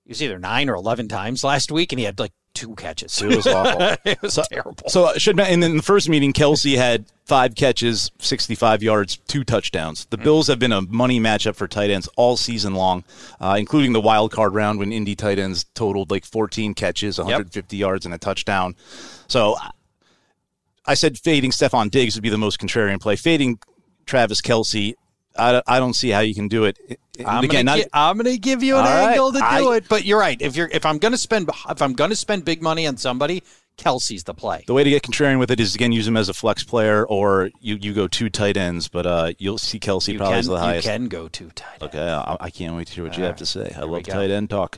he 0.03 0.09
was 0.09 0.23
either 0.23 0.39
nine 0.39 0.67
or 0.67 0.73
eleven 0.73 1.07
times 1.07 1.43
last 1.43 1.71
week, 1.71 1.91
and 1.91 1.99
he 1.99 2.05
had 2.05 2.17
like 2.17 2.33
two 2.53 2.75
catches. 2.75 3.21
It 3.21 3.35
was 3.35 3.47
awful. 3.47 3.95
it 4.05 4.21
was 4.21 4.33
so, 4.33 4.43
terrible. 4.51 4.89
So 4.89 5.05
uh, 5.05 5.17
should 5.17 5.39
and 5.39 5.61
then 5.61 5.77
the 5.77 5.83
first 5.83 6.09
meeting, 6.09 6.33
Kelce 6.33 6.75
had 6.75 7.05
five 7.25 7.55
catches, 7.55 8.11
sixty-five 8.19 8.83
yards, 8.83 9.17
two 9.27 9.43
touchdowns. 9.43 10.05
The 10.05 10.17
mm 10.17 10.23
Bills 10.23 10.47
have 10.47 10.59
been 10.59 10.71
a 10.71 10.81
money 10.81 11.19
matchup 11.19 11.55
for 11.55 11.67
tight 11.67 11.89
ends 11.89 12.07
all 12.15 12.37
season 12.37 12.73
long, 12.73 13.03
uh, 13.39 13.55
including 13.57 13.93
the 13.93 14.01
wild 14.01 14.31
card 14.31 14.53
round 14.53 14.79
when 14.79 14.91
Indy 14.91 15.15
tight 15.15 15.39
ends 15.39 15.65
totaled 15.73 16.11
like 16.11 16.25
fourteen 16.25 16.73
catches, 16.73 17.17
one 17.17 17.29
hundred 17.29 17.51
fifty 17.51 17.77
yep. 17.77 17.87
yards, 17.87 18.05
and 18.05 18.13
a 18.13 18.17
touchdown. 18.17 18.75
So. 19.27 19.55
I 20.83 20.95
said 20.95 21.19
fading 21.19 21.51
Stefon 21.51 21.91
Diggs 21.91 22.15
would 22.15 22.23
be 22.23 22.29
the 22.29 22.39
most 22.39 22.59
contrarian 22.59 22.99
play. 22.99 23.15
Fading 23.15 23.59
Travis 24.07 24.41
Kelce 24.41 24.95
I, 25.41 25.61
I 25.67 25.79
don't 25.79 25.93
see 25.93 26.09
how 26.09 26.19
you 26.19 26.35
can 26.35 26.47
do 26.47 26.65
it. 26.65 26.77
I'm 27.25 27.43
again, 27.43 27.65
gonna, 27.65 28.23
gi- 28.23 28.37
give 28.37 28.63
you 28.63 28.77
an 28.77 28.85
angle 28.85 29.31
right, 29.31 29.57
to 29.57 29.63
do 29.63 29.71
I, 29.71 29.77
it, 29.77 29.87
but 29.89 30.05
you're 30.05 30.19
right. 30.19 30.41
If 30.41 30.55
you're 30.55 30.69
if 30.71 30.85
I'm 30.85 30.97
gonna 30.97 31.17
spend 31.17 31.49
if 31.69 31.81
I'm 31.81 31.93
gonna 31.93 32.15
spend 32.15 32.45
big 32.45 32.61
money 32.61 32.87
on 32.87 32.97
somebody, 32.97 33.43
Kelce's 33.77 34.23
the 34.23 34.33
play. 34.33 34.63
The 34.67 34.73
way 34.73 34.83
to 34.83 34.89
get 34.89 35.03
contrarian 35.03 35.39
with 35.39 35.51
it 35.51 35.59
is 35.59 35.75
again 35.75 35.91
use 35.91 36.07
him 36.07 36.17
as 36.17 36.29
a 36.29 36.33
flex 36.33 36.63
player, 36.63 37.05
or 37.05 37.49
you, 37.59 37.77
you 37.81 37.93
go 37.93 38.07
two 38.07 38.29
tight 38.29 38.57
ends. 38.57 38.87
But 38.87 39.05
uh, 39.05 39.33
you'll 39.39 39.57
see 39.57 39.79
Kelce 39.79 40.13
you 40.13 40.19
probably 40.19 40.41
can, 40.41 40.49
the 40.49 40.59
highest. 40.59 40.85
You 40.85 40.93
can 40.93 41.07
go 41.07 41.27
two 41.27 41.49
tight. 41.49 41.81
Ends. 41.81 41.95
Okay, 41.95 42.09
I, 42.09 42.37
I, 42.39 42.49
can't 42.49 42.75
wait 42.75 42.87
to 42.87 42.93
hear 42.93 43.03
what 43.03 43.13
All 43.13 43.19
you 43.19 43.23
right. 43.23 43.29
have 43.29 43.37
to 43.37 43.45
say. 43.45 43.73
I 43.75 43.81
love 43.81 44.03
tight 44.03 44.29
end 44.29 44.49
talk. 44.49 44.77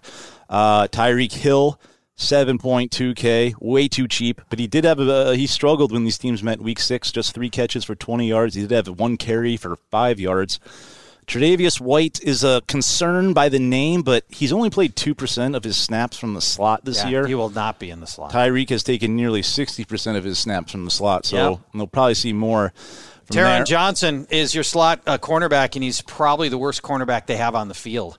Uh, 0.50 0.88
Tyreek 0.88 1.34
Hill 1.34 1.80
7.2K, 2.24 3.56
way 3.60 3.88
too 3.88 4.08
cheap. 4.08 4.42
But 4.50 4.60
he 4.60 4.68
did 4.68 4.84
have 4.84 5.00
a, 5.00 5.36
he 5.36 5.48
struggled 5.48 5.92
when 5.92 6.04
these 6.04 6.18
teams 6.18 6.44
met 6.44 6.60
week 6.60 6.80
six, 6.80 7.12
just 7.12 7.34
three 7.34 7.50
catches 7.50 7.84
for 7.84 7.96
20 7.96 8.28
yards. 8.28 8.56
He 8.56 8.66
did 8.66 8.72
have 8.72 9.00
one 9.00 9.18
carry 9.18 9.58
for 9.58 9.76
five 9.92 10.20
yards. 10.20 10.60
Tre'Davious 11.28 11.80
White 11.80 12.22
is 12.22 12.44
a 12.44 12.62
concern 12.68 13.34
by 13.34 13.50
the 13.50 13.60
name, 13.60 14.02
but 14.02 14.26
he's 14.30 14.52
only 14.52 14.70
played 14.70 14.96
2% 14.96 15.56
of 15.56 15.64
his 15.64 15.78
snaps 15.78 16.18
from 16.18 16.34
the 16.34 16.42
slot 16.42 16.84
this 16.84 17.04
yeah, 17.04 17.10
year. 17.10 17.28
He 17.28 17.36
will 17.36 17.50
not 17.50 17.80
be 17.80 17.90
in 17.90 18.00
the 18.00 18.08
slot. 18.08 18.32
Tyreek 18.32 18.70
has 18.70 18.84
taken 18.84 19.16
nearly 19.16 19.42
60% 19.42 20.18
of 20.18 20.24
his 20.24 20.38
snaps 20.38 20.72
from 20.72 20.86
the 20.86 20.92
slot, 20.92 21.26
so 21.26 21.52
yep. 21.52 21.60
they'll 21.74 21.88
probably 21.88 22.16
see 22.16 22.34
more. 22.34 22.74
Taron 23.32 23.66
Johnson 23.66 24.28
is 24.30 24.54
your 24.54 24.66
slot 24.66 25.02
uh, 25.08 25.18
cornerback, 25.18 25.76
and 25.76 25.84
he's 25.84 26.02
probably 26.02 26.50
the 26.50 26.58
worst 26.58 26.82
cornerback 26.82 27.26
they 27.26 27.38
have 27.38 27.56
on 27.56 27.70
the 27.70 27.74
field. 27.74 28.18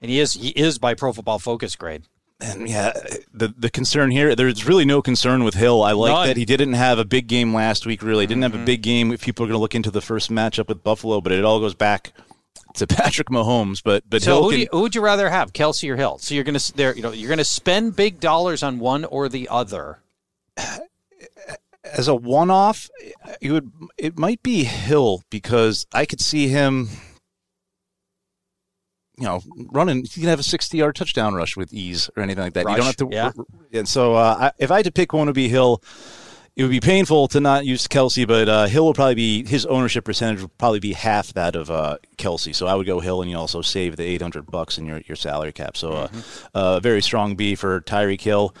And 0.00 0.10
he 0.10 0.20
is 0.20 0.34
he 0.34 0.50
is 0.50 0.78
by 0.78 0.94
Pro 0.94 1.12
Football 1.12 1.38
Focus 1.38 1.74
grade 1.74 2.04
and 2.40 2.68
yeah, 2.68 2.92
the 3.32 3.54
the 3.56 3.70
concern 3.70 4.10
here, 4.10 4.34
there's 4.34 4.66
really 4.66 4.84
no 4.84 5.00
concern 5.00 5.44
with 5.44 5.54
Hill. 5.54 5.82
I 5.82 5.92
like 5.92 6.12
None. 6.12 6.26
that 6.28 6.36
he 6.36 6.44
didn't 6.44 6.74
have 6.74 6.98
a 6.98 7.04
big 7.04 7.28
game 7.28 7.54
last 7.54 7.86
week. 7.86 8.02
Really, 8.02 8.26
didn't 8.26 8.42
have 8.42 8.54
a 8.54 8.58
mm-hmm. 8.58 8.66
big 8.66 8.82
game. 8.82 9.12
If 9.12 9.22
people 9.22 9.44
are 9.44 9.48
going 9.48 9.56
to 9.56 9.60
look 9.60 9.74
into 9.74 9.90
the 9.90 10.02
first 10.02 10.30
matchup 10.30 10.68
with 10.68 10.82
Buffalo, 10.82 11.20
but 11.20 11.32
it 11.32 11.44
all 11.44 11.60
goes 11.60 11.74
back 11.74 12.12
to 12.74 12.86
Patrick 12.86 13.28
Mahomes. 13.28 13.82
But 13.82 14.04
but 14.08 14.22
so 14.22 14.32
Hill 14.32 14.42
who, 14.42 14.50
can, 14.50 14.60
you, 14.60 14.68
who 14.70 14.80
would 14.82 14.94
you 14.94 15.00
rather 15.00 15.30
have, 15.30 15.52
Kelce 15.54 15.88
or 15.88 15.96
Hill? 15.96 16.18
So 16.18 16.34
you're 16.34 16.44
going 16.44 16.58
to 16.58 16.76
there, 16.76 16.94
you 16.94 17.02
know, 17.02 17.12
you're 17.12 17.28
going 17.28 17.38
to 17.38 17.44
spend 17.44 17.96
big 17.96 18.20
dollars 18.20 18.62
on 18.62 18.78
one 18.78 19.04
or 19.06 19.28
the 19.28 19.48
other. 19.48 20.00
As 21.84 22.08
a 22.08 22.16
one-off, 22.16 22.90
it 23.40 23.52
would 23.52 23.70
it 23.96 24.18
might 24.18 24.42
be 24.42 24.64
Hill 24.64 25.22
because 25.30 25.86
I 25.92 26.04
could 26.04 26.20
see 26.20 26.48
him 26.48 26.88
you 29.18 29.24
know, 29.24 29.40
running, 29.72 29.98
you 29.98 30.08
can 30.08 30.24
have 30.24 30.40
a 30.40 30.44
60 30.44 30.76
yard 30.76 30.94
touchdown 30.94 31.34
rush 31.34 31.56
with 31.56 31.72
ease 31.72 32.10
or 32.16 32.22
anything 32.22 32.44
like 32.44 32.52
that. 32.54 32.66
Rush, 32.66 32.76
you 32.76 32.82
don't 32.82 33.12
have 33.14 33.34
to. 33.34 33.46
Yeah. 33.70 33.78
And 33.80 33.88
so, 33.88 34.14
uh, 34.14 34.36
I, 34.38 34.52
if 34.58 34.70
I 34.70 34.76
had 34.76 34.84
to 34.84 34.92
pick 34.92 35.12
one, 35.12 35.26
would 35.26 35.34
be 35.34 35.48
Hill. 35.48 35.82
It 36.54 36.62
would 36.62 36.70
be 36.70 36.80
painful 36.80 37.28
to 37.28 37.40
not 37.40 37.66
use 37.66 37.86
Kelce, 37.86 38.26
but 38.26 38.48
uh, 38.48 38.66
Hill 38.66 38.86
will 38.86 38.94
probably 38.94 39.14
be 39.14 39.44
his 39.44 39.66
ownership 39.66 40.06
percentage 40.06 40.40
will 40.40 40.48
probably 40.48 40.80
be 40.80 40.94
half 40.94 41.34
that 41.34 41.54
of 41.54 41.70
uh, 41.70 41.98
Kelce. 42.16 42.54
So 42.54 42.66
I 42.66 42.74
would 42.74 42.86
go 42.86 43.00
Hill, 43.00 43.20
and 43.20 43.30
you 43.30 43.36
also 43.36 43.60
save 43.60 43.96
the 43.96 44.04
800 44.04 44.46
bucks 44.46 44.78
in 44.78 44.86
your, 44.86 45.00
your 45.06 45.16
salary 45.16 45.52
cap. 45.52 45.76
So 45.76 45.92
uh, 45.92 46.08
mm-hmm. 46.08 46.46
a 46.54 46.58
uh, 46.58 46.80
very 46.80 47.02
strong 47.02 47.36
B 47.36 47.56
for 47.56 47.80
Tyreek 47.82 48.22
Hill. 48.22 48.54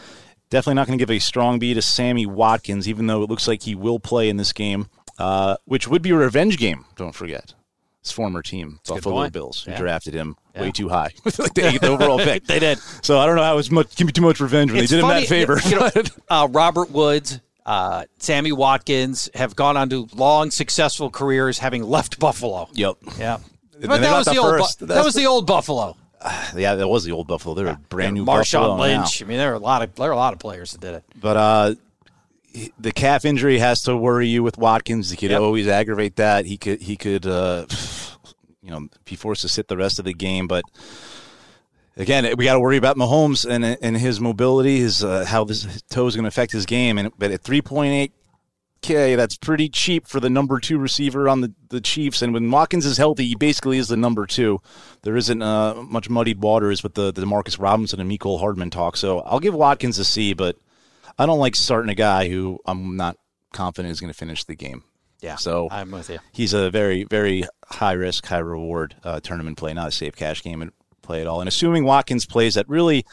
Definitely 0.50 0.74
not 0.74 0.86
going 0.86 0.98
to 0.98 1.02
give 1.02 1.10
a 1.10 1.18
strong 1.18 1.58
B 1.58 1.72
to 1.74 1.82
Sammy 1.82 2.26
Watkins, 2.26 2.86
even 2.86 3.06
though 3.06 3.22
it 3.22 3.30
looks 3.30 3.48
like 3.48 3.62
he 3.62 3.74
will 3.74 3.98
play 3.98 4.28
in 4.28 4.36
this 4.36 4.52
game, 4.52 4.88
uh, 5.18 5.56
which 5.64 5.88
would 5.88 6.02
be 6.02 6.10
a 6.10 6.16
revenge 6.16 6.58
game. 6.58 6.84
Don't 6.96 7.14
forget 7.14 7.54
his 8.06 8.12
former 8.12 8.42
team, 8.42 8.78
Buffalo 8.86 9.28
Bills, 9.30 9.64
who 9.64 9.72
yeah. 9.72 9.78
drafted 9.78 10.14
him 10.14 10.36
yeah. 10.54 10.62
way 10.62 10.70
too 10.70 10.88
high, 10.88 11.12
like 11.38 11.54
the 11.54 11.66
eighth 11.66 11.84
overall 11.84 12.18
pick. 12.18 12.44
they 12.46 12.58
did. 12.58 12.78
So 13.02 13.18
I 13.18 13.26
don't 13.26 13.36
know 13.36 13.42
how 13.42 13.52
it 13.52 13.56
was 13.56 13.70
much 13.70 13.96
can 13.96 14.06
be 14.06 14.12
too 14.12 14.22
much 14.22 14.40
revenge 14.40 14.72
when 14.72 14.82
it's 14.82 14.90
they 14.90 14.98
did 14.98 15.02
funny, 15.02 15.20
him 15.20 15.22
that 15.22 15.28
favor. 15.28 15.60
You 15.68 15.76
know, 15.80 15.90
uh, 16.28 16.48
Robert 16.50 16.90
Woods, 16.90 17.40
uh, 17.64 18.04
Sammy 18.18 18.52
Watkins 18.52 19.28
have 19.34 19.56
gone 19.56 19.76
on 19.76 19.88
to 19.90 20.08
long, 20.14 20.50
successful 20.50 21.10
careers, 21.10 21.58
having 21.58 21.82
left 21.82 22.18
Buffalo. 22.18 22.68
Yep. 22.72 22.96
Yeah. 23.18 23.38
But 23.80 24.00
that 24.00 24.16
was 24.16 24.26
the, 24.26 24.32
the 24.32 24.38
old. 24.38 24.62
Bu- 24.78 24.86
that 24.86 25.04
was 25.04 25.14
the 25.14 25.26
old 25.26 25.46
Buffalo. 25.46 25.96
Uh, 26.20 26.50
yeah, 26.56 26.76
that 26.76 26.88
was 26.88 27.04
the 27.04 27.12
old 27.12 27.26
Buffalo. 27.26 27.54
They're 27.54 27.66
a 27.66 27.80
brand 27.88 28.16
yeah, 28.16 28.22
new 28.22 28.26
Marshawn 28.26 28.60
Buffalo 28.60 28.76
Lynch. 28.76 29.20
Now. 29.20 29.26
I 29.26 29.28
mean, 29.28 29.38
there 29.38 29.52
are 29.52 29.56
a 29.56 29.58
lot 29.58 29.82
of 29.82 29.94
there 29.96 30.08
are 30.08 30.12
a 30.12 30.16
lot 30.16 30.32
of 30.32 30.38
players 30.38 30.72
that 30.72 30.80
did 30.80 30.94
it. 30.94 31.04
But 31.20 31.36
uh, 31.36 31.74
the 32.78 32.92
calf 32.92 33.24
injury 33.24 33.58
has 33.58 33.82
to 33.82 33.96
worry 33.96 34.28
you 34.28 34.42
with 34.42 34.58
Watkins. 34.58 35.10
He 35.10 35.16
could 35.16 35.30
yep. 35.30 35.40
always 35.40 35.68
aggravate 35.68 36.16
that. 36.16 36.46
He 36.46 36.56
could 36.56 36.80
he 36.80 36.96
could 36.96 37.26
uh, 37.26 37.66
you 38.66 38.72
know 38.72 38.88
be 39.04 39.16
forced 39.16 39.42
to 39.42 39.48
sit 39.48 39.68
the 39.68 39.76
rest 39.76 39.98
of 39.98 40.04
the 40.04 40.12
game. 40.12 40.46
But 40.48 40.64
again, 41.96 42.24
we 42.36 42.44
got 42.44 42.54
to 42.54 42.60
worry 42.60 42.76
about 42.76 42.96
Mahomes 42.96 43.48
and 43.48 43.64
and 43.64 43.96
his 43.96 44.20
mobility, 44.20 44.80
his 44.80 45.02
uh, 45.02 45.24
how 45.24 45.44
this 45.44 45.82
toe 45.88 46.06
is 46.06 46.16
going 46.16 46.24
to 46.24 46.28
affect 46.28 46.52
his 46.52 46.66
game. 46.66 46.98
And 46.98 47.12
but 47.16 47.30
at 47.30 47.42
three 47.42 47.62
point 47.62 47.92
eight 47.92 48.12
K, 48.82 49.14
that's 49.14 49.36
pretty 49.36 49.68
cheap 49.68 50.06
for 50.06 50.20
the 50.20 50.28
number 50.28 50.60
two 50.60 50.78
receiver 50.78 51.28
on 51.28 51.40
the, 51.40 51.54
the 51.70 51.80
Chiefs. 51.80 52.22
And 52.22 52.34
when 52.34 52.50
Watkins 52.50 52.84
is 52.84 52.98
healthy, 52.98 53.26
he 53.26 53.34
basically 53.34 53.78
is 53.78 53.88
the 53.88 53.96
number 53.96 54.26
two. 54.26 54.60
There 55.02 55.16
isn't 55.16 55.42
uh, 55.42 55.82
much 55.82 56.10
muddied 56.10 56.42
waters 56.42 56.82
with 56.82 56.94
the, 56.94 57.10
the 57.10 57.24
Marcus 57.24 57.58
Robinson 57.58 58.00
and 58.00 58.10
Mecole 58.10 58.38
Hardman 58.38 58.70
talk. 58.70 58.96
So 58.96 59.20
I'll 59.20 59.40
give 59.40 59.54
Watkins 59.54 59.98
a 59.98 60.04
C, 60.04 60.34
but 60.34 60.56
I 61.18 61.24
don't 61.26 61.38
like 61.38 61.56
starting 61.56 61.90
a 61.90 61.94
guy 61.94 62.28
who 62.28 62.60
I'm 62.66 62.96
not 62.96 63.16
confident 63.52 63.92
is 63.92 64.00
going 64.00 64.12
to 64.12 64.18
finish 64.18 64.44
the 64.44 64.54
game. 64.54 64.84
Yeah. 65.20 65.36
So 65.36 65.68
I'm 65.70 65.90
with 65.90 66.10
you. 66.10 66.18
He's 66.32 66.52
a 66.52 66.70
very, 66.70 67.04
very 67.04 67.44
high 67.66 67.92
risk, 67.92 68.26
high 68.26 68.38
reward 68.38 68.96
uh, 69.02 69.20
tournament 69.20 69.56
play, 69.56 69.72
not 69.72 69.88
a 69.88 69.92
safe 69.92 70.14
cash 70.14 70.42
game 70.42 70.62
and 70.62 70.72
play 71.02 71.20
at 71.20 71.26
all. 71.26 71.40
And 71.40 71.48
assuming 71.48 71.84
Watkins 71.84 72.26
plays, 72.26 72.54
that 72.54 72.68
really 72.68 73.04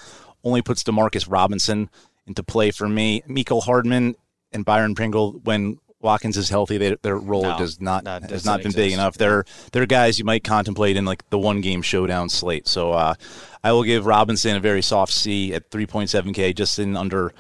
only 0.43 0.61
puts 0.61 0.83
Demarcus 0.83 1.29
Robinson 1.29 1.89
into 2.27 2.43
play 2.43 2.71
for 2.71 2.89
me. 2.89 3.23
Mecole 3.27 3.63
Hardman 3.63 4.15
and 4.51 4.65
Byron 4.65 4.95
Pringle, 4.95 5.39
when 5.43 5.79
Watkins 6.01 6.35
is 6.35 6.49
healthy, 6.49 6.77
they, 6.77 6.95
their 7.01 7.17
role 7.17 7.43
no, 7.43 7.57
does 7.57 7.79
not 7.79 8.05
has 8.05 8.45
not 8.45 8.59
been 8.59 8.67
exist. 8.67 8.75
big 8.75 8.91
enough. 8.91 9.17
They're 9.17 9.45
they're 9.71 9.85
guys 9.85 10.19
you 10.19 10.25
might 10.25 10.43
contemplate 10.43 10.97
in 10.97 11.05
like 11.05 11.27
the 11.29 11.39
one 11.39 11.61
game 11.61 11.81
showdown 11.81 12.29
slate. 12.29 12.67
So 12.67 12.91
uh, 12.91 13.15
I 13.63 13.71
will 13.71 13.83
give 13.83 14.05
Robinson 14.05 14.57
a 14.57 14.59
very 14.59 14.81
soft 14.81 15.13
C 15.13 15.53
at 15.53 15.71
3.7K, 15.71 16.53
just 16.55 16.77
in 16.77 16.97
under 16.97 17.33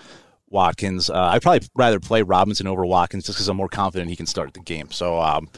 Watkins. 0.53 1.09
Uh, 1.09 1.31
I'd 1.31 1.41
probably 1.41 1.67
rather 1.75 1.99
play 1.99 2.21
Robinson 2.21 2.67
over 2.67 2.85
Watkins 2.85 3.25
just 3.25 3.37
because 3.37 3.49
I'm 3.49 3.57
more 3.57 3.67
confident 3.67 4.09
he 4.09 4.15
can 4.15 4.27
start 4.27 4.53
the 4.53 4.61
game. 4.61 4.91
So 4.91 5.19
um, 5.19 5.49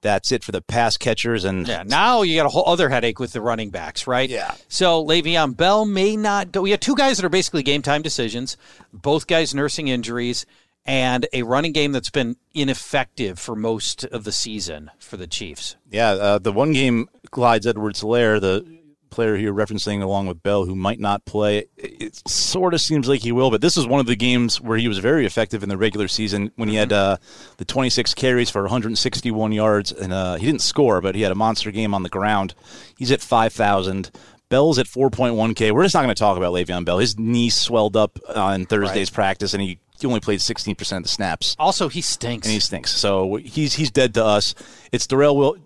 that's 0.00 0.32
it 0.32 0.44
for 0.44 0.52
the 0.52 0.62
pass 0.62 0.96
catchers. 0.96 1.44
And 1.44 1.68
yeah, 1.68 1.82
now 1.84 2.22
you 2.22 2.36
got 2.36 2.46
a 2.46 2.50
whole 2.50 2.66
other 2.66 2.88
headache 2.88 3.18
with 3.18 3.32
the 3.32 3.42
running 3.42 3.70
backs, 3.70 4.06
right? 4.06 4.30
Yeah. 4.30 4.54
So 4.68 5.04
Le'Veon 5.04 5.56
Bell 5.56 5.84
may 5.84 6.16
not 6.16 6.52
go. 6.52 6.62
We 6.62 6.70
have 6.70 6.80
two 6.80 6.94
guys 6.94 7.18
that 7.18 7.26
are 7.26 7.28
basically 7.28 7.62
game 7.62 7.82
time 7.82 8.00
decisions. 8.00 8.56
Both 8.92 9.26
guys 9.26 9.54
nursing 9.54 9.88
injuries. 9.88 10.46
And 10.88 11.26
a 11.32 11.42
running 11.42 11.72
game 11.72 11.90
that's 11.90 12.10
been 12.10 12.36
ineffective 12.54 13.40
for 13.40 13.56
most 13.56 14.04
of 14.04 14.22
the 14.22 14.30
season 14.30 14.92
for 15.00 15.16
the 15.16 15.26
Chiefs. 15.26 15.74
Yeah, 15.90 16.10
uh, 16.10 16.38
the 16.38 16.52
one 16.52 16.72
game 16.72 17.08
Clyde 17.32 17.66
Edwards-Helaire, 17.66 18.40
the 18.40 18.64
player 19.10 19.36
you're 19.36 19.54
referencing 19.54 20.02
along 20.02 20.26
with 20.26 20.42
Bell 20.42 20.64
who 20.64 20.74
might 20.74 21.00
not 21.00 21.24
play. 21.24 21.66
It 21.76 22.28
sort 22.28 22.74
of 22.74 22.80
seems 22.80 23.08
like 23.08 23.22
he 23.22 23.32
will, 23.32 23.50
but 23.50 23.60
this 23.60 23.76
is 23.76 23.86
one 23.86 24.00
of 24.00 24.06
the 24.06 24.16
games 24.16 24.60
where 24.60 24.78
he 24.78 24.88
was 24.88 24.98
very 24.98 25.26
effective 25.26 25.62
in 25.62 25.68
the 25.68 25.76
regular 25.76 26.08
season 26.08 26.50
when 26.56 26.68
he 26.68 26.76
had 26.76 26.90
mm-hmm. 26.90 27.14
uh, 27.14 27.16
the 27.56 27.64
26 27.64 28.14
carries 28.14 28.50
for 28.50 28.62
161 28.62 29.52
yards, 29.52 29.92
and 29.92 30.12
uh, 30.12 30.36
he 30.36 30.46
didn't 30.46 30.62
score, 30.62 31.00
but 31.00 31.14
he 31.14 31.22
had 31.22 31.32
a 31.32 31.36
monster 31.36 31.70
game 31.70 31.94
on 31.94 32.02
the 32.02 32.08
ground. 32.08 32.54
He's 32.96 33.10
at 33.10 33.20
5,000. 33.20 34.10
Bell's 34.48 34.78
at 34.78 34.86
4.1K. 34.86 35.72
We're 35.72 35.82
just 35.82 35.94
not 35.94 36.02
going 36.02 36.14
to 36.14 36.18
talk 36.18 36.36
about 36.36 36.52
Le'Veon 36.52 36.84
Bell. 36.84 36.98
His 36.98 37.18
knee 37.18 37.50
swelled 37.50 37.96
up 37.96 38.18
on 38.34 38.66
Thursday's 38.66 39.10
right. 39.10 39.14
practice, 39.14 39.54
and 39.54 39.62
he 39.62 39.78
he 39.98 40.06
only 40.06 40.20
played 40.20 40.40
16% 40.40 40.96
of 40.96 41.02
the 41.02 41.08
snaps. 41.08 41.56
Also, 41.58 41.88
he 41.88 42.02
stinks. 42.02 42.46
And 42.46 42.52
he 42.52 42.60
stinks. 42.60 42.92
So 42.92 43.36
he's 43.36 43.74
he's 43.74 43.90
dead 43.90 44.14
to 44.14 44.24
us. 44.24 44.54
It's 44.92 45.06
Darrell 45.06 45.36
Will, 45.36 45.56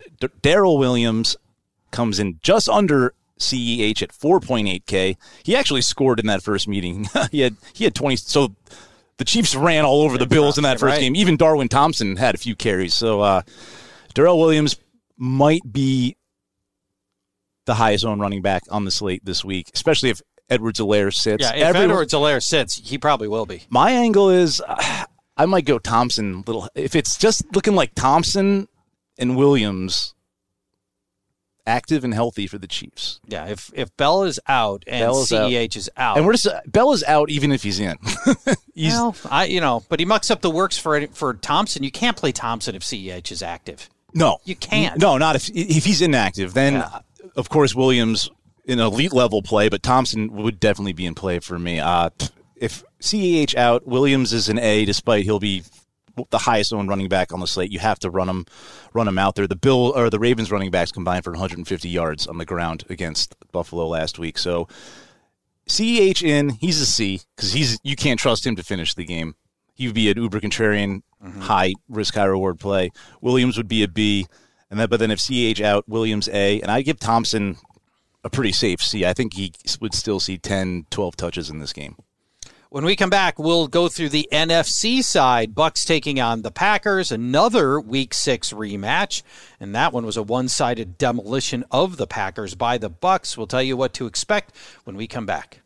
Darrel 0.43 0.79
Williams 0.79 1.37
comes 1.91 2.21
in 2.21 2.39
just 2.43 2.69
under 2.69 3.15
CEH 3.41 4.03
at 4.03 4.11
4.8K. 4.11 5.17
He 5.43 5.57
actually 5.57 5.83
scored 5.83 6.21
in 6.21 6.27
that 6.27 6.43
first 6.43 6.69
meeting. 6.69 7.09
he 7.31 7.41
had 7.41 7.57
he 7.73 7.85
had 7.85 7.95
20. 7.95 8.17
So 8.17 8.55
the 9.17 9.25
Chiefs 9.25 9.55
ran 9.55 9.85
all 9.85 10.03
over 10.03 10.17
the 10.17 10.27
Bills 10.27 10.57
in 10.57 10.65
that 10.65 10.81
first 10.81 10.93
right. 10.93 11.01
game. 11.01 11.17
Even 11.17 11.37
Darwin 11.37 11.69
Thompson 11.69 12.17
had 12.17 12.35
a 12.35 12.39
few 12.39 12.57
carries. 12.57 12.95
So 12.95 13.21
uh, 13.21 13.43
Darrel 14.15 14.39
Williams 14.39 14.77
might 15.17 15.61
be 15.71 16.17
the 17.67 17.75
highest 17.75 18.05
owned 18.05 18.21
running 18.21 18.43
back 18.43 18.63
on 18.71 18.85
the 18.85 18.91
slate 18.91 19.25
this 19.25 19.45
week, 19.45 19.71
especially 19.75 20.11
if 20.11 20.23
Edwards-Helaire 20.49 21.15
sits. 21.15 21.45
Yeah, 21.45 21.55
if 21.55 21.63
Everyone- 21.63 21.91
Edwards-Helaire 21.91 22.43
sits, 22.43 22.77
he 22.77 22.99
probably 22.99 23.29
will 23.29 23.47
be. 23.47 23.63
my 23.69 23.91
angle 23.93 24.31
is 24.31 24.61
uh, 24.67 25.05
I 25.37 25.47
might 25.47 25.65
go 25.65 25.79
Thompson. 25.79 26.43
Little 26.47 26.69
if 26.75 26.95
it's 26.95 27.17
just 27.17 27.45
looking 27.55 27.75
like 27.75 27.95
Thompson 27.95 28.69
and 29.19 29.37
Williams, 29.37 30.15
active 31.71 32.05
and 32.05 32.13
healthy 32.13 32.47
for 32.47 32.59
the 32.59 32.67
Chiefs. 32.67 33.21
Yeah, 33.27 33.47
if 33.47 33.71
if 33.75 33.97
Bell 33.97 34.25
is 34.25 34.39
out 34.49 34.83
and 34.87 35.01
Bell 35.05 35.23
is 35.23 35.33
out. 35.33 35.51
CEH 35.51 35.77
is 35.77 35.91
out, 35.97 36.17
And 36.17 36.27
we're 36.27 36.33
just 36.35 36.49
Bell 36.67 36.93
is 36.93 37.03
out 37.05 37.31
even 37.31 37.53
if 37.53 37.63
he's 37.63 37.81
in. 37.81 37.97
he's 38.75 38.93
well, 38.93 39.15
I 39.31 39.45
you 39.45 39.61
know, 39.61 39.83
but 39.89 40.01
he 40.01 40.05
mucks 40.07 40.31
up 40.31 40.41
the 40.41 40.51
works 40.51 40.77
for 40.77 41.07
for 41.09 41.35
Thompson. 41.35 41.83
You 41.83 41.91
can't 41.91 42.17
play 42.17 42.33
Thompson 42.33 42.75
if 42.75 42.83
CEH 42.83 43.31
is 43.33 43.43
active. 43.43 43.89
no, 44.13 44.39
You 44.45 44.57
can't. 44.57 44.99
No, 45.01 45.17
not 45.19 45.37
if 45.37 45.49
if 45.55 45.85
he's 45.85 46.03
inactive. 46.03 46.53
Then 46.55 46.75
Yeah. 46.75 46.99
of 47.37 47.49
course 47.49 47.75
Williams 47.75 48.29
in 48.65 48.79
elite 48.79 49.13
level 49.13 49.43
play, 49.43 49.69
but 49.69 49.83
Thompson 49.83 50.33
would 50.33 50.61
definitely 50.61 50.93
be 50.93 51.07
in 51.07 51.15
play 51.15 51.39
for 51.39 51.59
me. 51.59 51.81
Uh, 51.81 52.11
if 52.57 52.85
CEH 53.01 53.55
out, 53.57 53.87
Williams 53.87 54.33
is 54.33 54.49
an 54.49 54.59
A, 54.59 54.85
despite 54.85 55.25
he'll 55.25 55.41
be 55.41 55.63
the 56.31 56.39
highest 56.39 56.73
owned 56.73 56.89
running 56.89 57.09
back 57.09 57.33
on 57.33 57.41
the 57.41 57.47
slate. 57.47 57.73
You 57.73 57.79
have 57.79 57.99
to 58.01 58.11
run 58.11 58.29
him, 58.29 58.47
run 58.93 59.09
him 59.09 59.19
out 59.19 59.35
there. 59.35 59.47
The 59.47 59.57
Bill 59.57 59.93
or 59.97 60.11
the 60.11 60.19
Ravens 60.19 60.51
running 60.51 60.71
backs 60.71 60.93
combined 60.93 61.25
for 61.25 61.33
150 61.33 61.89
yards 61.89 62.27
on 62.27 62.39
the 62.39 62.45
ground 62.45 62.85
against 62.89 63.35
Buffalo 63.53 63.87
last 63.87 64.19
week. 64.19 64.39
So 64.39 64.69
CEH 65.69 66.23
in, 66.23 66.51
he's 66.51 66.81
a 66.81 66.87
C 66.87 67.21
because 67.37 67.53
he's 67.53 67.79
you 67.83 67.97
can't 67.97 68.19
trust 68.21 68.47
him 68.47 68.57
to 68.57 68.63
finish 68.63 68.95
the 68.95 69.05
game. 69.05 69.35
He 69.75 69.87
would 69.87 69.95
be 69.95 70.11
an 70.11 70.19
uber 70.19 70.41
contrarian, 70.41 71.03
mm-hmm. 71.25 71.41
high 71.41 71.75
risk, 71.89 72.15
high 72.15 72.25
reward 72.25 72.59
play. 72.59 72.91
Williams 73.21 73.57
would 73.57 73.69
be 73.69 73.83
a 73.83 73.89
B, 73.89 74.27
and 74.71 74.79
then 74.79 74.89
but 74.89 75.01
then 75.01 75.11
if 75.11 75.19
CEH 75.19 75.61
out, 75.61 75.89
Williams 75.89 76.29
A, 76.29 76.61
and 76.61 76.71
I 76.71 76.83
give 76.83 76.99
Thompson 76.99 77.57
a 78.25 78.31
pretty 78.31 78.53
safe 78.53 78.83
C. 78.83 79.07
I 79.07 79.13
think 79.13 79.35
he 79.35 79.53
would 79.81 79.95
still 79.95 80.21
see 80.21 80.39
10, 80.39 80.87
12 80.91 81.17
touches 81.17 81.51
in 81.51 81.59
this 81.59 81.73
game. 81.73 81.97
When 82.73 82.85
we 82.85 82.95
come 82.95 83.11
back, 83.11 83.37
we'll 83.37 83.67
go 83.67 83.89
through 83.89 84.11
the 84.11 84.29
NFC 84.31 85.03
side. 85.03 85.57
Bucks 85.57 85.85
taking 85.85 86.21
on 86.21 86.43
the 86.43 86.53
Packers, 86.53 87.11
another 87.11 87.81
Week 87.81 88.15
Six 88.15 88.53
rematch, 88.53 89.25
and 89.59 89.75
that 89.75 89.93
one 89.93 90.07
was 90.07 90.17
a 90.17 90.23
one-sided 90.23 90.97
demolition 90.97 91.65
of 91.73 91.97
the 91.97 92.07
Packers 92.07 92.55
by 92.55 92.79
the 92.79 92.89
Bucks. 92.89 93.37
We'll 93.37 93.49
tell 93.49 93.61
you 93.61 93.77
what 93.77 93.93
to 93.95 94.07
expect 94.07 94.55
when 94.85 94.95
we 94.95 95.09
come 95.09 95.27
back. 95.27 95.63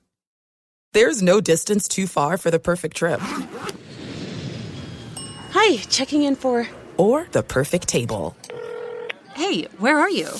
There's 0.95 1.21
no 1.21 1.43
distance 1.43 1.89
too 1.89 2.07
far 2.07 2.39
for 2.39 2.51
the 2.51 2.59
perfect 2.59 2.97
trip. 2.97 3.21
Hi, 5.51 5.77
checking 5.91 6.23
in 6.23 6.37
for. 6.37 6.67
Or 6.97 7.27
the 7.33 7.43
perfect 7.43 7.87
table. 7.87 8.35
Hey, 9.35 9.65
where 9.77 9.99
are 9.99 10.09
you? 10.09 10.31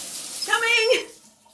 Coming! 0.47 1.14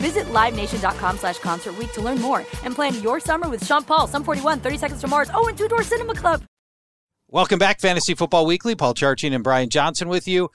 Visit 0.00 0.24
LiveNation.com 0.32 1.18
slash 1.18 1.38
Concert 1.38 1.76
Week 1.76 1.92
to 1.92 2.00
learn 2.00 2.20
more 2.20 2.38
and 2.64 2.74
plan 2.74 3.00
your 3.02 3.20
summer 3.20 3.48
with 3.48 3.64
Sean 3.64 3.84
Paul, 3.84 4.06
Sum 4.06 4.24
41, 4.24 4.60
30 4.60 4.78
Seconds 4.78 5.00
to 5.02 5.08
Mars, 5.08 5.30
oh, 5.34 5.46
and 5.48 5.56
Two 5.58 5.68
Door 5.68 5.82
Cinema 5.82 6.14
Club. 6.14 6.42
Welcome 7.28 7.58
back, 7.58 7.80
Fantasy 7.80 8.14
Football 8.14 8.46
Weekly. 8.46 8.74
Paul 8.74 8.94
Charchian 8.94 9.34
and 9.34 9.44
Brian 9.44 9.68
Johnson 9.68 10.08
with 10.08 10.26
you. 10.26 10.48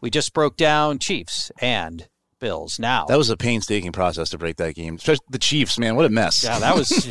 We 0.00 0.10
just 0.10 0.32
broke 0.32 0.56
down 0.56 0.98
Chiefs 0.98 1.50
and 1.60 2.06
Bills. 2.38 2.78
Now 2.78 3.04
That 3.06 3.18
was 3.18 3.30
a 3.30 3.36
painstaking 3.36 3.92
process 3.92 4.30
to 4.30 4.38
break 4.38 4.56
that 4.56 4.74
game. 4.74 4.94
Especially 4.96 5.24
the 5.30 5.38
Chiefs, 5.38 5.78
man, 5.78 5.96
what 5.96 6.04
a 6.06 6.08
mess. 6.08 6.44
yeah, 6.44 6.58
that 6.58 6.76
was 6.76 7.08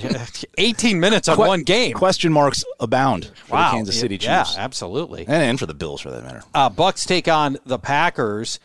18 0.57 0.99
minutes 0.99 1.27
on 1.27 1.35
Que- 1.37 1.47
one 1.47 1.63
game. 1.63 1.93
Question 1.93 2.31
marks 2.31 2.63
abound 2.79 3.25
for 3.45 3.53
wow, 3.55 3.71
the 3.71 3.77
Kansas 3.77 3.99
City 3.99 4.17
Chiefs. 4.17 4.55
yeah, 4.55 4.63
absolutely. 4.63 5.21
And, 5.21 5.43
and 5.43 5.59
for 5.59 5.65
the 5.65 5.73
Bills, 5.73 6.01
for 6.01 6.11
that 6.11 6.23
matter. 6.23 6.43
Uh, 6.53 6.69
Bucks 6.69 7.05
take 7.05 7.27
on 7.27 7.57
the 7.65 7.77
Packers. 7.79 8.59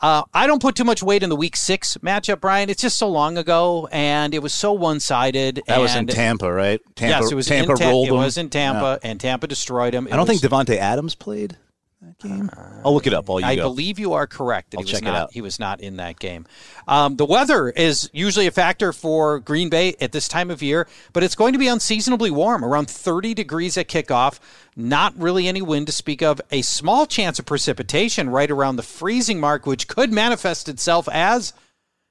Uh, 0.00 0.22
I 0.32 0.46
don't 0.46 0.62
put 0.62 0.76
too 0.76 0.84
much 0.84 1.02
weight 1.02 1.22
in 1.22 1.28
the 1.28 1.36
Week 1.36 1.56
Six 1.56 1.96
matchup, 1.98 2.40
Brian. 2.40 2.70
It's 2.70 2.82
just 2.82 2.98
so 2.98 3.08
long 3.08 3.36
ago, 3.36 3.88
and 3.90 4.32
it 4.32 4.40
was 4.40 4.54
so 4.54 4.72
one-sided. 4.72 5.62
That 5.66 5.80
was 5.80 5.94
in 5.96 6.06
Tampa, 6.06 6.52
right? 6.52 6.80
Tampa, 6.94 7.22
yes, 7.22 7.32
it 7.32 7.34
was 7.34 7.46
Tampa 7.46 7.72
in 7.72 8.06
It 8.06 8.12
was 8.12 8.38
in 8.38 8.48
Tampa, 8.48 9.00
and 9.02 9.20
Tampa 9.20 9.48
destroyed 9.48 9.94
him. 9.94 10.06
I 10.10 10.16
don't 10.16 10.26
think 10.26 10.40
Davante 10.40 10.76
Adams 10.76 11.14
played 11.14 11.56
that 12.00 12.18
game. 12.18 12.48
I'll 12.84 12.94
look 12.94 13.06
it 13.06 13.14
up. 13.14 13.28
While 13.28 13.40
you 13.40 13.46
I 13.46 13.56
go. 13.56 13.62
believe 13.62 13.98
you 13.98 14.12
are 14.12 14.26
correct. 14.26 14.70
That 14.70 14.78
I'll 14.78 14.82
he 14.82 14.84
was 14.84 14.92
check 14.92 15.02
it 15.02 15.06
not, 15.06 15.14
out. 15.14 15.32
He 15.32 15.40
was 15.40 15.58
not 15.58 15.80
in 15.80 15.96
that 15.96 16.18
game. 16.18 16.46
Um, 16.86 17.16
the 17.16 17.24
weather 17.24 17.70
is 17.70 18.08
usually 18.12 18.46
a 18.46 18.50
factor 18.52 18.92
for 18.92 19.40
Green 19.40 19.68
Bay 19.68 19.96
at 20.00 20.12
this 20.12 20.28
time 20.28 20.50
of 20.50 20.62
year, 20.62 20.86
but 21.12 21.22
it's 21.22 21.34
going 21.34 21.54
to 21.54 21.58
be 21.58 21.66
unseasonably 21.66 22.30
warm, 22.30 22.64
around 22.64 22.88
30 22.88 23.34
degrees 23.34 23.76
at 23.76 23.88
kickoff. 23.88 24.38
Not 24.76 25.18
really 25.18 25.48
any 25.48 25.60
wind 25.60 25.86
to 25.86 25.92
speak 25.92 26.22
of. 26.22 26.40
A 26.52 26.62
small 26.62 27.04
chance 27.06 27.38
of 27.38 27.46
precipitation 27.46 28.30
right 28.30 28.50
around 28.50 28.76
the 28.76 28.82
freezing 28.84 29.40
mark, 29.40 29.66
which 29.66 29.88
could 29.88 30.12
manifest 30.12 30.68
itself 30.68 31.08
as 31.10 31.52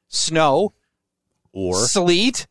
snow, 0.10 0.73
or 1.54 1.76
sleet, 1.88 2.45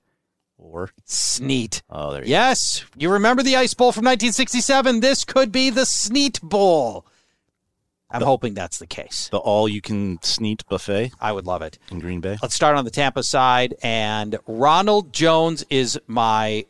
or 0.57 0.91
sneet. 1.05 1.83
oh, 1.91 2.13
there 2.13 2.25
you 2.25 2.31
Yes, 2.31 2.83
you 2.97 3.11
remember 3.11 3.43
the 3.43 3.57
Ice 3.57 3.75
Bowl 3.75 3.93
from 3.93 4.05
1967. 4.07 5.01
This 5.01 5.25
could 5.25 5.53
be 5.53 5.69
the 5.69 5.85
Sneet 5.85 6.41
Bowl. 6.43 7.07
I'm 8.17 8.23
hoping 8.27 8.55
that's 8.55 8.79
the 8.79 8.87
case. 8.87 9.29
The 9.31 9.39
all-you-can 9.39 10.23
sneet 10.23 10.67
buffet 10.69 11.13
I 11.21 11.33
would 11.33 11.47
love 11.47 11.63
it. 11.63 11.79
in 11.91 12.01
Green 12.01 12.21
Bay. 12.21 12.37
Let's 12.43 12.55
start 12.55 12.77
on 12.77 12.85
the 12.85 12.91
Tampa 12.91 13.23
side. 13.23 13.75
And 13.83 14.39
Ronald 14.47 15.13
Jones 15.13 15.65
is 15.71 15.99
my 16.07 16.67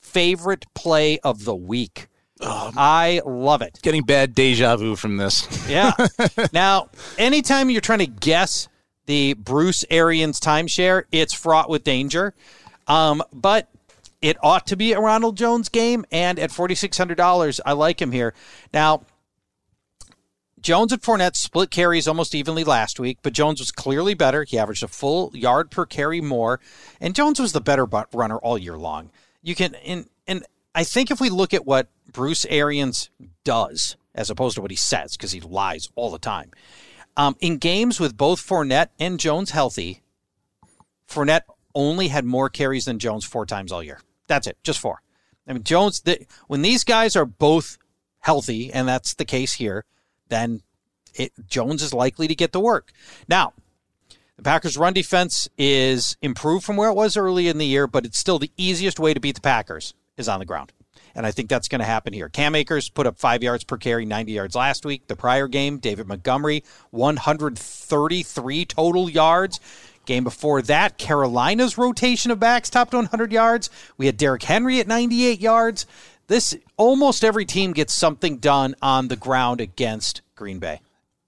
favorite 0.00 0.64
play 0.74 1.18
of 1.20 1.44
the 1.44 1.54
week. 1.54 2.08
I 2.40 3.20
love 3.26 3.62
it. 3.62 3.80
Getting 3.82 4.02
bad 4.04 4.34
deja 4.34 4.76
vu 4.76 4.94
from 4.96 5.16
this. 5.16 5.46
Yeah. 5.68 5.92
now, 6.52 6.88
anytime 7.18 7.68
you're 7.68 7.80
trying 7.80 7.98
to 7.98 8.06
guess 8.06 8.68
the 9.06 9.34
Bruce 9.34 9.84
Arians 9.90 10.38
timeshare, 10.40 11.02
it's 11.12 11.34
fraught 11.34 11.68
with 11.68 11.82
danger. 11.84 12.34
Um, 12.86 13.22
but 13.32 13.68
it 14.22 14.36
ought 14.42 14.66
to 14.68 14.76
be 14.76 14.92
a 14.92 15.00
Ronald 15.00 15.36
Jones 15.36 15.68
game. 15.68 16.04
And 16.10 16.38
at 16.38 16.50
$4,600, 16.50 17.60
I 17.66 17.72
like 17.72 18.00
him 18.00 18.12
here. 18.12 18.34
Now, 18.72 19.02
Jones 20.60 20.92
and 20.92 21.02
Fournette 21.02 21.36
split 21.36 21.70
carries 21.70 22.08
almost 22.08 22.34
evenly 22.34 22.64
last 22.64 22.98
week, 22.98 23.18
but 23.22 23.32
Jones 23.32 23.60
was 23.60 23.70
clearly 23.70 24.14
better. 24.14 24.44
He 24.44 24.58
averaged 24.58 24.82
a 24.82 24.88
full 24.88 25.30
yard 25.34 25.70
per 25.70 25.86
carry 25.86 26.20
more, 26.20 26.60
and 27.00 27.14
Jones 27.14 27.40
was 27.40 27.52
the 27.52 27.60
better 27.60 27.86
runner 28.12 28.38
all 28.38 28.58
year 28.58 28.76
long. 28.76 29.10
You 29.42 29.54
can 29.54 29.74
and 29.76 30.08
and 30.26 30.44
I 30.74 30.84
think 30.84 31.10
if 31.10 31.20
we 31.20 31.30
look 31.30 31.54
at 31.54 31.66
what 31.66 31.88
Bruce 32.12 32.44
Arians 32.46 33.10
does 33.44 33.96
as 34.14 34.30
opposed 34.30 34.56
to 34.56 34.60
what 34.60 34.70
he 34.70 34.76
says 34.76 35.16
because 35.16 35.32
he 35.32 35.40
lies 35.40 35.88
all 35.94 36.10
the 36.10 36.18
time. 36.18 36.50
Um, 37.16 37.36
in 37.40 37.58
games 37.58 38.00
with 38.00 38.16
both 38.16 38.44
Fournette 38.44 38.88
and 38.98 39.20
Jones 39.20 39.50
healthy, 39.50 40.02
Fournette 41.08 41.42
only 41.74 42.08
had 42.08 42.24
more 42.24 42.48
carries 42.48 42.84
than 42.84 42.98
Jones 42.98 43.24
four 43.24 43.46
times 43.46 43.72
all 43.72 43.82
year. 43.82 44.00
That's 44.26 44.46
it, 44.46 44.58
just 44.62 44.80
four. 44.80 45.02
I 45.46 45.52
mean, 45.52 45.62
Jones, 45.62 46.00
the, 46.00 46.26
when 46.48 46.62
these 46.62 46.84
guys 46.84 47.16
are 47.16 47.24
both 47.24 47.78
healthy, 48.20 48.72
and 48.72 48.86
that's 48.86 49.14
the 49.14 49.24
case 49.24 49.54
here, 49.54 49.84
then 50.28 50.62
it, 51.14 51.32
Jones 51.46 51.82
is 51.82 51.92
likely 51.92 52.28
to 52.28 52.34
get 52.34 52.52
the 52.52 52.60
work. 52.60 52.92
Now, 53.28 53.52
the 54.36 54.42
Packers' 54.42 54.78
run 54.78 54.92
defense 54.92 55.48
is 55.58 56.16
improved 56.22 56.64
from 56.64 56.76
where 56.76 56.90
it 56.90 56.94
was 56.94 57.16
early 57.16 57.48
in 57.48 57.58
the 57.58 57.66
year, 57.66 57.86
but 57.86 58.06
it's 58.06 58.18
still 58.18 58.38
the 58.38 58.52
easiest 58.56 59.00
way 59.00 59.12
to 59.12 59.20
beat 59.20 59.34
the 59.34 59.40
Packers 59.40 59.94
is 60.16 60.28
on 60.28 60.38
the 60.38 60.46
ground. 60.46 60.72
And 61.14 61.26
I 61.26 61.32
think 61.32 61.48
that's 61.48 61.66
going 61.66 61.80
to 61.80 61.84
happen 61.84 62.12
here. 62.12 62.28
Cam 62.28 62.54
Akers 62.54 62.88
put 62.88 63.06
up 63.06 63.18
five 63.18 63.42
yards 63.42 63.64
per 63.64 63.76
carry, 63.76 64.04
90 64.04 64.32
yards 64.32 64.54
last 64.54 64.84
week. 64.86 65.08
The 65.08 65.16
prior 65.16 65.48
game, 65.48 65.78
David 65.78 66.06
Montgomery, 66.06 66.62
133 66.90 68.64
total 68.66 69.10
yards. 69.10 69.58
Game 70.06 70.24
before 70.24 70.62
that, 70.62 70.96
Carolina's 70.96 71.76
rotation 71.76 72.30
of 72.30 72.38
backs 72.38 72.70
topped 72.70 72.94
100 72.94 73.32
yards. 73.32 73.68
We 73.96 74.06
had 74.06 74.16
Derrick 74.16 74.44
Henry 74.44 74.78
at 74.78 74.86
98 74.86 75.40
yards. 75.40 75.86
This 76.28 76.54
almost 76.76 77.24
every 77.24 77.46
team 77.46 77.72
gets 77.72 77.94
something 77.94 78.36
done 78.36 78.74
on 78.82 79.08
the 79.08 79.16
ground 79.16 79.60
against 79.60 80.20
Green 80.36 80.58
Bay. 80.58 80.80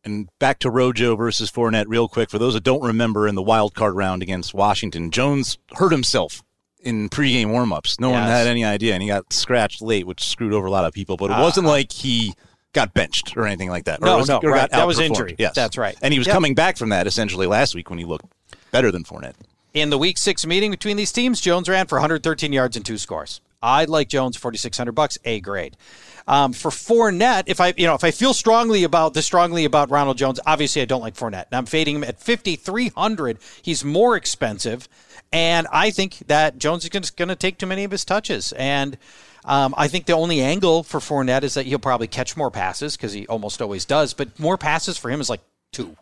And 0.05 0.29
back 0.39 0.59
to 0.61 0.71
Rojo 0.71 1.17
versus 1.17 1.51
Fournette, 1.51 1.87
real 1.89 2.07
quick. 2.07 2.31
For 2.31 2.39
those 2.39 2.55
that 2.55 2.65
don't 2.65 2.83
remember, 2.83 3.27
in 3.27 3.35
the 3.35 3.43
wild 3.43 3.75
card 3.75 3.95
round 3.95 4.23
against 4.23 4.55
Washington, 4.55 5.11
Jones 5.11 5.59
hurt 5.75 5.93
himself 5.93 6.43
in 6.83 7.09
pregame 7.09 7.47
warmups. 7.47 7.99
No 7.99 8.11
yes. 8.11 8.21
one 8.21 8.29
had 8.29 8.47
any 8.47 8.65
idea, 8.65 8.95
and 8.95 9.03
he 9.03 9.09
got 9.09 9.33
scratched 9.33 9.83
late, 9.83 10.07
which 10.07 10.23
screwed 10.23 10.53
over 10.53 10.67
a 10.67 10.71
lot 10.71 10.85
of 10.85 10.93
people. 10.93 11.17
But 11.17 11.31
it 11.31 11.35
uh, 11.35 11.43
wasn't 11.43 11.67
like 11.67 11.93
he 11.93 12.35
got 12.73 12.95
benched 12.95 13.37
or 13.37 13.47
anything 13.47 13.71
like 13.71 13.85
that. 13.85 14.01
No, 14.01 14.19
was, 14.19 14.29
no, 14.29 14.41
right. 14.41 14.71
that 14.71 14.87
was 14.87 14.99
injury. 14.99 15.35
Yes, 15.39 15.55
that's 15.55 15.77
right. 15.77 15.97
And 16.03 16.13
he 16.13 16.19
was 16.19 16.27
yep. 16.27 16.35
coming 16.35 16.55
back 16.55 16.77
from 16.77 16.91
that 16.91 17.07
essentially 17.07 17.47
last 17.47 17.75
week 17.75 17.91
when 17.91 17.99
he 17.99 18.05
looked 18.05 18.27
better 18.71 18.91
than 18.91 19.05
Fournette. 19.05 19.35
In 19.73 19.91
the 19.91 19.99
Week 19.99 20.19
Six 20.19 20.47
meeting 20.47 20.71
between 20.71 20.97
these 20.97 21.13
teams, 21.13 21.41
Jones 21.41 21.69
ran 21.69 21.87
for 21.87 21.97
113 21.97 22.53
yards 22.53 22.77
and 22.77 22.85
two 22.85 22.99
scores. 22.99 23.41
I 23.63 23.85
like 23.85 24.09
Jones, 24.09 24.37
4,600 24.37 24.93
bucks, 24.93 25.19
A 25.25 25.41
grade. 25.41 25.77
Um, 26.27 26.53
for 26.53 26.71
Fournette, 26.71 27.45
if 27.47 27.61
I 27.61 27.75
you 27.77 27.87
know 27.87 27.95
if 27.95 28.05
I 28.05 28.11
feel 28.11 28.33
strongly 28.33 28.85
about 28.85 29.15
this 29.15 29.27
strongly 29.27 29.65
about 29.65 29.91
Ronald 29.91 30.17
Jones, 30.17 30.39
obviously 30.47 30.81
I 30.81 30.85
don't 30.85 31.01
like 31.01 31.15
Fournette. 31.15 31.47
And 31.47 31.55
I'm 31.55 31.67
fading 31.67 31.97
him 31.97 32.05
at 32.05 32.21
5,300. 32.21 33.39
He's 33.63 33.85
more 33.85 34.17
expensive, 34.17 34.89
and 35.33 35.67
I 35.73 35.91
think 35.91 36.19
that 36.29 36.59
Jones 36.59 36.85
is 36.85 37.11
going 37.11 37.29
to 37.29 37.37
take 37.37 37.59
too 37.59 37.67
many 37.67 37.85
of 37.85 37.91
his 37.91 38.05
touches. 38.05 38.53
And 38.53 38.97
um, 39.45 39.75
I 39.77 39.89
think 39.89 40.07
the 40.07 40.13
only 40.13 40.41
angle 40.41 40.83
for 40.83 41.01
Fournette 41.01 41.43
is 41.43 41.55
that 41.55 41.67
he'll 41.67 41.79
probably 41.79 42.07
catch 42.07 42.37
more 42.37 42.51
passes 42.51 42.97
because 42.97 43.13
he 43.13 43.27
almost 43.27 43.61
always 43.61 43.85
does, 43.85 44.15
but 44.15 44.39
more 44.39 44.57
passes 44.59 44.97
for 44.99 45.11
him 45.11 45.21
is 45.21 45.31
like 45.31 45.41
two. 45.73 45.97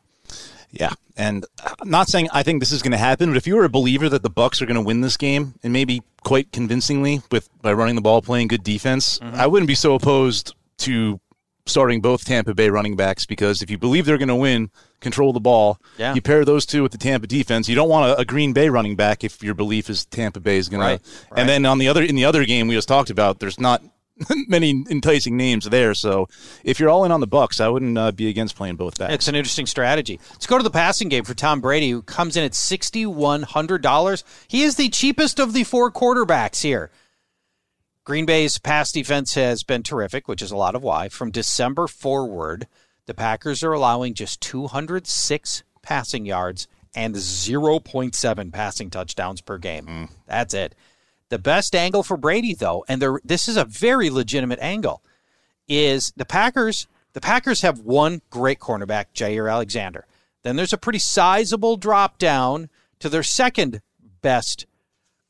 Yeah, 0.70 0.92
and 1.16 1.46
I'm 1.80 1.90
not 1.90 2.08
saying 2.08 2.28
I 2.32 2.42
think 2.42 2.60
this 2.60 2.72
is 2.72 2.82
going 2.82 2.92
to 2.92 2.98
happen, 2.98 3.30
but 3.30 3.36
if 3.36 3.46
you 3.46 3.56
were 3.56 3.64
a 3.64 3.70
believer 3.70 4.08
that 4.08 4.22
the 4.22 4.30
Bucks 4.30 4.60
are 4.60 4.66
going 4.66 4.76
to 4.76 4.82
win 4.82 5.00
this 5.00 5.16
game 5.16 5.54
and 5.62 5.72
maybe 5.72 6.02
quite 6.24 6.52
convincingly 6.52 7.22
with 7.30 7.48
by 7.62 7.72
running 7.72 7.94
the 7.94 8.00
ball, 8.00 8.20
playing 8.22 8.48
good 8.48 8.62
defense, 8.62 9.18
mm-hmm. 9.18 9.34
I 9.34 9.46
wouldn't 9.46 9.68
be 9.68 9.74
so 9.74 9.94
opposed 9.94 10.54
to 10.78 11.20
starting 11.68 12.00
both 12.00 12.24
Tampa 12.24 12.54
Bay 12.54 12.70
running 12.70 12.96
backs 12.96 13.26
because 13.26 13.62
if 13.62 13.70
you 13.70 13.78
believe 13.78 14.06
they're 14.06 14.18
going 14.18 14.28
to 14.28 14.34
win, 14.34 14.70
control 15.00 15.32
the 15.32 15.40
ball, 15.40 15.78
yeah. 15.98 16.14
you 16.14 16.22
pair 16.22 16.44
those 16.44 16.66
two 16.66 16.82
with 16.82 16.92
the 16.92 16.98
Tampa 16.98 17.26
defense. 17.26 17.68
You 17.68 17.76
don't 17.76 17.88
want 17.88 18.10
a, 18.10 18.20
a 18.20 18.24
Green 18.24 18.52
Bay 18.52 18.68
running 18.68 18.96
back 18.96 19.24
if 19.24 19.42
your 19.42 19.54
belief 19.54 19.90
is 19.90 20.04
Tampa 20.06 20.40
Bay 20.40 20.56
is 20.56 20.68
going 20.68 20.80
right. 20.80 21.02
to. 21.02 21.10
Right. 21.30 21.40
And 21.40 21.48
then 21.48 21.66
on 21.66 21.78
the 21.78 21.88
other 21.88 22.02
in 22.02 22.14
the 22.14 22.24
other 22.24 22.44
game 22.44 22.68
we 22.68 22.74
just 22.74 22.88
talked 22.88 23.10
about, 23.10 23.38
there's 23.38 23.60
not 23.60 23.82
many 24.48 24.84
enticing 24.90 25.36
names 25.36 25.64
there. 25.64 25.94
So 25.94 26.28
if 26.64 26.78
you're 26.80 26.90
all 26.90 27.04
in 27.04 27.12
on 27.12 27.20
the 27.20 27.26
Bucks, 27.26 27.60
I 27.60 27.68
wouldn't 27.68 27.96
uh, 27.96 28.12
be 28.12 28.28
against 28.28 28.56
playing 28.56 28.76
both 28.76 28.98
backs. 28.98 29.14
It's 29.14 29.28
an 29.28 29.34
interesting 29.34 29.66
strategy. 29.66 30.20
Let's 30.32 30.46
go 30.46 30.58
to 30.58 30.64
the 30.64 30.70
passing 30.70 31.08
game 31.08 31.24
for 31.24 31.34
Tom 31.34 31.60
Brady, 31.60 31.90
who 31.90 32.02
comes 32.02 32.36
in 32.36 32.44
at 32.44 32.54
sixty 32.54 33.06
one 33.06 33.42
hundred 33.42 33.82
dollars. 33.82 34.24
He 34.48 34.62
is 34.62 34.76
the 34.76 34.88
cheapest 34.88 35.38
of 35.38 35.52
the 35.52 35.64
four 35.64 35.90
quarterbacks 35.90 36.62
here. 36.62 36.90
Green 38.04 38.24
Bay's 38.24 38.58
pass 38.58 38.90
defense 38.90 39.34
has 39.34 39.62
been 39.62 39.82
terrific, 39.82 40.28
which 40.28 40.40
is 40.40 40.50
a 40.50 40.56
lot 40.56 40.74
of 40.74 40.82
why. 40.82 41.10
From 41.10 41.30
December 41.30 41.86
forward, 41.86 42.66
the 43.04 43.12
Packers 43.12 43.62
are 43.62 43.74
allowing 43.74 44.14
just 44.14 44.40
206 44.40 45.62
passing 45.82 46.24
yards 46.24 46.68
and 46.94 47.14
0.7 47.14 48.52
passing 48.52 48.88
touchdowns 48.90 49.40
per 49.42 49.58
game. 49.58 49.86
Mm. 49.86 50.10
That's 50.26 50.54
it. 50.54 50.74
The 51.30 51.38
best 51.38 51.74
angle 51.74 52.02
for 52.02 52.16
Brady, 52.16 52.54
though, 52.54 52.84
and 52.88 53.02
this 53.22 53.48
is 53.48 53.56
a 53.56 53.64
very 53.64 54.08
legitimate 54.10 54.58
angle, 54.60 55.02
is 55.68 56.12
the 56.16 56.24
Packers. 56.24 56.86
The 57.12 57.20
Packers 57.20 57.60
have 57.62 57.80
one 57.80 58.22
great 58.30 58.60
cornerback, 58.60 59.06
Jaire 59.14 59.50
Alexander. 59.50 60.06
Then 60.42 60.56
there's 60.56 60.72
a 60.72 60.78
pretty 60.78 60.98
sizable 60.98 61.76
drop 61.76 62.18
down 62.18 62.70
to 63.00 63.08
their 63.08 63.22
second 63.22 63.82
best 64.22 64.66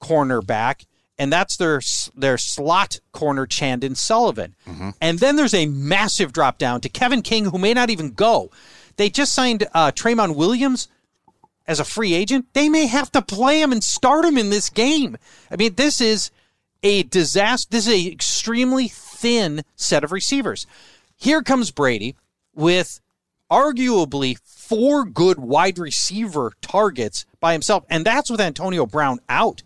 cornerback, 0.00 0.86
and 1.18 1.32
that's 1.32 1.56
their 1.56 1.80
their 2.14 2.38
slot 2.38 3.00
corner, 3.12 3.46
Chandon 3.46 3.96
Sullivan. 3.96 4.54
Mm-hmm. 4.66 4.90
And 5.00 5.18
then 5.18 5.36
there's 5.36 5.54
a 5.54 5.66
massive 5.66 6.32
drop 6.32 6.58
down 6.58 6.80
to 6.82 6.88
Kevin 6.88 7.22
King, 7.22 7.46
who 7.46 7.58
may 7.58 7.74
not 7.74 7.90
even 7.90 8.12
go. 8.12 8.50
They 8.96 9.10
just 9.10 9.34
signed 9.34 9.66
uh, 9.74 9.90
Tramon 9.92 10.36
Williams, 10.36 10.88
as 11.68 11.78
a 11.78 11.84
free 11.84 12.14
agent, 12.14 12.46
they 12.54 12.68
may 12.70 12.86
have 12.86 13.12
to 13.12 13.22
play 13.22 13.60
him 13.60 13.70
and 13.70 13.84
start 13.84 14.24
him 14.24 14.38
in 14.38 14.48
this 14.48 14.70
game. 14.70 15.18
I 15.50 15.56
mean, 15.56 15.74
this 15.74 16.00
is 16.00 16.30
a 16.82 17.02
disaster. 17.04 17.68
This 17.70 17.86
is 17.86 17.92
a 17.92 18.10
extremely 18.10 18.88
thin 18.88 19.62
set 19.76 20.02
of 20.02 20.10
receivers. 20.10 20.66
Here 21.14 21.42
comes 21.42 21.70
Brady 21.70 22.16
with 22.54 23.00
arguably 23.50 24.38
four 24.44 25.04
good 25.04 25.38
wide 25.38 25.78
receiver 25.78 26.52
targets 26.62 27.26
by 27.38 27.52
himself, 27.52 27.84
and 27.90 28.04
that's 28.04 28.30
with 28.30 28.40
Antonio 28.40 28.86
Brown 28.86 29.18
out. 29.28 29.62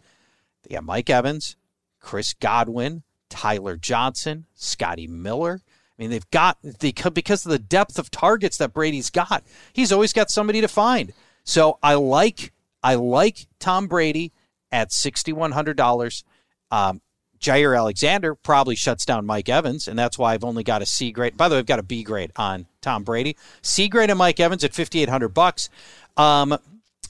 They 0.65 0.75
have 0.75 0.85
Mike 0.85 1.09
Evans, 1.09 1.57
Chris 2.01 2.35
Godwin, 2.35 3.05
Tyler 3.29 3.77
Johnson, 3.77 4.47
Scotty 4.55 5.07
Miller. 5.07 5.61
I 5.67 6.03
mean, 6.03 6.11
they've 6.11 6.31
got 6.31 6.59
because 6.81 7.47
of 7.47 7.53
the 7.53 7.59
depth 7.59 7.99
of 7.99 8.11
targets 8.11 8.57
that 8.57 8.73
Brady's 8.73 9.11
got. 9.11 9.45
He's 9.73 9.93
always 9.93 10.13
got 10.13 10.31
somebody 10.31 10.61
to 10.61 10.69
find. 10.69 11.13
So 11.45 11.79
I 11.83 11.95
like 11.95 12.53
I 12.83 12.95
like 12.95 13.47
Tom 13.59 13.87
Brady 13.87 14.33
at 14.71 14.93
sixty 14.93 15.33
one 15.33 15.53
hundred 15.53 15.77
dollars. 15.77 16.25
Um, 16.71 17.01
Jaire 17.41 17.77
Alexander 17.77 18.37
probably 18.37 18.77
shuts 18.77 19.05
down 19.05 19.27
Mike 19.27 19.49
Evans, 19.49 19.89
and 19.89 19.99
that's 19.99 20.17
why 20.17 20.33
I've 20.33 20.45
only 20.45 20.63
got 20.63 20.81
a 20.81 20.87
C 20.87 21.11
grade. 21.11 21.37
By 21.37 21.49
the 21.49 21.57
way, 21.57 21.59
I've 21.59 21.67
got 21.67 21.81
a 21.81 21.83
B 21.83 22.05
grade 22.05 22.31
on 22.37 22.67
Tom 22.81 23.03
Brady. 23.03 23.37
C 23.63 23.89
grade 23.89 24.11
on 24.11 24.19
Mike 24.19 24.39
Evans 24.39 24.63
at 24.63 24.73
fifty 24.73 25.03
eight 25.03 25.09
hundred 25.09 25.31
bucks. 25.31 25.69
Um, 26.17 26.57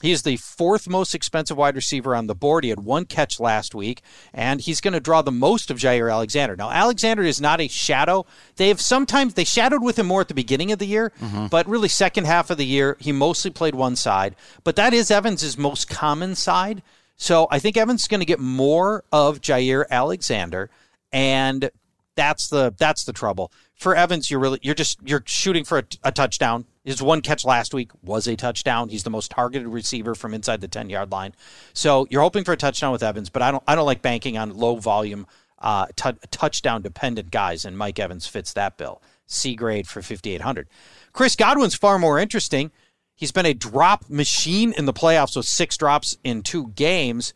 he 0.03 0.11
is 0.11 0.23
the 0.23 0.35
fourth 0.35 0.89
most 0.89 1.15
expensive 1.15 1.55
wide 1.55 1.77
receiver 1.77 2.13
on 2.13 2.27
the 2.27 2.35
board. 2.35 2.65
He 2.65 2.69
had 2.71 2.81
one 2.81 3.05
catch 3.05 3.39
last 3.39 3.73
week, 3.73 4.01
and 4.33 4.59
he's 4.59 4.81
going 4.81 4.93
to 4.93 4.99
draw 4.99 5.21
the 5.21 5.31
most 5.31 5.71
of 5.71 5.77
Jaire 5.77 6.11
Alexander. 6.11 6.57
Now, 6.57 6.71
Alexander 6.71 7.23
is 7.23 7.39
not 7.39 7.61
a 7.61 7.69
shadow. 7.69 8.25
They 8.57 8.67
have 8.67 8.81
sometimes 8.81 9.35
they 9.35 9.45
shadowed 9.45 9.81
with 9.81 9.97
him 9.97 10.07
more 10.07 10.19
at 10.19 10.27
the 10.27 10.33
beginning 10.33 10.73
of 10.73 10.79
the 10.79 10.87
year, 10.87 11.13
mm-hmm. 11.21 11.47
but 11.47 11.69
really 11.69 11.87
second 11.87 12.25
half 12.25 12.49
of 12.49 12.57
the 12.57 12.65
year 12.65 12.97
he 12.99 13.13
mostly 13.13 13.49
played 13.49 13.75
one 13.75 13.95
side. 13.95 14.35
But 14.65 14.75
that 14.75 14.93
is 14.93 15.09
Evans' 15.09 15.57
most 15.57 15.87
common 15.89 16.35
side. 16.35 16.83
So 17.15 17.47
I 17.49 17.59
think 17.59 17.77
Evans 17.77 18.01
is 18.01 18.07
going 18.09 18.19
to 18.19 18.25
get 18.25 18.41
more 18.41 19.05
of 19.09 19.39
Jaire 19.39 19.85
Alexander, 19.89 20.69
and 21.13 21.71
that's 22.15 22.47
the 22.47 22.73
that's 22.77 23.03
the 23.03 23.13
trouble 23.13 23.51
for 23.75 23.95
Evans. 23.95 24.29
You're 24.29 24.39
really 24.39 24.59
you're 24.61 24.75
just 24.75 24.99
you're 25.03 25.23
shooting 25.25 25.63
for 25.63 25.79
a, 25.79 25.83
a 26.03 26.11
touchdown 26.11 26.65
his 26.83 27.01
one 27.01 27.21
catch 27.21 27.45
last 27.45 27.73
week 27.73 27.91
was 28.01 28.27
a 28.27 28.35
touchdown. 28.35 28.89
He's 28.89 29.03
the 29.03 29.09
most 29.09 29.31
targeted 29.31 29.67
receiver 29.67 30.15
from 30.15 30.33
inside 30.33 30.59
the 30.61 30.67
10 30.67 30.89
yard 30.89 31.11
line. 31.11 31.33
So 31.73 32.07
you're 32.09 32.21
hoping 32.21 32.43
for 32.43 32.51
a 32.51 32.57
touchdown 32.57 32.91
with 32.91 33.03
Evans, 33.03 33.29
but 33.29 33.41
I 33.41 33.51
don't 33.51 33.63
I 33.67 33.75
don't 33.75 33.85
like 33.85 34.01
banking 34.01 34.37
on 34.37 34.55
low 34.55 34.75
volume 34.75 35.25
uh, 35.59 35.87
t- 35.95 36.11
touchdown 36.29 36.81
dependent 36.81 37.31
guys, 37.31 37.63
and 37.63 37.77
Mike 37.77 37.99
Evans 37.99 38.27
fits 38.27 38.51
that 38.53 38.77
bill. 38.77 39.01
C 39.25 39.55
grade 39.55 39.87
for 39.87 40.01
5,800. 40.01 40.67
Chris 41.13 41.37
Godwin's 41.37 41.75
far 41.75 41.97
more 41.97 42.19
interesting. 42.19 42.71
He's 43.15 43.31
been 43.31 43.45
a 43.45 43.53
drop 43.53 44.09
machine 44.09 44.73
in 44.73 44.85
the 44.85 44.93
playoffs 44.93 45.37
with 45.37 45.45
six 45.45 45.77
drops 45.77 46.17
in 46.23 46.41
two 46.41 46.69
games. 46.75 47.33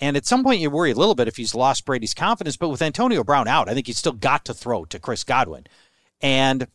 And 0.00 0.16
at 0.16 0.26
some 0.26 0.44
point, 0.44 0.60
you 0.60 0.70
worry 0.70 0.92
a 0.92 0.96
little 0.96 1.14
bit 1.14 1.28
if 1.28 1.36
he's 1.36 1.54
lost 1.54 1.84
Brady's 1.84 2.14
confidence. 2.14 2.56
But 2.56 2.68
with 2.68 2.82
Antonio 2.82 3.24
Brown 3.24 3.48
out, 3.48 3.68
I 3.68 3.74
think 3.74 3.86
he's 3.86 3.98
still 3.98 4.12
got 4.12 4.44
to 4.44 4.54
throw 4.54 4.84
to 4.86 4.98
Chris 4.98 5.24
Godwin. 5.24 5.66
And 6.20 6.68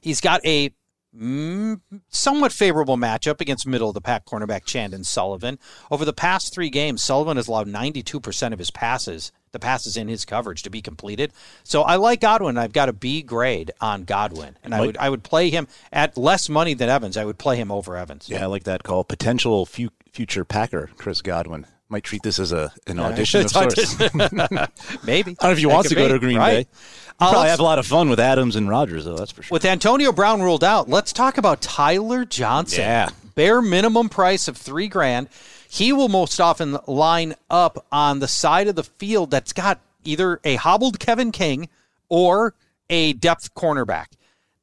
he's 0.00 0.20
got 0.20 0.44
a 0.44 0.74
Mm, 1.14 1.82
somewhat 2.08 2.52
favorable 2.52 2.96
matchup 2.96 3.42
against 3.42 3.66
middle 3.66 3.88
of 3.88 3.94
the 3.94 4.00
pack 4.00 4.24
cornerback 4.24 4.64
Chandon 4.64 5.04
Sullivan. 5.04 5.58
Over 5.90 6.06
the 6.06 6.14
past 6.14 6.54
three 6.54 6.70
games, 6.70 7.02
Sullivan 7.02 7.36
has 7.36 7.48
allowed 7.48 7.68
92% 7.68 8.52
of 8.54 8.58
his 8.58 8.70
passes, 8.70 9.30
the 9.50 9.58
passes 9.58 9.98
in 9.98 10.08
his 10.08 10.24
coverage, 10.24 10.62
to 10.62 10.70
be 10.70 10.80
completed. 10.80 11.30
So 11.64 11.82
I 11.82 11.96
like 11.96 12.22
Godwin. 12.22 12.56
I've 12.56 12.72
got 12.72 12.88
a 12.88 12.94
B 12.94 13.20
grade 13.20 13.72
on 13.78 14.04
Godwin, 14.04 14.56
and 14.64 14.74
I 14.74 14.80
would 14.80 14.96
I 14.96 15.10
would 15.10 15.22
play 15.22 15.50
him 15.50 15.68
at 15.92 16.16
less 16.16 16.48
money 16.48 16.72
than 16.72 16.88
Evans. 16.88 17.18
I 17.18 17.26
would 17.26 17.38
play 17.38 17.56
him 17.56 17.70
over 17.70 17.94
Evans. 17.94 18.30
Yeah, 18.30 18.44
I 18.44 18.46
like 18.46 18.64
that 18.64 18.82
call. 18.82 19.04
Potential 19.04 19.66
future 19.66 20.46
Packer, 20.46 20.88
Chris 20.96 21.20
Godwin 21.20 21.66
might 21.92 22.02
treat 22.04 22.22
this 22.24 22.38
as 22.40 22.50
a 22.50 22.72
an 22.88 22.98
audition 22.98 23.42
of 23.42 23.50
sorts. 23.52 23.96
Maybe. 25.04 25.32
I 25.32 25.34
don't 25.34 25.42
know 25.42 25.50
if 25.52 25.58
he 25.58 25.64
That 25.64 25.72
wants 25.72 25.88
to 25.90 25.94
could 25.94 26.00
go 26.00 26.08
be, 26.08 26.12
to 26.14 26.18
Green 26.18 26.38
right. 26.38 26.66
Bay. 26.66 26.76
Uh, 27.20 27.30
Probably 27.30 27.38
let's- 27.40 27.50
have 27.50 27.60
a 27.60 27.64
lot 27.64 27.78
of 27.78 27.86
fun 27.86 28.08
with 28.10 28.18
Adams 28.18 28.56
and 28.56 28.68
Rodgers, 28.68 29.04
though. 29.04 29.16
That's 29.16 29.30
for 29.30 29.42
sure. 29.42 29.54
With 29.54 29.64
Antonio 29.64 30.10
Brown 30.12 30.42
ruled 30.42 30.64
out, 30.64 30.88
let's 30.88 31.12
talk 31.12 31.38
about 31.38 31.60
Tyler 31.62 32.24
Johnson. 32.24 32.80
Yeah. 32.80 33.10
Bare 33.34 33.62
minimum 33.62 34.08
price 34.08 34.48
of 34.48 34.56
three 34.56 34.88
grand. 34.88 35.28
He 35.68 35.92
will 35.92 36.08
most 36.08 36.40
often 36.40 36.76
line 36.86 37.34
up 37.48 37.86
on 37.92 38.18
the 38.18 38.28
side 38.28 38.66
of 38.68 38.74
the 38.74 38.84
field 38.84 39.30
that's 39.30 39.52
got 39.52 39.80
either 40.04 40.40
a 40.44 40.56
hobbled 40.56 40.98
Kevin 40.98 41.32
King 41.32 41.68
or 42.08 42.54
a 42.90 43.12
depth 43.14 43.54
cornerback. 43.54 44.06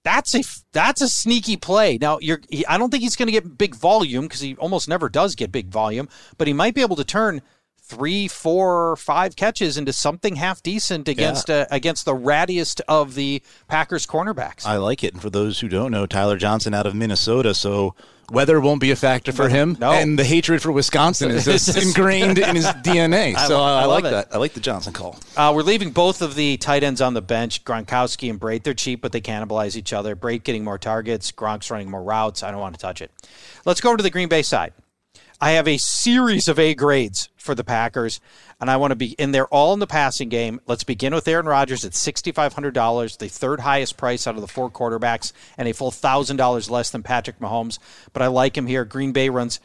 That's 0.03 0.33
a 0.33 0.43
that's 0.71 1.01
a 1.01 1.09
sneaky 1.09 1.57
play. 1.57 1.97
Now 1.99 2.19
you're 2.21 2.41
he, 2.49 2.65
I 2.65 2.77
don't 2.77 2.89
think 2.89 3.03
he's 3.03 3.15
going 3.15 3.27
to 3.27 3.33
get 3.33 3.57
big 3.57 3.75
volume 3.75 4.25
because 4.25 4.41
he 4.41 4.55
almost 4.55 4.87
never 4.87 5.09
does 5.09 5.35
get 5.35 5.51
big 5.51 5.67
volume, 5.67 6.07
but 6.37 6.47
he 6.47 6.53
might 6.53 6.73
be 6.73 6.81
able 6.81 6.95
to 6.95 7.03
turn 7.03 7.41
three, 7.81 8.27
four, 8.27 8.95
five 8.95 9.35
catches 9.35 9.77
into 9.77 9.91
something 9.91 10.35
half 10.35 10.61
decent 10.61 11.07
against 11.07 11.49
uh, 11.49 11.65
against 11.71 12.05
the 12.05 12.15
rattiest 12.15 12.81
of 12.87 13.15
the 13.15 13.41
Packers 13.67 14.05
cornerbacks. 14.05 14.65
I 14.65 14.77
like 14.77 15.03
it. 15.03 15.13
And 15.13 15.21
for 15.21 15.29
those 15.29 15.59
who 15.59 15.67
don't 15.67 15.91
know, 15.91 16.05
Tyler 16.05 16.37
Johnson 16.37 16.73
out 16.73 16.87
of 16.87 16.95
Minnesota, 16.95 17.53
so 17.53 17.95
weather 18.31 18.59
won't 18.59 18.81
be 18.81 18.91
a 18.91 18.95
factor 18.95 19.31
for 19.31 19.49
him. 19.49 19.77
No. 19.79 19.91
And 19.91 20.17
the 20.17 20.23
hatred 20.23 20.61
for 20.61 20.71
Wisconsin 20.71 21.31
is 21.31 21.45
just 21.45 21.75
ingrained 21.83 22.37
in 22.37 22.55
his 22.55 22.65
DNA. 22.83 23.35
I 23.35 23.47
So 23.47 23.57
lo- 23.57 23.63
I, 23.63 23.81
I 23.81 23.85
like 23.85 24.05
it. 24.05 24.11
that. 24.11 24.27
I 24.33 24.37
like 24.37 24.53
the 24.53 24.59
Johnson 24.59 24.93
call. 24.93 25.17
Uh, 25.37 25.51
we're 25.55 25.63
leaving 25.63 25.91
both 25.91 26.21
of 26.21 26.35
the 26.35 26.57
tight 26.57 26.83
ends 26.83 27.01
on 27.01 27.13
the 27.13 27.21
bench, 27.21 27.63
Gronkowski 27.65 28.29
and 28.29 28.39
Brate. 28.39 28.63
They're 28.63 28.73
cheap, 28.73 29.01
but 29.01 29.11
they 29.11 29.21
cannibalize 29.21 29.75
each 29.75 29.93
other. 29.93 30.15
Brate 30.15 30.43
getting 30.43 30.63
more 30.63 30.77
targets, 30.77 31.31
Gronk's 31.31 31.69
running 31.71 31.89
more 31.89 32.03
routes. 32.03 32.43
I 32.43 32.51
don't 32.51 32.59
want 32.61 32.75
to 32.75 32.81
touch 32.81 33.01
it. 33.01 33.11
Let's 33.65 33.81
go 33.81 33.89
over 33.89 33.97
to 33.97 34.03
the 34.03 34.09
Green 34.09 34.29
Bay 34.29 34.41
side. 34.43 34.73
I 35.41 35.51
have 35.51 35.69
a 35.69 35.77
series 35.77 36.49
of 36.49 36.59
A 36.59 36.75
grades 36.75 37.29
for 37.37 37.55
the 37.55 37.63
Packers, 37.63 38.19
and 38.59 38.69
I 38.69 38.75
want 38.75 38.91
to 38.91 38.97
be 38.97 39.11
in 39.13 39.31
there 39.31 39.47
all 39.47 39.71
in 39.71 39.79
the 39.79 39.87
passing 39.87 40.27
game. 40.27 40.59
Let's 40.67 40.83
begin 40.83 41.13
with 41.15 41.29
Aaron 41.29 41.45
Rodgers 41.45 41.85
at 41.85 41.93
$6,500, 41.93 43.17
the 43.17 43.29
third 43.29 43.61
highest 43.61 43.95
price 43.95 44.27
out 44.27 44.35
of 44.35 44.41
the 44.41 44.47
four 44.47 44.69
quarterbacks, 44.69 45.31
and 45.57 45.69
a 45.69 45.73
full 45.73 45.91
$1,000 45.91 46.69
less 46.69 46.89
than 46.89 47.03
Patrick 47.03 47.39
Mahomes. 47.39 47.79
But 48.11 48.21
I 48.21 48.27
like 48.27 48.57
him 48.57 48.67
here. 48.67 48.83
Green 48.83 49.13
Bay 49.13 49.29
runs 49.29 49.61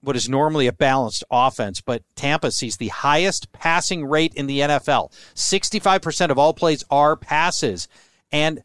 what 0.00 0.16
is 0.16 0.30
normally 0.30 0.66
a 0.66 0.72
balanced 0.72 1.24
offense, 1.30 1.82
but 1.82 2.04
Tampa 2.16 2.50
sees 2.50 2.78
the 2.78 2.88
highest 2.88 3.52
passing 3.52 4.06
rate 4.06 4.32
in 4.34 4.46
the 4.46 4.60
NFL. 4.60 5.12
65% 5.34 6.30
of 6.30 6.38
all 6.38 6.54
plays 6.54 6.84
are 6.90 7.16
passes. 7.16 7.86
And 8.32 8.62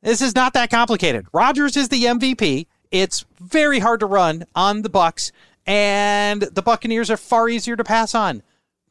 this 0.00 0.22
is 0.22 0.36
not 0.36 0.52
that 0.52 0.70
complicated. 0.70 1.26
Rodgers 1.32 1.76
is 1.76 1.88
the 1.88 2.04
MVP. 2.04 2.66
It's 2.92 3.24
very 3.40 3.80
hard 3.80 3.98
to 3.98 4.06
run 4.06 4.44
on 4.54 4.82
the 4.82 4.88
Bucks, 4.88 5.32
and 5.66 6.42
the 6.42 6.62
Buccaneers 6.62 7.10
are 7.10 7.16
far 7.16 7.48
easier 7.48 7.76
to 7.76 7.84
pass 7.84 8.14
on. 8.14 8.42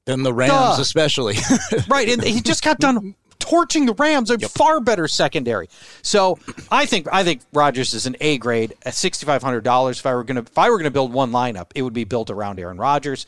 than 0.05 0.23
the 0.23 0.33
Rams, 0.33 0.51
Duh. 0.51 0.77
especially. 0.79 1.35
Right, 1.87 2.09
and 2.09 2.23
he 2.23 2.41
just 2.41 2.63
got 2.63 2.79
done 2.79 3.15
torching 3.39 3.85
the 3.85 3.93
Rams, 3.93 4.29
a 4.29 4.39
far 4.39 4.79
better 4.79 5.07
secondary. 5.07 5.67
So 6.01 6.39
I 6.71 6.85
think 6.85 7.07
I 7.11 7.23
think 7.23 7.41
Rodgers 7.51 7.93
is 7.93 8.05
an 8.05 8.15
A 8.21 8.37
grade 8.37 8.73
at 8.83 8.93
sixty 8.95 9.25
five 9.25 9.43
hundred 9.43 9.63
dollars. 9.63 9.99
If 9.99 10.05
I 10.05 10.13
were 10.15 10.23
gonna 10.23 10.41
if 10.41 10.57
I 10.57 10.69
were 10.69 10.77
gonna 10.77 10.91
build 10.91 11.11
one 11.13 11.31
lineup, 11.31 11.67
it 11.75 11.81
would 11.81 11.93
be 11.93 12.03
built 12.05 12.29
around 12.29 12.59
Aaron 12.59 12.77
Rodgers. 12.77 13.25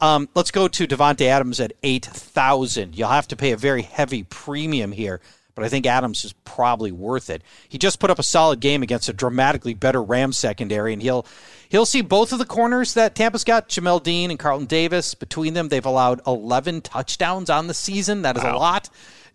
Um, 0.00 0.28
let's 0.34 0.50
go 0.52 0.68
to 0.68 0.86
Davante 0.86 1.26
Adams 1.26 1.60
at 1.60 1.72
eight 1.82 2.06
thousand. 2.06 2.96
You'll 2.96 3.08
have 3.08 3.28
to 3.28 3.36
pay 3.36 3.52
a 3.52 3.56
very 3.56 3.82
heavy 3.82 4.22
premium 4.24 4.92
here. 4.92 5.20
But 5.58 5.64
I 5.64 5.70
think 5.70 5.86
Adams 5.86 6.24
is 6.24 6.34
probably 6.44 6.92
worth 6.92 7.28
it. 7.28 7.42
He 7.68 7.78
just 7.78 7.98
put 7.98 8.10
up 8.10 8.20
a 8.20 8.22
solid 8.22 8.60
game 8.60 8.80
against 8.80 9.08
a 9.08 9.12
dramatically 9.12 9.74
better 9.74 10.00
Rams 10.00 10.38
secondary, 10.38 10.92
and 10.92 11.02
he'll 11.02 11.26
he'll 11.68 11.84
see 11.84 12.00
both 12.00 12.32
of 12.32 12.38
the 12.38 12.44
corners 12.44 12.94
that 12.94 13.16
Tampa's 13.16 13.42
got, 13.42 13.68
Jamel 13.68 14.00
Dean 14.00 14.30
and 14.30 14.38
Carlton 14.38 14.68
Davis. 14.68 15.14
Between 15.14 15.54
them, 15.54 15.68
they've 15.68 15.84
allowed 15.84 16.20
11 16.28 16.82
touchdowns 16.82 17.50
on 17.50 17.66
the 17.66 17.74
season. 17.74 18.22
That 18.22 18.36
is 18.36 18.44
a 18.44 18.52
lot. 18.52 18.88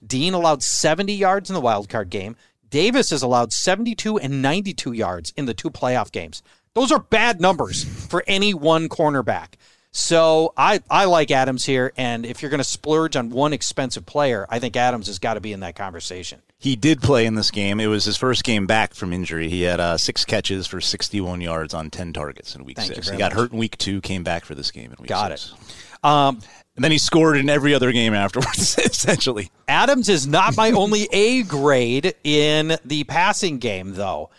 Dean 0.08 0.34
allowed 0.34 0.64
70 0.64 1.12
yards 1.14 1.50
in 1.50 1.56
the 1.56 1.60
wild 1.60 1.90
card 1.90 2.10
game. 2.10 2.38
Davis 2.70 3.10
has 3.10 3.22
allowed 3.22 3.52
72 3.52 4.18
and 4.18 4.42
92 4.42 4.94
yards 4.94 5.34
in 5.36 5.46
the 5.46 5.54
two 5.54 5.70
playoff 5.70 6.10
games. 6.10 6.42
Those 6.74 6.90
are 6.94 7.00
bad 7.00 7.42
numbers 7.42 7.84
for 7.84 8.24
any 8.28 8.54
one 8.54 8.88
cornerback. 8.88 9.56
So 9.96 10.54
I, 10.58 10.82
I 10.90 11.06
like 11.06 11.30
Adams 11.30 11.66
here, 11.66 11.94
and 11.98 12.26
if 12.26 12.42
you're 12.42 12.50
going 12.50 12.58
to 12.60 12.64
splurge 12.64 13.16
on 13.16 13.30
one 13.30 13.54
expensive 13.54 14.08
player, 14.08 14.48
I 14.50 14.58
think 14.58 14.76
Adams 14.76 15.06
has 15.06 15.20
got 15.20 15.36
to 15.36 15.40
be 15.40 15.54
in 15.54 15.60
that 15.60 15.76
conversation. 15.76 16.42
he 16.58 16.76
did 16.76 17.00
play 17.00 17.28
in 17.28 17.36
this 17.36 17.52
game. 17.52 17.80
It 17.80 17.86
was 17.86 18.04
his 18.06 18.18
first 18.18 18.44
game 18.44 18.66
back 18.66 18.96
from 18.96 19.14
injury. 19.14 19.50
He 19.50 19.62
had 19.62 19.80
uh, 19.80 19.98
six 20.00 20.26
catches 20.26 20.66
for 20.66 20.82
61 20.82 21.42
yards 21.42 21.76
on 21.76 21.92
10 21.92 22.12
targets 22.12 22.56
in 22.56 22.64
week 22.66 22.78
Thank 22.78 22.96
six. 22.96 23.08
He 23.10 23.18
got 23.18 23.34
much. 23.34 23.40
hurt 23.40 23.52
in 23.52 23.60
week 23.60 23.78
two, 23.78 24.02
came 24.02 24.24
back 24.24 24.46
for 24.46 24.56
this 24.56 24.72
game 24.72 24.92
in 24.92 24.96
week 25.00 25.10
Got 25.10 25.38
six. 25.38 25.54
it. 25.54 26.06
Um, 26.06 26.40
And 26.76 26.84
then 26.84 26.92
he 26.92 26.98
scored 26.98 27.38
in 27.38 27.48
every 27.50 27.76
other 27.76 27.92
game 27.92 28.16
afterwards, 28.16 28.76
essentially. 28.84 29.52
Adams 29.68 30.10
is 30.10 30.26
not 30.26 30.58
my 30.58 30.72
only 30.72 31.08
A 31.14 31.44
grade 31.44 32.16
in 32.24 32.78
the 32.84 33.04
passing 33.04 33.60
game, 33.60 33.94
though. 33.94 34.32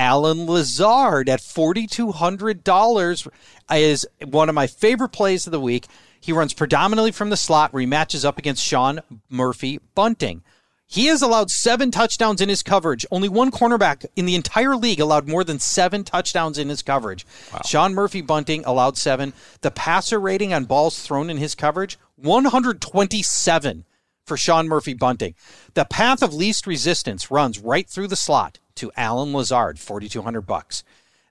Allen 0.00 0.46
Lazard 0.46 1.28
at 1.28 1.40
$4,200 1.40 3.28
is 3.70 4.06
one 4.24 4.48
of 4.48 4.54
my 4.54 4.66
favorite 4.66 5.10
plays 5.10 5.46
of 5.46 5.50
the 5.50 5.60
week. 5.60 5.86
He 6.18 6.32
runs 6.32 6.54
predominantly 6.54 7.12
from 7.12 7.28
the 7.28 7.36
slot 7.36 7.74
where 7.74 7.80
he 7.80 7.86
matches 7.86 8.24
up 8.24 8.38
against 8.38 8.64
Sean 8.64 9.00
Murphy 9.28 9.78
Bunting. 9.94 10.42
He 10.86 11.04
has 11.06 11.20
allowed 11.20 11.50
seven 11.50 11.90
touchdowns 11.90 12.40
in 12.40 12.48
his 12.48 12.62
coverage. 12.62 13.04
Only 13.10 13.28
one 13.28 13.50
cornerback 13.50 14.06
in 14.16 14.24
the 14.24 14.36
entire 14.36 14.74
league 14.74 15.00
allowed 15.00 15.28
more 15.28 15.44
than 15.44 15.58
seven 15.58 16.02
touchdowns 16.02 16.56
in 16.56 16.70
his 16.70 16.80
coverage. 16.80 17.26
Sean 17.66 17.92
Murphy 17.92 18.22
Bunting 18.22 18.64
allowed 18.64 18.96
seven. 18.96 19.34
The 19.60 19.70
passer 19.70 20.18
rating 20.18 20.54
on 20.54 20.64
balls 20.64 21.02
thrown 21.02 21.28
in 21.28 21.36
his 21.36 21.54
coverage, 21.54 21.98
127 22.16 23.84
for 24.30 24.36
Sean 24.36 24.68
Murphy 24.68 24.94
Bunting. 24.94 25.34
The 25.74 25.84
path 25.84 26.22
of 26.22 26.32
least 26.32 26.64
resistance 26.64 27.32
runs 27.32 27.58
right 27.58 27.88
through 27.90 28.06
the 28.06 28.14
slot 28.14 28.60
to 28.76 28.92
Allen 28.96 29.32
Lazard, 29.32 29.80
4200 29.80 30.42
bucks. 30.42 30.84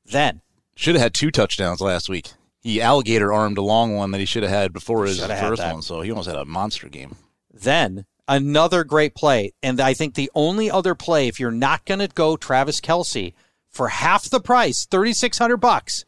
Then 0.05 0.41
Should 0.75 0.95
have 0.95 1.01
had 1.01 1.13
two 1.13 1.31
touchdowns 1.31 1.79
last 1.79 2.09
week. 2.09 2.33
He 2.61 2.81
alligator 2.81 3.31
armed 3.31 3.57
a 3.57 3.61
long 3.61 3.95
one 3.95 4.11
that 4.11 4.17
he 4.17 4.25
should 4.25 4.43
have 4.43 4.51
had 4.51 4.73
before 4.73 5.05
his 5.05 5.19
Should 5.19 5.29
have 5.29 5.39
had 5.39 5.47
first 5.47 5.63
one, 5.63 5.81
so 5.81 6.01
he 6.01 6.11
almost 6.11 6.27
had 6.27 6.35
a 6.35 6.43
monster 6.43 6.89
game. 6.89 7.15
Then 7.53 8.05
another 8.27 8.83
great 8.83 9.15
play. 9.15 9.53
And 9.63 9.79
I 9.79 9.93
think 9.93 10.15
the 10.15 10.29
only 10.35 10.69
other 10.69 10.93
play, 10.93 11.29
if 11.29 11.39
you're 11.39 11.51
not 11.51 11.85
going 11.85 12.01
to 12.01 12.09
go 12.09 12.35
Travis 12.35 12.81
Kelce 12.81 13.33
for 13.69 13.87
half 13.87 14.29
the 14.29 14.41
price, 14.41 14.85
3600 14.85 15.55
bucks, 15.55 16.03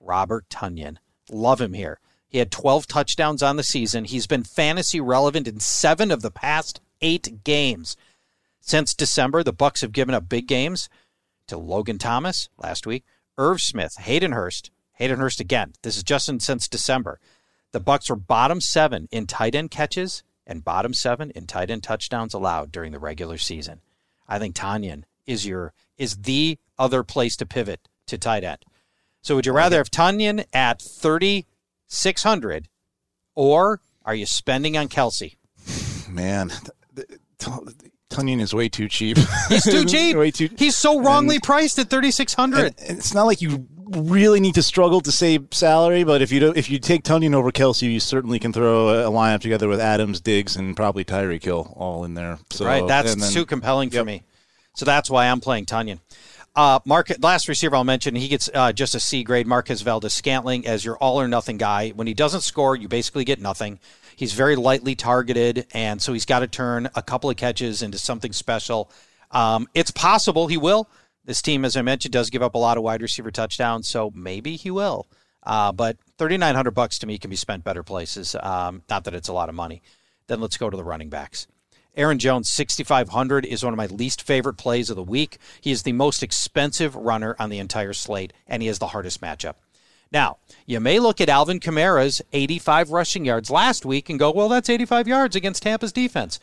Robert 0.00 0.48
Tonyan. 0.48 0.96
Love 1.30 1.60
him 1.60 1.74
here. 1.74 2.00
He 2.30 2.38
had 2.38 2.52
12 2.52 2.86
touchdowns 2.86 3.42
on 3.42 3.56
the 3.56 3.64
season. 3.64 4.04
He's 4.04 4.28
been 4.28 4.44
fantasy 4.44 5.00
relevant 5.00 5.48
in 5.48 5.58
seven 5.58 6.12
of 6.12 6.22
the 6.22 6.30
past 6.30 6.80
eight 7.00 7.42
games. 7.42 7.96
Since 8.60 8.94
December, 8.94 9.42
the 9.42 9.52
Bucks 9.52 9.80
have 9.80 9.92
given 9.92 10.14
up 10.14 10.28
big 10.28 10.46
games 10.46 10.88
to 11.48 11.58
Logan 11.58 11.98
Thomas 11.98 12.48
last 12.56 12.86
week, 12.86 13.04
Irv 13.36 13.60
Smith, 13.60 13.96
Hayden 13.96 14.30
Hurst, 14.30 14.70
Hayden 14.92 15.18
Hurst 15.18 15.40
again. 15.40 15.72
This 15.82 15.96
is 15.96 16.04
just 16.04 16.28
in, 16.28 16.38
since 16.38 16.68
December. 16.68 17.18
The 17.72 17.80
Bucks 17.80 18.08
were 18.08 18.16
bottom 18.16 18.60
seven 18.60 19.08
in 19.10 19.26
tight 19.26 19.56
end 19.56 19.72
catches 19.72 20.22
and 20.46 20.64
bottom 20.64 20.94
seven 20.94 21.32
in 21.32 21.46
tight 21.46 21.70
end 21.70 21.82
touchdowns 21.82 22.32
allowed 22.32 22.70
during 22.70 22.92
the 22.92 22.98
regular 23.00 23.38
season. 23.38 23.80
I 24.28 24.38
think 24.38 24.54
Tonyan 24.54 25.02
is 25.26 25.46
your 25.46 25.72
is 25.98 26.16
the 26.18 26.58
other 26.78 27.02
place 27.02 27.36
to 27.36 27.46
pivot 27.46 27.88
to 28.06 28.18
tight 28.18 28.44
end. 28.44 28.64
So 29.22 29.34
would 29.34 29.46
you 29.46 29.52
rather 29.52 29.78
have 29.78 29.90
Tonyan 29.90 30.44
at 30.52 30.80
thirty 30.80 31.46
six 31.90 32.22
hundred, 32.22 32.68
or 33.34 33.80
are 34.06 34.14
you 34.14 34.24
spending 34.24 34.78
on 34.78 34.88
Kelce? 34.88 35.36
Man, 36.08 36.48
th- 36.96 37.08
th- 37.08 37.20
T- 37.38 37.50
Tonyan 38.10 38.40
is 38.40 38.54
way 38.54 38.68
too 38.68 38.88
cheap. 38.88 39.18
He's 39.48 39.62
too 39.64 39.84
cheap. 39.86 40.16
way 40.16 40.30
too. 40.30 40.48
He's 40.56 40.76
so 40.76 41.00
wrongly 41.00 41.38
priced 41.38 41.78
at 41.78 41.88
thirty 41.90 42.10
six 42.10 42.32
hundred. 42.34 42.66
and, 42.78 42.80
and 42.88 42.98
it's 42.98 43.12
not 43.14 43.24
like 43.26 43.42
you 43.42 43.66
really 43.92 44.38
need 44.40 44.54
to 44.54 44.62
struggle 44.62 45.00
to 45.00 45.10
save 45.12 45.48
salary, 45.50 46.04
but 46.04 46.22
if 46.22 46.30
you 46.32 46.40
do, 46.40 46.52
if 46.56 46.70
you 46.70 46.78
take 46.78 47.02
Tonyan 47.02 47.34
over 47.34 47.50
Kelce, 47.50 47.82
you 47.92 48.00
certainly 48.00 48.38
can 48.38 48.52
throw 48.52 48.88
a, 48.88 49.08
a 49.08 49.10
lineup 49.12 49.40
together 49.40 49.68
with 49.68 49.80
Adams, 49.80 50.20
Diggs, 50.20 50.56
and 50.56 50.76
probably 50.76 51.04
Tyreek 51.04 51.42
Hill 51.44 51.72
all 51.76 52.04
in 52.04 52.14
there. 52.14 52.38
So, 52.50 52.64
right, 52.64 52.86
that's 52.86 53.14
then- 53.16 53.30
too 53.32 53.44
compelling 53.46 53.90
for 53.90 54.04
me. 54.04 54.22
So 54.76 54.84
that's 54.84 55.10
why 55.10 55.26
I'm 55.26 55.40
playing 55.40 55.66
Tonyan. 55.66 55.98
Uh, 56.56 56.80
Mark, 56.84 57.10
last 57.20 57.48
receiver 57.48 57.76
I'll 57.76 57.84
mention, 57.84 58.14
he 58.16 58.28
gets 58.28 58.50
uh, 58.52 58.72
just 58.72 58.94
a 58.94 59.00
C 59.00 59.22
grade. 59.22 59.46
Marquez 59.46 59.82
Valdes 59.82 60.12
Scantling 60.12 60.66
as 60.66 60.84
your 60.84 60.96
all 60.96 61.20
or 61.20 61.28
nothing 61.28 61.58
guy. 61.58 61.90
When 61.90 62.06
he 62.06 62.14
doesn't 62.14 62.40
score, 62.40 62.74
you 62.74 62.88
basically 62.88 63.24
get 63.24 63.40
nothing. 63.40 63.78
He's 64.16 64.32
very 64.32 64.56
lightly 64.56 64.94
targeted, 64.94 65.66
and 65.72 66.02
so 66.02 66.12
he's 66.12 66.26
got 66.26 66.40
to 66.40 66.46
turn 66.46 66.90
a 66.94 67.02
couple 67.02 67.30
of 67.30 67.36
catches 67.36 67.82
into 67.82 67.98
something 67.98 68.32
special. 68.32 68.90
Um, 69.30 69.68
it's 69.74 69.92
possible 69.92 70.48
he 70.48 70.56
will. 70.56 70.88
This 71.24 71.40
team, 71.40 71.64
as 71.64 71.76
I 71.76 71.82
mentioned, 71.82 72.12
does 72.12 72.30
give 72.30 72.42
up 72.42 72.54
a 72.54 72.58
lot 72.58 72.76
of 72.76 72.82
wide 72.82 73.00
receiver 73.00 73.30
touchdowns, 73.30 73.88
so 73.88 74.10
maybe 74.14 74.56
he 74.56 74.70
will. 74.70 75.06
Uh, 75.42 75.70
but 75.72 75.96
thirty 76.18 76.36
nine 76.36 76.56
hundred 76.56 76.72
bucks 76.72 76.98
to 76.98 77.06
me 77.06 77.16
can 77.16 77.30
be 77.30 77.36
spent 77.36 77.64
better 77.64 77.82
places. 77.82 78.34
Um, 78.42 78.82
not 78.90 79.04
that 79.04 79.14
it's 79.14 79.28
a 79.28 79.32
lot 79.32 79.48
of 79.48 79.54
money. 79.54 79.82
Then 80.26 80.40
let's 80.40 80.56
go 80.56 80.68
to 80.68 80.76
the 80.76 80.84
running 80.84 81.08
backs. 81.10 81.46
Aaron 81.96 82.18
Jones, 82.18 82.48
6,500, 82.50 83.44
is 83.44 83.64
one 83.64 83.72
of 83.72 83.76
my 83.76 83.86
least 83.86 84.22
favorite 84.22 84.56
plays 84.56 84.90
of 84.90 84.96
the 84.96 85.02
week. 85.02 85.38
He 85.60 85.70
is 85.70 85.82
the 85.82 85.92
most 85.92 86.22
expensive 86.22 86.94
runner 86.94 87.34
on 87.38 87.50
the 87.50 87.58
entire 87.58 87.92
slate, 87.92 88.32
and 88.46 88.62
he 88.62 88.68
has 88.68 88.78
the 88.78 88.88
hardest 88.88 89.20
matchup. 89.20 89.54
Now, 90.12 90.38
you 90.66 90.80
may 90.80 90.98
look 90.98 91.20
at 91.20 91.28
Alvin 91.28 91.60
Kamara's 91.60 92.20
85 92.32 92.90
rushing 92.90 93.24
yards 93.24 93.50
last 93.50 93.84
week 93.84 94.08
and 94.08 94.18
go, 94.18 94.30
well, 94.30 94.48
that's 94.48 94.68
85 94.68 95.06
yards 95.06 95.36
against 95.36 95.62
Tampa's 95.62 95.92
defense. 95.92 96.40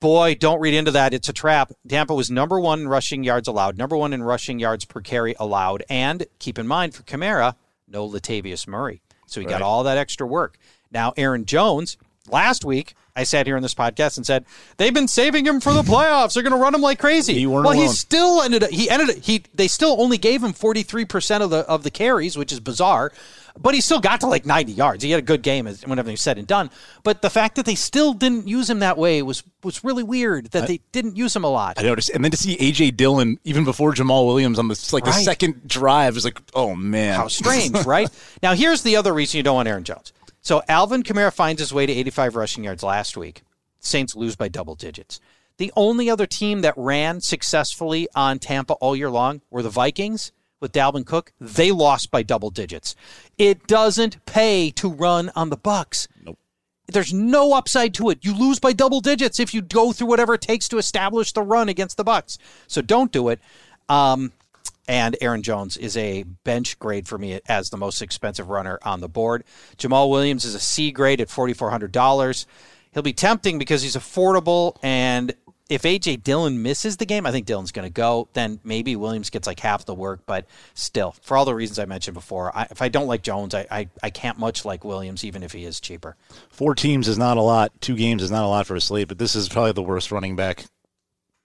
Boy, 0.00 0.34
don't 0.34 0.60
read 0.60 0.74
into 0.74 0.90
that. 0.90 1.14
It's 1.14 1.28
a 1.28 1.32
trap. 1.32 1.72
Tampa 1.88 2.14
was 2.14 2.30
number 2.30 2.58
one 2.58 2.80
in 2.80 2.88
rushing 2.88 3.22
yards 3.22 3.48
allowed, 3.48 3.78
number 3.78 3.96
one 3.96 4.12
in 4.12 4.22
rushing 4.22 4.58
yards 4.58 4.84
per 4.84 5.00
carry 5.00 5.34
allowed. 5.38 5.84
And 5.88 6.26
keep 6.38 6.58
in 6.58 6.66
mind 6.66 6.94
for 6.94 7.04
Kamara, 7.04 7.54
no 7.86 8.08
Latavius 8.08 8.66
Murray. 8.66 9.00
So 9.26 9.40
he 9.40 9.46
right. 9.46 9.52
got 9.52 9.62
all 9.62 9.84
that 9.84 9.98
extra 9.98 10.26
work. 10.26 10.58
Now, 10.90 11.14
Aaron 11.16 11.46
Jones, 11.46 11.96
last 12.30 12.64
week, 12.64 12.94
I 13.14 13.24
sat 13.24 13.46
here 13.46 13.56
in 13.56 13.62
this 13.62 13.74
podcast 13.74 14.16
and 14.16 14.24
said 14.24 14.46
they've 14.78 14.94
been 14.94 15.08
saving 15.08 15.46
him 15.46 15.60
for 15.60 15.72
the 15.72 15.82
playoffs. 15.82 16.34
They're 16.34 16.42
going 16.42 16.54
to 16.54 16.58
run 16.58 16.74
him 16.74 16.80
like 16.80 16.98
crazy. 16.98 17.34
He 17.34 17.46
well, 17.46 17.62
alone. 17.62 17.76
he 17.76 17.88
still 17.88 18.40
ended. 18.40 18.64
Up, 18.64 18.70
he 18.70 18.88
ended. 18.88 19.18
He 19.18 19.44
they 19.54 19.68
still 19.68 20.00
only 20.00 20.16
gave 20.16 20.42
him 20.42 20.52
forty 20.52 20.82
three 20.82 21.04
percent 21.04 21.42
of 21.42 21.50
the 21.50 21.58
of 21.58 21.82
the 21.82 21.90
carries, 21.90 22.38
which 22.38 22.52
is 22.52 22.60
bizarre. 22.60 23.12
But 23.60 23.74
he 23.74 23.82
still 23.82 24.00
got 24.00 24.20
to 24.20 24.28
like 24.28 24.46
ninety 24.46 24.72
yards. 24.72 25.04
He 25.04 25.10
had 25.10 25.18
a 25.18 25.22
good 25.22 25.42
game 25.42 25.66
when 25.66 25.98
everything's 25.98 26.22
said 26.22 26.38
and 26.38 26.46
done. 26.46 26.70
But 27.02 27.20
the 27.20 27.28
fact 27.28 27.56
that 27.56 27.66
they 27.66 27.74
still 27.74 28.14
didn't 28.14 28.48
use 28.48 28.70
him 28.70 28.78
that 28.78 28.96
way 28.96 29.20
was 29.20 29.42
was 29.62 29.84
really 29.84 30.02
weird. 30.02 30.46
That 30.52 30.62
I, 30.62 30.66
they 30.66 30.80
didn't 30.92 31.18
use 31.18 31.36
him 31.36 31.44
a 31.44 31.50
lot. 31.50 31.78
I 31.78 31.82
noticed, 31.82 32.08
and 32.14 32.24
then 32.24 32.30
to 32.30 32.38
see 32.38 32.56
AJ 32.56 32.96
Dillon 32.96 33.38
even 33.44 33.66
before 33.66 33.92
Jamaal 33.92 34.26
Williams 34.26 34.58
on 34.58 34.68
the 34.68 34.88
like 34.92 35.04
right. 35.04 35.14
the 35.14 35.20
second 35.20 35.68
drive 35.68 36.14
was 36.14 36.24
like, 36.24 36.40
oh 36.54 36.74
man, 36.74 37.16
how 37.16 37.28
strange, 37.28 37.84
right? 37.84 38.08
Now 38.42 38.54
here's 38.54 38.82
the 38.82 38.96
other 38.96 39.12
reason 39.12 39.36
you 39.36 39.42
don't 39.42 39.56
want 39.56 39.68
Aaron 39.68 39.84
Jones. 39.84 40.14
So 40.42 40.62
Alvin 40.68 41.04
Kamara 41.04 41.32
finds 41.32 41.60
his 41.60 41.72
way 41.72 41.86
to 41.86 41.92
85 41.92 42.36
rushing 42.36 42.64
yards 42.64 42.82
last 42.82 43.16
week. 43.16 43.42
Saints 43.78 44.16
lose 44.16 44.36
by 44.36 44.48
double 44.48 44.74
digits. 44.74 45.20
The 45.56 45.72
only 45.76 46.10
other 46.10 46.26
team 46.26 46.62
that 46.62 46.74
ran 46.76 47.20
successfully 47.20 48.08
on 48.14 48.40
Tampa 48.40 48.74
all 48.74 48.96
year 48.96 49.10
long 49.10 49.42
were 49.50 49.62
the 49.62 49.70
Vikings 49.70 50.32
with 50.60 50.72
Dalvin 50.72 51.06
Cook. 51.06 51.32
They 51.40 51.70
lost 51.70 52.10
by 52.10 52.22
double 52.22 52.50
digits. 52.50 52.96
It 53.38 53.66
doesn't 53.68 54.24
pay 54.26 54.70
to 54.72 54.88
run 54.88 55.30
on 55.36 55.50
the 55.50 55.56
Bucks. 55.56 56.08
Nope. 56.24 56.38
There's 56.88 57.12
no 57.12 57.54
upside 57.54 57.94
to 57.94 58.10
it. 58.10 58.24
You 58.24 58.36
lose 58.36 58.58
by 58.58 58.72
double 58.72 59.00
digits 59.00 59.38
if 59.38 59.54
you 59.54 59.62
go 59.62 59.92
through 59.92 60.08
whatever 60.08 60.34
it 60.34 60.40
takes 60.40 60.68
to 60.68 60.78
establish 60.78 61.32
the 61.32 61.42
run 61.42 61.68
against 61.68 61.96
the 61.96 62.04
Bucks. 62.04 62.38
So 62.66 62.82
don't 62.82 63.12
do 63.12 63.28
it. 63.28 63.40
Um, 63.88 64.32
and 64.88 65.16
Aaron 65.20 65.42
Jones 65.42 65.76
is 65.76 65.96
a 65.96 66.24
bench 66.44 66.78
grade 66.78 67.06
for 67.06 67.18
me 67.18 67.40
as 67.46 67.70
the 67.70 67.76
most 67.76 68.02
expensive 68.02 68.48
runner 68.48 68.78
on 68.82 69.00
the 69.00 69.08
board. 69.08 69.44
Jamaal 69.76 70.10
Williams 70.10 70.44
is 70.44 70.54
a 70.54 70.60
C 70.60 70.90
grade 70.90 71.20
at 71.20 71.28
$4,400. 71.28 72.46
He'll 72.92 73.02
be 73.02 73.12
tempting 73.12 73.58
because 73.58 73.82
he's 73.82 73.96
affordable. 73.96 74.76
And 74.82 75.34
if 75.70 75.82
AJ 75.82 76.22
Dillon 76.22 76.62
misses 76.62 76.98
the 76.98 77.06
game, 77.06 77.24
I 77.24 77.30
think 77.30 77.46
Dillon's 77.46 77.72
going 77.72 77.86
to 77.86 77.92
go. 77.92 78.28
Then 78.34 78.60
maybe 78.64 78.96
Williams 78.96 79.30
gets 79.30 79.46
like 79.46 79.60
half 79.60 79.86
the 79.86 79.94
work. 79.94 80.20
But 80.26 80.46
still, 80.74 81.14
for 81.22 81.36
all 81.36 81.44
the 81.44 81.54
reasons 81.54 81.78
I 81.78 81.86
mentioned 81.86 82.14
before, 82.14 82.54
I, 82.54 82.66
if 82.70 82.82
I 82.82 82.88
don't 82.88 83.06
like 83.06 83.22
Jones, 83.22 83.54
I, 83.54 83.66
I, 83.70 83.88
I 84.02 84.10
can't 84.10 84.38
much 84.38 84.64
like 84.64 84.84
Williams, 84.84 85.24
even 85.24 85.42
if 85.42 85.52
he 85.52 85.64
is 85.64 85.80
cheaper. 85.80 86.16
Four 86.50 86.74
teams 86.74 87.08
is 87.08 87.16
not 87.16 87.38
a 87.38 87.42
lot. 87.42 87.72
Two 87.80 87.96
games 87.96 88.22
is 88.22 88.30
not 88.30 88.44
a 88.44 88.48
lot 88.48 88.66
for 88.66 88.74
a 88.74 88.80
slate, 88.80 89.08
but 89.08 89.18
this 89.18 89.34
is 89.34 89.48
probably 89.48 89.72
the 89.72 89.82
worst 89.82 90.12
running 90.12 90.36
back 90.36 90.66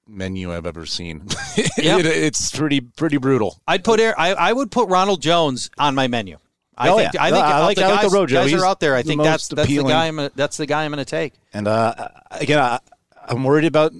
menu 0.07 0.53
I've 0.53 0.65
ever 0.65 0.85
seen. 0.85 1.23
Yep. 1.77 1.99
it, 1.99 2.05
it's 2.05 2.51
pretty 2.51 2.81
pretty 2.81 3.17
brutal. 3.17 3.59
I'd 3.67 3.83
put 3.83 3.99
air. 3.99 4.19
I, 4.19 4.33
I 4.33 4.53
would 4.53 4.71
put 4.71 4.89
Ronald 4.89 5.21
Jones 5.21 5.69
on 5.77 5.95
my 5.95 6.07
menu. 6.07 6.37
I 6.77 6.89
oh, 6.89 6.97
think 6.97 7.13
yeah. 7.13 7.23
I 7.23 7.31
think 7.31 7.43
I 7.43 7.63
like, 7.63 7.77
the 7.77 7.85
I 7.85 7.87
guys, 7.87 7.95
like 8.03 8.11
the 8.11 8.17
Rojo. 8.17 8.35
guys 8.35 8.51
He's 8.51 8.61
are 8.61 8.65
out 8.65 8.79
there. 8.79 8.95
I 8.95 9.01
think 9.01 9.19
the 9.19 9.23
that's 9.23 9.47
that's 9.47 9.65
appealing. 9.65 9.87
the 9.87 9.93
guy. 9.93 10.07
I'm 10.07 10.29
that's 10.35 10.57
the 10.57 10.65
guy 10.65 10.85
I'm 10.85 10.91
going 10.91 11.03
to 11.03 11.09
take. 11.09 11.33
And 11.53 11.67
uh, 11.67 12.09
again, 12.31 12.59
I, 12.59 12.79
I'm 13.27 13.43
worried 13.43 13.65
about 13.65 13.93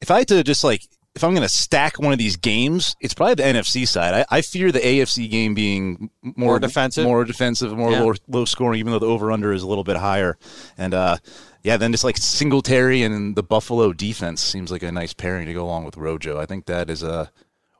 if 0.00 0.10
I 0.10 0.18
had 0.18 0.28
to 0.28 0.44
just 0.44 0.62
like 0.62 0.82
if 1.14 1.24
I'm 1.24 1.30
going 1.30 1.42
to 1.42 1.48
stack 1.48 1.98
one 1.98 2.12
of 2.12 2.18
these 2.18 2.36
games, 2.36 2.94
it's 3.00 3.14
probably 3.14 3.34
the 3.34 3.42
NFC 3.42 3.88
side. 3.88 4.14
I, 4.14 4.36
I 4.36 4.40
fear 4.40 4.70
the 4.70 4.78
AFC 4.78 5.28
game 5.28 5.54
being 5.54 6.10
more, 6.22 6.32
more 6.36 6.60
defensive, 6.60 7.04
more 7.04 7.24
defensive, 7.24 7.76
more 7.76 7.90
yeah. 7.90 8.02
low, 8.02 8.14
low, 8.28 8.44
scoring, 8.44 8.78
even 8.78 8.92
though 8.92 9.00
the 9.00 9.06
over 9.06 9.32
under 9.32 9.52
is 9.52 9.64
a 9.64 9.66
little 9.66 9.82
bit 9.82 9.96
higher. 9.96 10.38
And 10.76 10.94
uh, 10.94 11.16
yeah, 11.62 11.76
then 11.76 11.92
just 11.92 12.04
like 12.04 12.16
Singletary 12.16 13.02
and 13.02 13.36
the 13.36 13.42
Buffalo 13.42 13.92
defense 13.92 14.42
seems 14.42 14.70
like 14.70 14.82
a 14.82 14.92
nice 14.92 15.12
pairing 15.12 15.46
to 15.46 15.54
go 15.54 15.64
along 15.64 15.84
with 15.84 15.96
Rojo. 15.96 16.40
I 16.40 16.46
think 16.46 16.66
that 16.66 16.90
is 16.90 17.02
a 17.02 17.30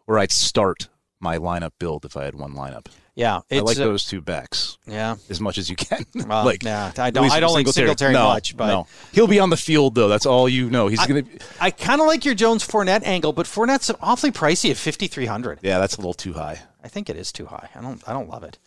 where 0.06 0.18
I'd 0.18 0.32
start 0.32 0.88
my 1.20 1.38
lineup 1.38 1.72
build 1.78 2.04
if 2.04 2.16
I 2.16 2.24
had 2.24 2.34
one 2.34 2.54
lineup. 2.54 2.86
Yeah, 3.14 3.40
I 3.50 3.58
like 3.58 3.76
those 3.76 4.04
two 4.04 4.20
backs. 4.20 4.78
Yeah, 4.86 5.16
as 5.28 5.40
much 5.40 5.58
as 5.58 5.68
you 5.68 5.74
can. 5.74 6.06
Well, 6.28 6.44
like, 6.44 6.62
yeah, 6.62 6.92
I 6.98 7.10
don't. 7.10 7.30
I 7.32 7.40
don't 7.40 7.52
like 7.52 7.66
Singletary 7.66 8.12
no, 8.12 8.28
much, 8.28 8.56
but 8.56 8.68
no. 8.68 8.86
he'll 9.12 9.26
be 9.26 9.40
on 9.40 9.50
the 9.50 9.56
field 9.56 9.96
though. 9.96 10.06
That's 10.06 10.24
all 10.24 10.48
you 10.48 10.70
know. 10.70 10.86
He's 10.86 11.00
I, 11.00 11.06
gonna. 11.08 11.22
Be... 11.24 11.38
I 11.60 11.72
kind 11.72 12.00
of 12.00 12.06
like 12.06 12.24
your 12.24 12.36
Jones 12.36 12.66
Fournette 12.66 13.02
angle, 13.04 13.32
but 13.32 13.46
Fournette's 13.46 13.90
awfully 14.00 14.30
pricey 14.30 14.70
at 14.70 14.76
fifty 14.76 15.08
three 15.08 15.26
hundred. 15.26 15.58
Yeah, 15.62 15.80
that's 15.80 15.96
a 15.96 15.98
little 15.98 16.14
too 16.14 16.34
high. 16.34 16.60
I 16.84 16.88
think 16.88 17.10
it 17.10 17.16
is 17.16 17.32
too 17.32 17.46
high. 17.46 17.68
I 17.74 17.80
don't. 17.80 18.00
I 18.08 18.12
don't 18.12 18.28
love 18.28 18.44
it. 18.44 18.58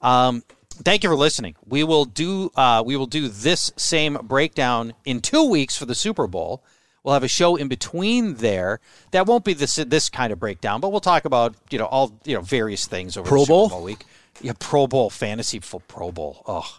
Um, 0.00 0.44
thank 0.84 1.02
you 1.02 1.10
for 1.10 1.16
listening. 1.16 1.54
We 1.66 1.84
will 1.84 2.04
do. 2.04 2.50
Uh, 2.56 2.82
we 2.84 2.96
will 2.96 3.06
do 3.06 3.28
this 3.28 3.72
same 3.76 4.18
breakdown 4.22 4.94
in 5.04 5.20
two 5.20 5.48
weeks 5.48 5.76
for 5.76 5.86
the 5.86 5.94
Super 5.94 6.26
Bowl. 6.26 6.62
We'll 7.02 7.14
have 7.14 7.22
a 7.22 7.28
show 7.28 7.56
in 7.56 7.68
between 7.68 8.34
there 8.34 8.80
that 9.12 9.26
won't 9.26 9.44
be 9.44 9.54
this 9.54 9.76
this 9.76 10.08
kind 10.08 10.32
of 10.32 10.38
breakdown, 10.38 10.80
but 10.80 10.90
we'll 10.90 11.00
talk 11.00 11.24
about 11.24 11.54
you 11.70 11.78
know 11.78 11.86
all 11.86 12.18
you 12.24 12.34
know 12.34 12.42
various 12.42 12.86
things 12.86 13.16
over 13.16 13.28
Pro 13.28 13.42
the 13.42 13.48
Bowl? 13.48 13.68
Super 13.68 13.76
Bowl 13.76 13.84
week. 13.84 14.04
Yeah, 14.40 14.52
Pro 14.58 14.86
Bowl 14.86 15.10
fantasy 15.10 15.60
for 15.60 15.80
Pro 15.80 16.12
Bowl. 16.12 16.42
Oh, 16.46 16.78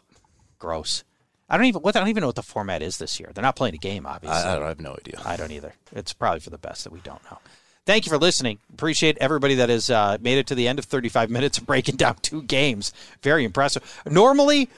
gross. 0.59 1.03
I 1.49 1.57
don't 1.57 1.65
even 1.65 1.81
what 1.81 1.95
I 1.95 1.99
don't 1.99 2.09
even 2.09 2.21
know 2.21 2.27
what 2.27 2.35
the 2.35 2.43
format 2.43 2.81
is 2.81 2.97
this 2.99 3.19
year. 3.19 3.31
They're 3.33 3.41
not 3.41 3.55
playing 3.55 3.75
a 3.75 3.79
game, 3.79 4.05
obviously. 4.05 4.37
I, 4.37 4.51
I, 4.51 4.55
don't, 4.55 4.63
I 4.65 4.67
have 4.69 4.79
no 4.79 4.93
idea. 4.93 5.19
I 5.25 5.35
don't 5.35 5.51
either. 5.51 5.73
It's 5.93 6.13
probably 6.13 6.41
for 6.41 6.51
the 6.51 6.57
best 6.57 6.83
that 6.83 6.93
we 6.93 6.99
don't 6.99 7.23
know. 7.31 7.39
Thank 7.89 8.05
you 8.05 8.11
for 8.11 8.19
listening. 8.19 8.59
Appreciate 8.71 9.17
everybody 9.17 9.55
that 9.55 9.69
has 9.69 9.89
uh, 9.89 10.19
made 10.21 10.37
it 10.37 10.45
to 10.45 10.53
the 10.53 10.67
end 10.67 10.77
of 10.77 10.85
35 10.85 11.29
minutes 11.31 11.57
of 11.57 11.65
breaking 11.65 11.95
down 11.95 12.17
two 12.21 12.43
games. 12.43 12.93
Very 13.23 13.43
impressive. 13.43 14.03
Normally, 14.05 14.69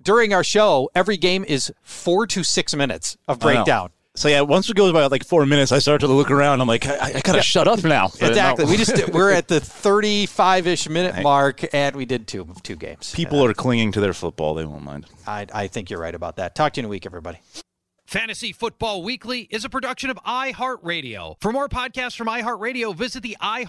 during 0.00 0.32
our 0.32 0.44
show, 0.44 0.88
every 0.94 1.16
game 1.16 1.44
is 1.48 1.72
four 1.82 2.28
to 2.28 2.44
six 2.44 2.72
minutes 2.72 3.16
of 3.26 3.40
breakdown. 3.40 3.90
So 4.14 4.28
yeah, 4.28 4.42
once 4.42 4.68
we 4.68 4.74
go 4.74 4.92
by 4.92 5.04
like 5.06 5.24
four 5.24 5.46
minutes, 5.46 5.72
I 5.72 5.80
start 5.80 6.00
to 6.02 6.06
look 6.06 6.30
around. 6.30 6.60
I'm 6.60 6.68
like, 6.68 6.86
I, 6.86 7.14
I 7.16 7.20
gotta 7.22 7.38
yeah. 7.38 7.42
shut 7.42 7.66
up 7.66 7.82
now. 7.82 8.06
Exactly. 8.06 8.66
We 8.66 8.76
just 8.76 9.08
we're 9.08 9.32
at 9.32 9.48
the 9.48 9.58
35 9.60 10.68
ish 10.68 10.88
minute 10.88 11.24
mark, 11.24 11.74
and 11.74 11.96
we 11.96 12.04
did 12.04 12.28
two 12.28 12.54
two 12.62 12.76
games. 12.76 13.12
People 13.12 13.40
uh, 13.40 13.48
are 13.48 13.54
clinging 13.54 13.90
to 13.92 14.00
their 14.00 14.14
football; 14.14 14.54
they 14.54 14.64
won't 14.64 14.84
mind. 14.84 15.06
I 15.26 15.44
I 15.52 15.66
think 15.66 15.90
you're 15.90 16.00
right 16.00 16.14
about 16.14 16.36
that. 16.36 16.54
Talk 16.54 16.74
to 16.74 16.80
you 16.80 16.82
in 16.82 16.84
a 16.86 16.88
week, 16.88 17.04
everybody. 17.04 17.40
Fantasy 18.10 18.52
Football 18.52 19.04
Weekly 19.04 19.46
is 19.52 19.64
a 19.64 19.68
production 19.68 20.10
of 20.10 20.16
iHeartRadio. 20.26 21.36
For 21.40 21.52
more 21.52 21.68
podcasts 21.68 22.16
from 22.16 22.26
iHeartRadio, 22.26 22.92
visit 22.92 23.22
the 23.22 23.36
i. 23.40 23.68